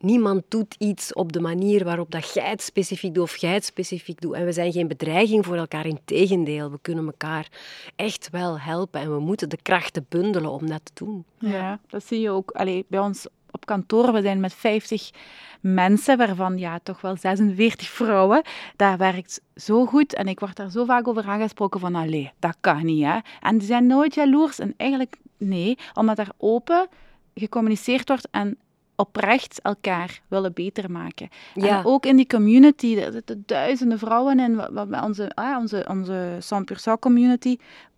Niemand 0.00 0.42
doet 0.48 0.74
iets 0.78 1.12
op 1.12 1.32
de 1.32 1.40
manier 1.40 1.84
waarop 1.84 2.10
dat 2.10 2.34
jij 2.34 2.50
het 2.50 2.62
specifiek 2.62 3.14
doet 3.14 3.22
of 3.22 3.36
jij 3.36 3.54
het 3.54 3.64
specifiek 3.64 4.20
doet. 4.20 4.34
En 4.34 4.44
we 4.44 4.52
zijn 4.52 4.72
geen 4.72 4.88
bedreiging 4.88 5.44
voor 5.44 5.56
elkaar. 5.56 5.86
Integendeel, 5.86 6.70
we 6.70 6.78
kunnen 6.82 7.06
elkaar 7.06 7.48
echt 7.96 8.28
wel 8.30 8.60
helpen. 8.60 9.00
En 9.00 9.14
we 9.14 9.20
moeten 9.20 9.48
de 9.48 9.58
krachten 9.62 10.06
bundelen 10.08 10.50
om 10.50 10.66
dat 10.66 10.80
te 10.82 11.04
doen. 11.04 11.24
Ja, 11.38 11.78
dat 11.88 12.04
zie 12.06 12.20
je 12.20 12.30
ook 12.30 12.50
Allee, 12.50 12.84
bij 12.88 13.00
ons 13.00 13.26
op 13.50 13.66
kantoor. 13.66 14.12
We 14.12 14.22
zijn 14.22 14.40
met 14.40 14.54
50 14.54 15.10
mensen, 15.60 16.16
waarvan 16.16 16.58
ja, 16.58 16.78
toch 16.82 17.00
wel 17.00 17.16
46 17.16 17.88
vrouwen. 17.88 18.42
Dat 18.76 18.98
werkt 18.98 19.40
zo 19.54 19.86
goed. 19.86 20.14
En 20.14 20.28
ik 20.28 20.40
word 20.40 20.56
daar 20.56 20.70
zo 20.70 20.84
vaak 20.84 21.08
over 21.08 21.24
aangesproken 21.24 21.80
van, 21.80 21.94
allee, 21.94 22.32
dat 22.38 22.56
kan 22.60 22.84
niet. 22.84 23.04
Hè? 23.04 23.18
En 23.40 23.58
die 23.58 23.66
zijn 23.66 23.86
nooit 23.86 24.14
jaloers. 24.14 24.58
En 24.58 24.74
eigenlijk, 24.76 25.16
nee, 25.36 25.78
omdat 25.94 26.18
er 26.18 26.28
open 26.36 26.88
gecommuniceerd 27.34 28.08
wordt 28.08 28.28
en 28.30 28.58
oprecht 29.00 29.60
elkaar 29.62 30.20
willen 30.28 30.52
beter 30.52 30.90
maken. 30.90 31.28
Ja. 31.54 31.78
En 31.78 31.84
ook 31.84 32.06
in 32.06 32.16
die 32.16 32.26
community, 32.26 32.96
er 32.96 33.12
zitten 33.12 33.42
duizenden 33.46 33.98
vrouwen 33.98 34.40
in, 34.40 34.78
onze, 35.04 35.30
ah, 35.34 35.58
onze, 35.58 35.84
onze 35.88 36.36
Saint 36.38 36.98
community, 37.00 37.56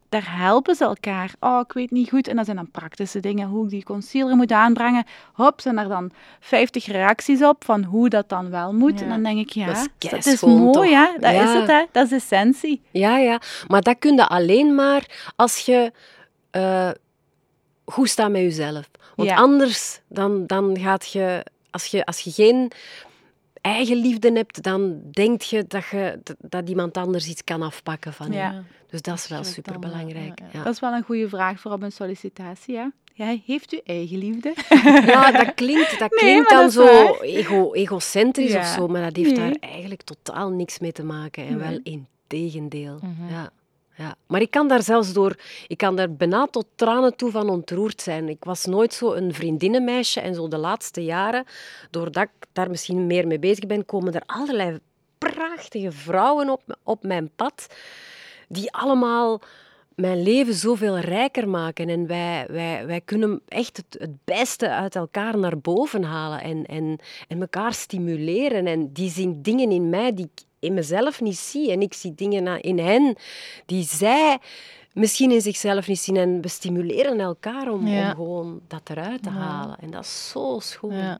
daar 0.08 0.36
helpen 0.36 0.74
ze 0.74 0.84
elkaar. 0.84 1.32
Oh, 1.40 1.60
ik 1.60 1.72
weet 1.72 1.90
niet 1.90 2.08
goed. 2.08 2.28
En 2.28 2.36
dat 2.36 2.44
zijn 2.44 2.56
dan 2.56 2.70
praktische 2.70 3.20
dingen, 3.20 3.48
hoe 3.48 3.64
ik 3.64 3.70
die 3.70 3.84
concealer 3.84 4.36
moet 4.36 4.52
aanbrengen. 4.52 5.04
Hop, 5.32 5.60
zijn 5.60 5.78
er 5.78 5.88
dan 5.88 6.10
50 6.40 6.86
reacties 6.86 7.42
op 7.42 7.64
van 7.64 7.84
hoe 7.84 8.08
dat 8.08 8.28
dan 8.28 8.50
wel 8.50 8.72
moet. 8.72 8.98
Ja. 8.98 9.04
En 9.04 9.10
dan 9.10 9.22
denk 9.22 9.38
ik, 9.38 9.50
ja, 9.50 9.66
dat 9.66 9.76
is, 9.76 10.10
dat 10.10 10.26
is 10.26 10.40
mooi, 10.40 10.72
toch? 10.72 10.90
hè? 10.90 11.18
Dat 11.18 11.32
ja. 11.32 11.42
is 11.42 11.60
het, 11.60 11.66
hè? 11.66 11.84
Dat 11.92 12.06
is 12.06 12.12
essentie. 12.12 12.80
Ja, 12.90 13.18
ja. 13.18 13.40
Maar 13.68 13.82
dat 13.82 13.98
kun 13.98 14.14
je 14.14 14.26
alleen 14.26 14.74
maar 14.74 15.32
als 15.36 15.58
je... 15.58 15.92
Uh, 16.56 16.90
goed 17.84 18.08
staan 18.08 18.32
met 18.32 18.40
jezelf. 18.40 18.90
Want 19.16 19.28
Ja. 19.28 19.36
anders 19.36 20.00
dan, 20.08 20.46
dan 20.46 20.78
gaat 20.78 21.10
je 21.12 21.44
als, 21.70 21.86
je... 21.86 22.04
als 22.04 22.20
je 22.20 22.30
geen 22.30 22.70
eigenliefde 23.60 24.32
hebt, 24.32 24.62
dan 24.62 25.00
denk 25.10 25.42
je 25.42 25.64
dat, 25.68 25.84
je 25.90 26.20
dat, 26.38 26.68
iemand 26.68 26.96
anders 26.96 27.26
iets 27.28 27.44
kan 27.44 27.62
afpakken 27.62 28.12
van 28.12 28.32
Ja. 28.32 28.50
je. 28.50 28.60
Dus 28.90 29.02
dat 29.02 29.14
is 29.18 29.28
wel 29.28 29.44
superbelangrijk. 29.44 30.38
ja, 30.38 30.46
Ja, 30.52 30.62
Dat 30.64 30.72
is 30.72 30.80
wel 30.80 30.92
een 30.92 31.02
goede 31.02 31.28
vraag 31.28 31.60
voor 31.60 31.72
op 31.72 31.82
een 31.82 31.92
sollicitatie. 31.92 32.74
Ja? 32.74 32.92
Jij 33.14 33.42
heeft 33.46 33.72
u 33.72 33.80
eigen 33.84 34.18
liefde? 34.18 34.54
Ja, 35.06 35.32
dat 35.32 35.54
klinkt, 35.54 35.98
dat 35.98 36.14
klinkt 36.14 36.50
dan 36.50 36.62
dat 36.62 36.72
zo 36.72 37.14
ego, 37.20 37.72
egocentrisch 37.72 38.52
Ja. 38.52 38.58
of 38.60 38.66
zo, 38.66 38.86
maar 38.88 39.02
dat 39.02 39.16
heeft 39.16 39.36
daar 39.36 39.56
eigenlijk 39.60 40.02
totaal 40.02 40.50
niks 40.50 40.78
mee 40.78 40.92
te 40.92 41.04
maken. 41.04 41.46
En 41.46 41.56
Nee. 41.58 41.68
wel 41.68 41.80
in 41.82 42.06
tegendeel. 42.26 42.98
Mhm. 43.02 43.32
Ja. 43.32 43.50
Ja. 43.96 44.14
Maar 44.26 44.40
ik 44.40 44.50
kan 44.50 44.68
daar 44.68 44.82
zelfs 44.82 45.12
door, 45.12 45.36
ik 45.66 45.76
kan 45.76 45.96
daar 45.96 46.12
bijna 46.12 46.46
tot 46.46 46.66
tranen 46.74 47.16
toe 47.16 47.30
van 47.30 47.48
ontroerd 47.48 48.02
zijn. 48.02 48.28
Ik 48.28 48.44
was 48.44 48.64
nooit 48.64 48.94
zo 48.94 49.12
een 49.12 49.34
vriendinnenmeisje 49.34 50.20
en 50.20 50.34
zo 50.34 50.48
de 50.48 50.58
laatste 50.58 51.04
jaren, 51.04 51.44
doordat 51.90 52.22
ik 52.22 52.46
daar 52.52 52.70
misschien 52.70 53.06
meer 53.06 53.26
mee 53.26 53.38
bezig 53.38 53.66
ben, 53.66 53.84
komen 53.84 54.12
er 54.12 54.22
allerlei 54.26 54.78
prachtige 55.18 55.92
vrouwen 55.92 56.50
op, 56.50 56.62
op 56.82 57.02
mijn 57.02 57.30
pad, 57.36 57.66
die 58.48 58.72
allemaal 58.72 59.40
mijn 59.94 60.22
leven 60.22 60.54
zoveel 60.54 60.98
rijker 60.98 61.48
maken. 61.48 61.88
En 61.88 62.06
wij, 62.06 62.46
wij, 62.48 62.86
wij 62.86 63.00
kunnen 63.00 63.42
echt 63.48 63.76
het, 63.76 64.10
beste 64.24 64.70
uit 64.70 64.96
elkaar 64.96 65.38
naar 65.38 65.58
boven 65.58 66.02
halen 66.02 66.40
en, 66.40 66.66
en, 66.66 66.98
en 67.28 67.40
elkaar 67.40 67.74
stimuleren. 67.74 68.66
En 68.66 68.92
die 68.92 69.10
zien 69.10 69.42
dingen 69.42 69.70
in 69.70 69.90
mij 69.90 70.14
die 70.14 70.30
in 70.62 70.74
mezelf 70.74 71.20
niet 71.20 71.36
zie. 71.38 71.70
En 71.72 71.80
ik 71.82 71.94
zie 71.94 72.14
dingen 72.14 72.60
in 72.60 72.78
hen 72.78 73.16
die 73.66 73.84
zij 73.84 74.38
misschien 74.92 75.30
in 75.30 75.40
zichzelf 75.40 75.86
niet 75.88 75.98
zien. 75.98 76.16
En 76.16 76.40
we 76.40 76.48
stimuleren 76.48 77.20
elkaar 77.20 77.72
om, 77.72 77.86
Ja. 77.86 78.08
om 78.08 78.14
gewoon 78.14 78.60
dat 78.68 78.90
eruit 78.90 79.22
te 79.22 79.28
halen. 79.28 79.78
En 79.80 79.90
dat 79.90 80.04
is 80.04 80.28
zo 80.30 80.58
schoon. 80.62 80.96
Ja. 80.96 81.18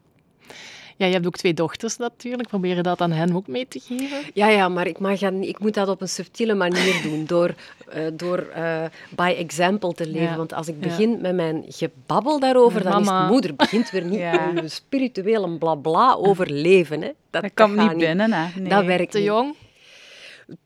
Ja, 1.02 1.08
je 1.08 1.14
hebt 1.14 1.26
ook 1.26 1.36
twee 1.36 1.54
dochters 1.54 1.96
natuurlijk. 1.96 2.48
Probeer 2.48 2.76
je 2.76 2.82
dat 2.82 3.00
aan 3.00 3.10
hen 3.12 3.34
ook 3.36 3.46
mee 3.46 3.68
te 3.68 3.80
geven? 3.80 4.18
Ja, 4.34 4.48
ja, 4.48 4.68
maar 4.68 4.86
ik, 4.86 4.98
mag 4.98 5.20
ik 5.22 5.58
moet 5.58 5.74
dat 5.74 5.88
op 5.88 6.00
een 6.00 6.08
subtiele 6.08 6.54
manier 6.54 7.02
doen, 7.02 7.24
door, 7.26 7.54
eh, 7.88 8.02
door 8.12 8.38
eh, 8.38 8.84
by 9.10 9.34
example 9.38 9.92
te 9.94 10.06
leven. 10.06 10.22
Ja. 10.22 10.36
Want 10.36 10.52
als 10.52 10.68
ik 10.68 10.74
Ja. 10.80 10.86
begin 10.88 11.20
met 11.20 11.34
mijn 11.34 11.64
gebabbel 11.68 12.38
daarover, 12.40 12.82
dan 12.82 13.00
is 13.02 13.08
het 13.08 13.28
moeder 13.28 13.54
begint 13.54 13.90
weer 13.90 14.04
niet 14.04 14.18
Ja. 14.28 14.46
met 14.46 14.62
een 14.62 14.70
spirituele 14.70 15.58
blabla 15.58 16.14
over 16.14 16.50
leven. 16.50 17.02
Hè. 17.02 17.10
Dat, 17.30 17.50
gaat 17.54 17.70
niet 17.70 17.96
binnen, 17.98 18.32
hè? 18.32 18.60
Nee. 18.60 18.68
Dat 18.68 18.84
werkt 18.84 19.10
Te 19.10 19.18
niet. 19.18 19.26
jong? 19.26 19.54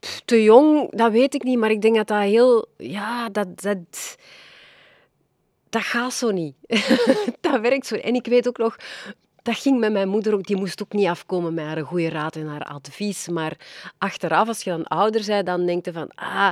Pff, 0.01 0.23
Te 0.25 0.43
jong, 0.43 0.91
dat 0.91 1.13
weet 1.13 1.35
ik 1.35 1.43
niet, 1.43 1.59
maar 1.59 1.71
ik 1.71 1.83
denk 1.83 1.97
dat 1.97 2.07
dat 2.07 2.21
heel... 2.23 2.67
Ja, 2.77 3.29
dat... 3.29 3.63
dat 3.63 4.17
dat 5.71 5.83
gaat 5.85 6.13
zo 6.13 6.31
niet. 6.31 6.55
dat 7.41 7.61
werkt 7.61 7.87
zo. 7.87 7.95
En 7.95 8.15
ik 8.15 8.27
weet 8.27 8.49
ook 8.49 8.59
nog, 8.59 8.77
dat 9.47 9.57
ging 9.59 9.79
met 9.79 9.93
mijn 9.93 10.09
moeder 10.09 10.35
ook, 10.35 10.47
die 10.47 10.57
moest 10.57 10.83
ook 10.83 10.93
niet 10.93 11.07
afkomen 11.07 11.55
met 11.55 11.65
haar 11.65 11.85
goede 11.85 12.09
raad 12.09 12.37
en 12.37 12.47
haar 12.47 12.65
advies. 12.65 13.29
Maar 13.29 13.57
achteraf, 13.99 14.49
als 14.49 14.63
je 14.63 14.71
dan 14.71 14.85
ouder 14.85 15.25
bent, 15.27 15.47
dan 15.47 15.67
denk 15.67 15.85
je 15.85 15.93
van, 15.93 16.09
ah, 16.15 16.51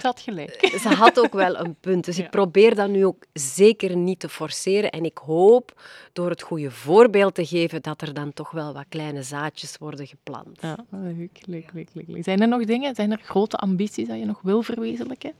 Ze 0.00 0.06
had 0.06 0.20
gelijk. 0.20 0.76
ze 0.80 0.88
had 0.88 1.20
ook 1.20 1.32
wel 1.32 1.56
een 1.58 1.74
punt. 1.80 2.04
Dus 2.04 2.16
Ja. 2.16 2.24
ik 2.24 2.30
probeer 2.30 2.74
dat 2.74 2.88
nu 2.88 3.04
ook 3.06 3.24
zeker 3.32 3.96
niet 3.96 4.20
te 4.20 4.28
forceren. 4.28 4.90
En 4.90 5.04
ik 5.04 5.18
hoop, 5.18 5.82
door 6.12 6.30
het 6.30 6.42
goede 6.42 6.70
voorbeeld 6.70 7.34
te 7.34 7.46
geven, 7.46 7.82
dat 7.82 8.02
er 8.02 8.14
dan 8.14 8.32
toch 8.32 8.50
wel 8.50 8.72
wat 8.72 8.84
kleine 8.88 9.22
zaadjes 9.22 9.76
worden 9.78 10.06
geplant. 10.06 10.58
Ja, 10.60 10.76
leuk, 10.90 11.30
leuk, 11.46 11.70
leuk, 11.72 11.88
leuk, 11.92 12.06
leuk. 12.08 12.24
Zijn 12.24 12.40
er 12.40 12.48
nog 12.48 12.64
dingen, 12.64 12.94
zijn 12.94 13.12
er 13.12 13.20
grote 13.22 13.56
ambities 13.56 14.08
dat 14.08 14.18
je 14.18 14.24
nog 14.24 14.40
wil 14.42 14.62
verwezenlijken 14.62 15.32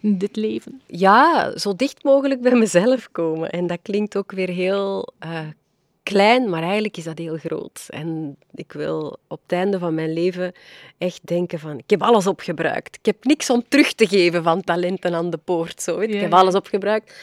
in 0.00 0.18
dit 0.18 0.36
leven? 0.36 0.80
Ja, 0.86 1.52
zo 1.58 1.76
dicht 1.76 2.04
mogelijk 2.04 2.40
bij 2.40 2.54
mezelf 2.54 3.08
komen. 3.12 3.50
En 3.50 3.66
dat 3.66 3.78
klinkt 3.82 4.16
ook 4.16 4.32
weer 4.32 4.48
heel 4.48 5.12
eh, 5.18 5.40
klein, 6.02 6.50
maar 6.50 6.62
eigenlijk 6.62 6.96
is 6.96 7.04
dat 7.04 7.18
heel 7.18 7.36
groot. 7.36 7.86
En 7.88 8.36
ik 8.54 8.72
wil 8.72 9.18
op 9.28 9.40
het 9.42 9.52
einde 9.52 9.78
van 9.78 9.94
mijn 9.94 10.12
leven 10.12 10.52
echt 10.98 11.20
denken 11.26 11.58
van... 11.58 11.78
Ik 11.78 11.90
heb 11.90 12.02
alles 12.02 12.26
opgebruikt. 12.26 12.96
Ik 12.96 13.06
heb 13.06 13.24
niks 13.24 13.50
om 13.50 13.64
terug 13.68 13.92
te 13.92 14.06
geven 14.06 14.42
van 14.42 14.62
talenten 14.62 15.14
aan 15.14 15.30
de 15.30 15.36
poort. 15.36 15.82
Zo, 15.82 15.98
weet. 15.98 16.08
je. 16.08 16.14
Ja, 16.14 16.18
Ik 16.18 16.30
heb 16.30 16.34
alles 16.34 16.54
opgebruikt. 16.54 17.14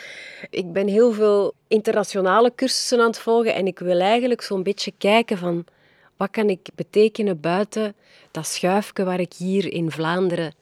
Ik 0.50 0.72
ben 0.72 0.88
heel 0.88 1.12
veel 1.12 1.54
internationale 1.68 2.52
cursussen 2.56 3.00
aan 3.00 3.08
het 3.08 3.20
volgen. 3.20 3.54
En 3.54 3.68
ik 3.68 3.80
wil 3.80 4.00
eigenlijk 4.00 4.42
zo'n 4.42 4.64
beetje 4.64 4.94
kijken 4.98 5.38
van... 5.38 5.66
Wat 6.18 6.30
kan 6.30 6.50
ik 6.50 6.68
betekenen 6.76 7.40
buiten 7.40 7.96
dat 8.32 8.48
schuifje 8.48 9.04
waar 9.04 9.20
ik 9.20 9.34
hier 9.34 9.74
in 9.74 9.92
Vlaanderen 9.92 10.54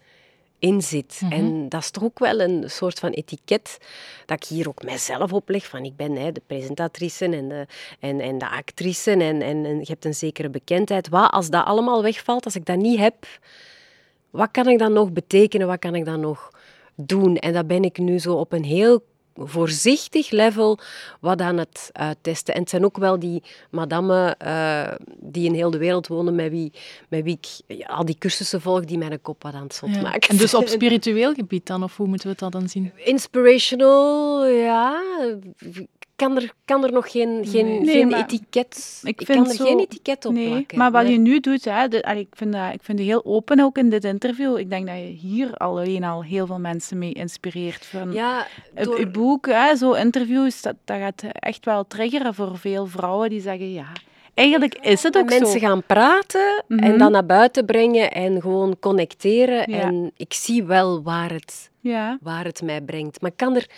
in 0.59 0.81
zit. 0.81 1.19
Mhm. 1.23 1.31
En 1.31 1.69
dat 1.69 1.81
is 1.81 1.91
toch 1.91 2.03
ook 2.03 2.19
wel 2.19 2.39
een 2.39 2.69
soort 2.69 2.99
van 2.99 3.09
etiket 3.09 3.77
dat 4.25 4.43
ik 4.43 4.49
hier 4.49 4.67
ook 4.67 4.83
mijzelf 4.83 5.33
opleg. 5.33 5.65
Van 5.67 5.83
ik 5.83 5.95
ben 5.95 6.15
hè, 6.15 6.31
de 6.31 6.41
presentatrice 6.47 7.25
en 7.25 7.49
de, 7.49 7.65
en, 7.99 8.19
en 8.19 8.37
de 8.37 8.49
actrice 8.49 9.11
en, 9.11 9.41
en, 9.41 9.65
en 9.65 9.77
je 9.79 9.85
hebt 9.87 10.05
een 10.05 10.13
zekere 10.13 10.49
bekendheid. 10.49 11.09
Wat 11.09 11.31
als 11.31 11.49
dat 11.49 11.65
allemaal 11.65 12.01
wegvalt, 12.01 12.45
als 12.45 12.55
ik 12.55 12.65
dat 12.65 12.77
niet 12.77 12.99
heb, 12.99 13.27
wat 14.29 14.51
kan 14.51 14.67
ik 14.67 14.79
dan 14.79 14.93
nog 14.93 15.11
betekenen? 15.11 15.67
Wat 15.67 15.79
kan 15.79 15.95
ik 15.95 16.05
dan 16.05 16.19
nog 16.19 16.51
doen? 16.95 17.37
En 17.37 17.53
dat 17.53 17.67
ben 17.67 17.83
ik 17.83 17.97
nu 17.97 18.19
zo 18.19 18.33
op 18.33 18.51
een 18.51 18.63
heel 18.63 19.03
voorzichtig 19.35 20.29
level 20.29 20.79
wat 21.19 21.41
aan 21.41 21.57
het 21.57 21.89
uittesten. 21.93 22.53
En 22.53 22.59
het 22.61 22.69
zijn 22.69 22.85
ook 22.85 22.97
wel 22.97 23.19
die 23.19 23.43
madammen 23.71 24.37
eh, 24.37 24.91
die 25.19 25.45
in 25.45 25.53
heel 25.53 25.71
de 25.71 25.77
wereld 25.77 26.07
wonen, 26.07 26.35
met 26.35 26.51
wie, 26.51 26.71
met 27.09 27.23
wie 27.23 27.39
ik 27.41 27.77
ja, 27.77 27.85
al 27.87 28.05
die 28.05 28.17
cursussen 28.17 28.61
volg, 28.61 28.85
die 28.85 28.97
mijn 28.97 29.21
kop 29.21 29.43
wat 29.43 29.53
aan 29.53 29.63
het 29.63 29.75
zot 29.75 29.95
Ja. 29.95 30.01
maken. 30.01 30.29
En 30.29 30.37
dus 30.37 30.53
op 30.53 30.67
spiritueel 30.77 31.33
gebied 31.33 31.65
dan, 31.65 31.83
of 31.83 31.97
hoe 31.97 32.07
moeten 32.07 32.27
we 32.35 32.35
het 32.45 32.51
dan 32.53 32.69
zien? 32.69 32.91
Inspirational, 32.95 34.45
ja. 34.45 35.01
Kan 36.15 36.35
er, 36.35 36.51
kan 36.65 36.83
er 36.83 36.91
nog 36.91 37.11
geen, 37.11 37.45
geen, 37.47 37.65
Nee. 37.65 37.85
Geen 37.95 38.13
etiket... 38.13 39.01
ik 39.03 39.21
Ik, 39.21 39.27
kan 39.27 39.47
er 39.49 39.53
zo- 39.55 39.65
geen 39.65 39.79
etiket 39.79 40.25
op 40.25 40.33
Nee, 40.33 40.49
plakken. 40.49 40.77
maar 40.77 40.91
wat 40.91 41.03
Nee. 41.03 41.11
je 41.11 41.17
nu 41.17 41.39
doet, 41.39 41.65
hè, 41.65 41.87
de, 41.87 42.03
allee, 42.03 42.21
ik, 42.21 42.27
vind 42.35 42.53
dat, 42.53 42.73
ik 42.73 42.79
vind 42.83 42.99
het 42.99 43.07
heel 43.07 43.25
open 43.25 43.59
ook 43.59 43.77
in 43.77 43.89
dit 43.89 44.03
interview. 44.03 44.57
Ik 44.57 44.69
denk 44.69 44.87
dat 44.87 44.95
je 44.95 45.03
hier 45.03 45.53
alleen 45.53 46.03
al 46.03 46.23
heel 46.23 46.45
veel 46.45 46.59
mensen 46.59 46.97
mee 46.97 47.11
inspireert. 47.13 47.85
Van, 47.85 48.11
Ja, 48.13 48.47
Het 48.73 48.85
door... 48.85 48.97
uw 48.99 49.11
boek, 49.11 49.45
hè, 49.47 49.75
zo 49.75 49.91
interviews, 49.91 50.61
dat, 50.61 50.75
dat 50.85 50.97
gaat 50.97 51.23
echt 51.31 51.65
wel 51.65 51.87
triggeren 51.87 52.33
voor 52.33 52.57
veel 52.57 52.85
vrouwen 52.87 53.29
die 53.29 53.41
zeggen, 53.41 53.71
ja, 53.73 53.87
eigenlijk 54.33 54.75
is 54.81 55.03
het 55.03 55.17
ook 55.17 55.29
mensen 55.29 55.59
zo. 55.59 55.67
gaan 55.67 55.83
praten 55.83 56.63
Mhm. 56.67 56.83
en 56.83 56.97
dan 56.97 57.11
naar 57.11 57.25
buiten 57.25 57.65
brengen 57.65 58.11
en 58.11 58.41
gewoon 58.41 58.75
connecteren. 58.79 59.71
Ja. 59.71 59.79
En 59.81 60.11
ik 60.17 60.33
zie 60.33 60.63
wel 60.63 61.03
waar 61.03 61.31
het, 61.31 61.69
Ja. 61.87 62.17
waar 62.21 62.45
het 62.45 62.61
mij 62.61 62.81
brengt. 62.81 63.21
Maar 63.21 63.31
ik 63.31 63.37
kan 63.37 63.55
er, 63.55 63.69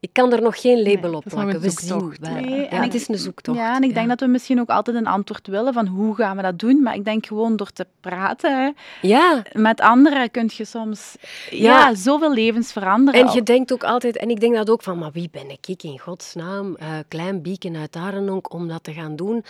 ik 0.00 0.08
kan 0.12 0.32
er 0.32 0.42
nog 0.42 0.60
geen 0.60 0.82
label 0.82 1.10
Nee, 1.10 1.14
op 1.16 1.24
plakken. 1.24 1.54
een 1.54 1.60
We 1.60 1.70
zien 1.70 1.88
zoektocht, 1.88 2.18
wel. 2.18 2.30
hè. 2.34 2.40
Nee, 2.40 2.60
ja, 2.60 2.68
en 2.68 2.76
het 2.82 2.94
ik- 2.94 3.00
is 3.00 3.08
een 3.08 3.18
zoektocht. 3.18 3.58
Ja, 3.58 3.76
en 3.76 3.82
ik 3.82 3.94
denk 3.94 4.08
dat 4.08 4.20
we 4.20 4.26
misschien 4.26 4.60
ook 4.60 4.68
altijd 4.68 4.96
een 4.96 5.06
antwoord 5.06 5.46
willen 5.46 5.72
van 5.72 5.86
hoe 5.86 6.14
gaan 6.14 6.36
we 6.36 6.42
dat 6.42 6.58
doen. 6.58 6.82
Maar 6.82 6.94
ik 6.94 7.04
denk 7.04 7.26
gewoon 7.26 7.56
door 7.56 7.70
te 7.70 7.86
praten 8.00 8.62
hè, 8.64 8.70
Ja, 9.08 9.42
met 9.52 9.80
anderen 9.80 10.30
kun 10.30 10.50
je 10.54 10.64
soms 10.64 11.16
ja. 11.50 11.94
Zoveel 11.94 12.32
levens 12.34 12.72
veranderen. 12.72 13.20
En 13.26 13.32
je 13.32 13.42
denkt 13.42 13.72
ook 13.72 13.84
altijd, 13.84 14.16
en 14.16 14.30
ik 14.30 14.40
denk 14.40 14.54
dat 14.54 14.70
ook 14.70 14.82
van, 14.82 14.98
maar 14.98 15.12
wie 15.12 15.28
ben 15.32 15.50
ik 15.50 15.82
in 15.82 15.98
godsnaam, 15.98 16.76
eh 16.76 16.88
klein 17.08 17.42
bieken 17.42 17.76
uit 17.76 17.96
Arenonk, 17.96 18.52
om 18.52 18.68
dat 18.68 18.84
te 18.84 18.92
gaan 18.92 19.16
doen? 19.16 19.44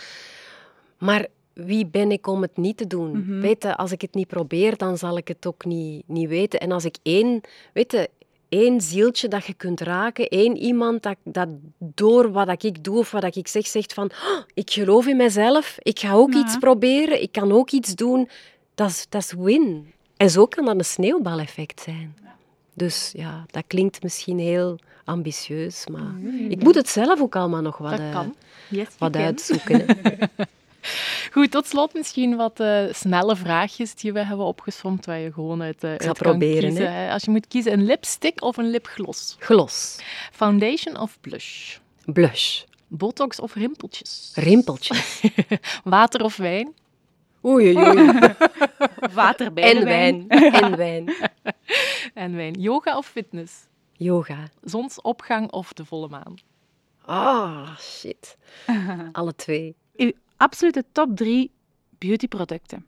Maar 0.97 1.25
wie 1.55 1.85
ben 1.85 2.11
ik 2.11 2.27
om 2.27 2.41
het 2.41 2.57
niet 2.57 2.77
te 2.77 2.87
doen? 2.87 3.11
Mhm. 3.17 3.39
Weet 3.39 3.63
je, 3.63 3.75
als 3.75 3.91
ik 3.91 4.01
het 4.01 4.13
niet 4.13 4.27
probeer, 4.27 4.77
dan 4.77 4.97
zal 4.97 5.17
ik 5.17 5.27
het 5.27 5.45
ook 5.45 5.65
niet, 5.65 6.03
niet 6.07 6.27
weten. 6.29 6.59
En 6.59 6.71
als 6.71 6.85
ik 6.85 6.95
één, 7.03 7.41
weet 7.73 7.91
je, 7.91 8.09
één 8.49 8.81
zieltje 8.81 9.27
dat 9.27 9.45
je 9.45 9.53
kunt 9.53 9.81
raken, 9.81 10.27
één 10.27 10.57
iemand 10.57 11.03
dat, 11.03 11.15
dat 11.23 11.47
door 11.77 12.31
wat 12.31 12.63
ik 12.63 12.83
doe 12.83 12.97
of 12.97 13.11
wat 13.11 13.35
ik 13.35 13.47
zeg, 13.47 13.67
zegt 13.67 13.93
van, 13.93 14.05
"Oh, 14.11 14.39
ik 14.53 14.69
geloof 14.71 15.07
in 15.07 15.17
mezelf, 15.17 15.77
ik 15.81 15.99
ga 15.99 16.13
ook 16.13 16.33
Ja. 16.33 16.39
iets 16.39 16.57
proberen, 16.57 17.21
ik 17.21 17.31
kan 17.31 17.51
ook 17.51 17.71
iets 17.71 17.95
doen, 17.95 18.29
dat 18.75 18.89
is, 18.89 19.05
dat 19.09 19.21
is 19.21 19.33
win. 19.37 19.93
En 20.17 20.29
zo 20.29 20.45
kan 20.45 20.65
dat 20.65 20.75
een 20.75 20.85
sneeuwbaleffect 20.85 21.81
zijn. 21.81 22.15
Dus 22.73 23.11
ja, 23.15 23.45
dat 23.51 23.63
klinkt 23.67 24.03
misschien 24.03 24.39
heel 24.39 24.79
ambitieus, 25.05 25.87
maar 25.91 26.13
ik 26.49 26.63
moet 26.63 26.75
het 26.75 26.89
zelf 26.89 27.21
ook 27.21 27.35
allemaal 27.35 27.61
nog 27.61 27.77
wat, 27.77 27.99
eh. 27.99 28.19
Yes, 28.69 28.87
wat 28.97 29.15
uitzoeken. 29.15 29.85
Goed, 31.31 31.51
tot 31.51 31.67
slot 31.67 31.93
misschien 31.93 32.35
wat 32.35 32.59
eh, 32.59 32.83
snelle 32.91 33.35
vraagjes 33.35 33.95
die 33.95 34.13
we 34.13 34.25
hebben 34.25 34.45
opgesomd, 34.45 35.05
waar 35.05 35.19
je 35.19 35.33
gewoon 35.33 35.61
uit, 35.61 35.77
kan 35.97 36.13
proberen, 36.13 36.69
kiezen. 36.69 36.93
hè. 36.93 37.11
Als 37.11 37.23
je 37.23 37.31
moet 37.31 37.47
kiezen, 37.47 37.71
een 37.73 37.85
lipstick 37.85 38.41
of 38.41 38.57
een 38.57 38.69
lipgloss? 38.69 39.35
Glos, 39.39 39.99
Foundation 40.31 40.99
of 40.99 41.17
blush? 41.21 41.77
blush, 42.05 42.61
Botox 42.87 43.39
of 43.39 43.53
rimpeltjes? 43.53 44.31
rimpeltjes. 44.35 45.21
Water 45.83 46.23
of 46.23 46.37
wijn? 46.37 46.73
Oei, 47.45 47.77
oei, 47.77 47.87
oei. 47.99 48.19
water 49.13 49.53
bij 49.53 49.63
En 49.75 49.83
wijn. 49.85 50.25
wijn, 50.27 50.53
en 50.53 50.77
wijn. 50.77 51.13
En 52.13 52.35
wijn. 52.35 52.53
Yoga 52.53 52.97
of 52.97 53.05
fitness? 53.07 53.53
Yoga. 53.93 54.47
Zonsopgang 54.63 55.51
of 55.51 55.73
de 55.73 55.85
volle 55.85 56.07
maan? 56.09 56.35
Ah, 57.05 57.77
shit. 57.79 58.37
Alle 59.11 59.35
twee. 59.35 59.75
Uw 59.95 60.11
absolute 60.37 60.83
top 60.91 61.15
drie 61.15 61.51
beautyproducten. 61.97 62.85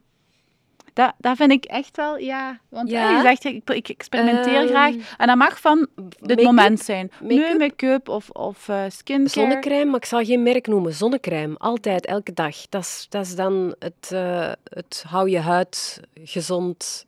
Dat, 0.93 1.13
dat 1.17 1.37
vind 1.37 1.51
ik 1.51 1.65
echt 1.65 1.95
wel, 1.97 2.17
ja. 2.17 2.59
Want 2.69 2.89
Ja? 2.89 3.09
eh, 3.09 3.15
je 3.15 3.21
zegt, 3.21 3.43
ik, 3.43 3.69
ik 3.69 3.89
experimenteer 3.89 4.55
Ehm, 4.59 4.67
graag. 4.67 4.95
En 5.17 5.27
dat 5.27 5.35
mag 5.35 5.59
van 5.59 5.87
dit 6.19 6.41
moment 6.43 6.79
zijn. 6.79 7.11
Nee, 7.21 7.37
Make-up? 7.39 7.57
make-up 7.59 8.09
of, 8.09 8.29
of 8.29 8.69
eh 8.69 8.83
skincare. 8.87 9.29
Zonnecrème, 9.29 9.85
maar 9.85 9.95
ik 9.99 10.05
zal 10.05 10.23
geen 10.25 10.43
merk 10.43 10.67
noemen. 10.67 10.93
Zonnecrème, 10.93 11.57
altijd, 11.57 12.05
elke 12.05 12.33
dag. 12.33 12.55
Dat 12.69 12.81
is, 12.81 13.05
dat 13.09 13.25
is 13.25 13.35
dan 13.35 13.75
het, 13.79 14.11
eh, 14.11 14.51
het 14.63 15.03
hou 15.07 15.29
je 15.29 15.39
huid 15.39 16.01
gezond 16.23 17.05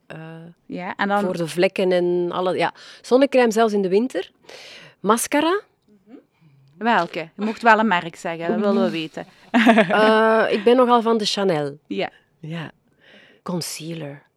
Ja, 0.65 0.95
en 0.95 1.07
dan... 1.07 1.21
voor 1.23 1.37
de 1.37 1.47
vlekken 1.47 1.91
en 1.91 2.31
alle... 2.31 2.57
Ja, 2.57 2.73
zonnecrème 3.01 3.51
zelfs 3.51 3.73
in 3.73 3.81
de 3.81 3.89
winter. 3.89 4.31
Mascara, 4.99 5.61
Welke? 6.79 7.19
Je 7.35 7.45
mocht 7.45 7.61
wel 7.61 7.79
een 7.79 7.87
merk 7.87 8.15
zeggen, 8.15 8.47
dat 8.47 8.59
willen 8.59 8.83
we 8.83 8.89
weten. 9.01 9.25
eh, 9.51 10.45
ik 10.49 10.63
ben 10.63 10.75
nogal 10.75 11.01
van 11.01 11.17
de 11.17 11.25
Chanel. 11.25 11.77
Ja. 11.87 12.09
Ja. 12.39 12.71
Concealer. 13.43 14.27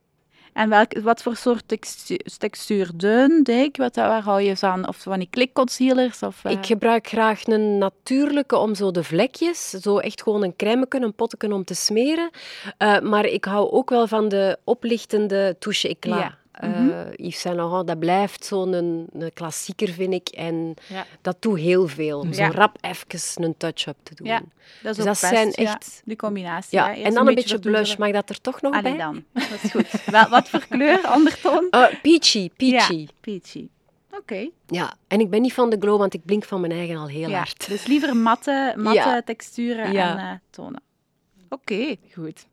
En 0.52 0.68
welk, 0.68 0.98
wat 1.00 1.22
voor 1.22 1.36
soort 1.36 1.68
textuur? 1.68 2.20
textuur? 2.38 2.90
Dun, 2.94 3.42
dik? 3.42 3.76
Wat, 3.76 3.96
waar 3.96 4.22
hou 4.22 4.40
je 4.42 4.56
van? 4.56 4.88
Of 4.88 4.96
van 4.96 5.18
die 5.18 5.28
klikconcealers? 5.30 6.22
Of, 6.22 6.44
eh, 6.44 6.52
Ik 6.52 6.66
gebruik 6.66 7.06
graag 7.06 7.46
een 7.46 7.78
natuurlijke 7.78 8.56
om 8.56 8.74
zo 8.74 8.90
de 8.90 9.04
vlekjes, 9.04 9.70
zo 9.70 9.98
echt 9.98 10.22
gewoon 10.22 10.42
een 10.42 10.56
crème, 10.56 10.86
een 10.88 11.14
potje 11.14 11.52
om 11.54 11.64
te 11.64 11.74
smeren. 11.74 12.30
Eh, 12.78 13.00
maar 13.00 13.24
ik 13.24 13.44
hou 13.44 13.70
ook 13.70 13.90
wel 13.90 14.06
van 14.06 14.28
de 14.28 14.58
oplichtende 14.64 15.56
touche 15.58 15.88
éclat. 15.88 16.18
Ja. 16.18 16.38
Eh, 16.52 16.68
Mhm. 16.68 17.12
Yves 17.16 17.40
Saint 17.40 17.56
Laurent, 17.58 17.86
dat 17.86 17.98
blijft 17.98 18.44
zo'n 18.44 18.72
een, 18.72 19.06
een 19.12 19.32
klassieker, 19.32 19.88
vind 19.88 20.12
ik. 20.12 20.28
En 20.28 20.74
Ja. 20.88 21.06
dat 21.20 21.36
doet 21.42 21.58
heel 21.58 21.88
veel. 21.88 22.18
Om 22.18 22.32
Ja. 22.32 22.34
zo 22.50 22.56
rap 22.58 22.76
even 22.80 23.42
een 23.44 23.56
touch-up 23.56 23.96
te 24.02 24.14
doen. 24.14 24.26
Ja, 24.26 24.38
dat 24.38 24.44
is 24.46 24.80
Dus 24.82 24.90
ook 24.90 24.96
dat 24.96 25.06
best, 25.06 25.32
zijn 25.32 25.46
ja, 25.50 25.54
echt- 25.72 26.02
die 26.04 26.16
combinatie. 26.16 26.78
Ja, 26.78 26.96
en 26.96 27.14
dan 27.14 27.28
een 27.28 27.34
beetje 27.34 27.58
blush. 27.58 27.96
Mag 27.96 28.10
dat 28.10 28.28
er 28.30 28.40
toch 28.40 28.60
nog 28.60 28.72
Allee 28.74 28.82
bij? 28.96 29.04
dan, 29.04 29.24
dat 29.50 29.62
is 29.62 29.70
goed. 29.70 30.04
Wel, 30.06 30.28
wat 30.28 30.48
voor 30.48 30.66
kleur, 30.68 31.12
ondertoon? 31.14 31.66
Eh, 31.70 31.84
peachy, 32.02 32.50
peachy. 32.56 32.94
Ja, 32.94 33.06
peachy. 33.20 33.68
Oké. 34.18 34.48
Ja. 34.66 34.94
en 35.08 35.20
ik 35.20 35.30
ben 35.30 35.42
niet 35.42 35.52
van 35.54 35.70
de 35.70 35.76
glow, 35.80 35.98
want 35.98 36.14
ik 36.14 36.24
blink 36.24 36.44
van 36.44 36.60
mijn 36.60 36.72
eigen 36.72 36.96
al 36.96 37.08
heel 37.08 37.28
Ja, 37.28 37.36
hard. 37.36 37.68
dus 37.68 37.86
liever 37.86 38.16
matte, 38.16 38.72
matte 38.76 38.98
Ja. 38.98 39.22
texturen 39.22 39.92
Ja. 39.92 40.10
en 40.10 40.18
eh, 40.18 40.32
tonen. 40.50 40.82
Oké. 41.52 41.96
Goed. 42.14 42.46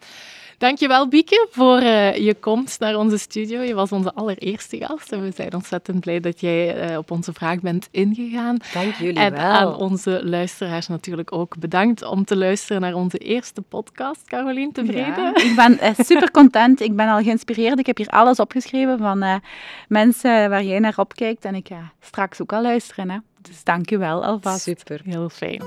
Dankjewel, 0.58 1.08
Bieke, 1.08 1.48
voor 1.52 1.78
eh, 1.78 2.16
je 2.16 2.34
komst 2.34 2.80
naar 2.80 2.96
onze 2.96 3.18
studio. 3.18 3.62
Je 3.62 3.74
was 3.74 3.92
onze 3.92 4.14
allereerste 4.14 4.78
gast 4.78 5.12
en 5.12 5.22
we 5.22 5.32
zijn 5.36 5.54
ontzettend 5.54 6.00
blij 6.00 6.20
dat 6.20 6.40
jij 6.40 6.76
eh, 6.76 6.98
op 6.98 7.12
onze 7.12 7.34
vraag 7.34 7.60
bent 7.60 7.88
ingegaan. 7.92 8.58
Dank 8.74 8.94
jullie 8.94 9.20
En 9.20 9.32
wel. 9.32 9.42
aan 9.42 9.76
onze 9.76 10.22
luisteraars 10.24 10.88
natuurlijk 10.88 11.32
ook 11.32 11.58
bedankt 11.60 12.04
om 12.04 12.26
te 12.26 12.38
luisteren 12.38 12.82
naar 12.82 12.94
onze 12.94 13.18
eerste 13.18 13.62
podcast. 13.62 14.26
Carolien, 14.26 14.72
tevreden? 14.72 15.24
Ja, 15.24 15.36
ik 15.36 15.54
ben 15.56 15.80
eh, 15.80 15.92
super 15.98 16.32
content. 16.32 16.82
Ik 16.82 16.96
ben 16.96 17.08
al 17.08 17.22
geïnspireerd. 17.22 17.80
Ik 17.80 17.86
heb 17.86 17.98
hier 17.98 18.10
alles 18.10 18.40
opgeschreven 18.40 18.98
van 18.98 19.42
mensen 19.88 20.50
waar 20.50 20.64
jij 20.64 20.80
naar 20.80 20.98
opkijkt. 20.98 21.46
En 21.46 21.56
ik 21.56 21.68
ga 21.68 21.92
straks 22.02 22.42
ook 22.42 22.54
al 22.54 22.62
luisteren. 22.62 23.10
Hè. 23.10 23.18
Dus 23.42 23.64
dank 23.64 23.92
u 23.92 23.98
wel 23.98 24.26
alvast. 24.26 24.62
Super. 24.62 25.02
Heel 25.04 25.30
fijn. 25.30 25.62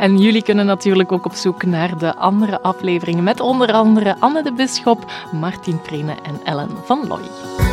En 0.00 0.18
jullie 0.18 0.42
kunnen 0.42 0.66
natuurlijk 0.66 1.12
ook 1.12 1.24
op 1.24 1.34
zoek 1.34 1.64
naar 1.64 1.98
de 1.98 2.16
andere 2.16 2.60
afleveringen 2.60 3.24
met 3.24 3.40
onder 3.40 3.72
andere 3.72 4.16
Anne 4.18 4.42
de 4.42 4.52
Bisschop, 4.52 5.12
Martin 5.32 5.80
Prene 5.80 6.14
en 6.22 6.40
Ellen 6.44 6.70
van 6.84 7.06
Looy. 7.06 7.69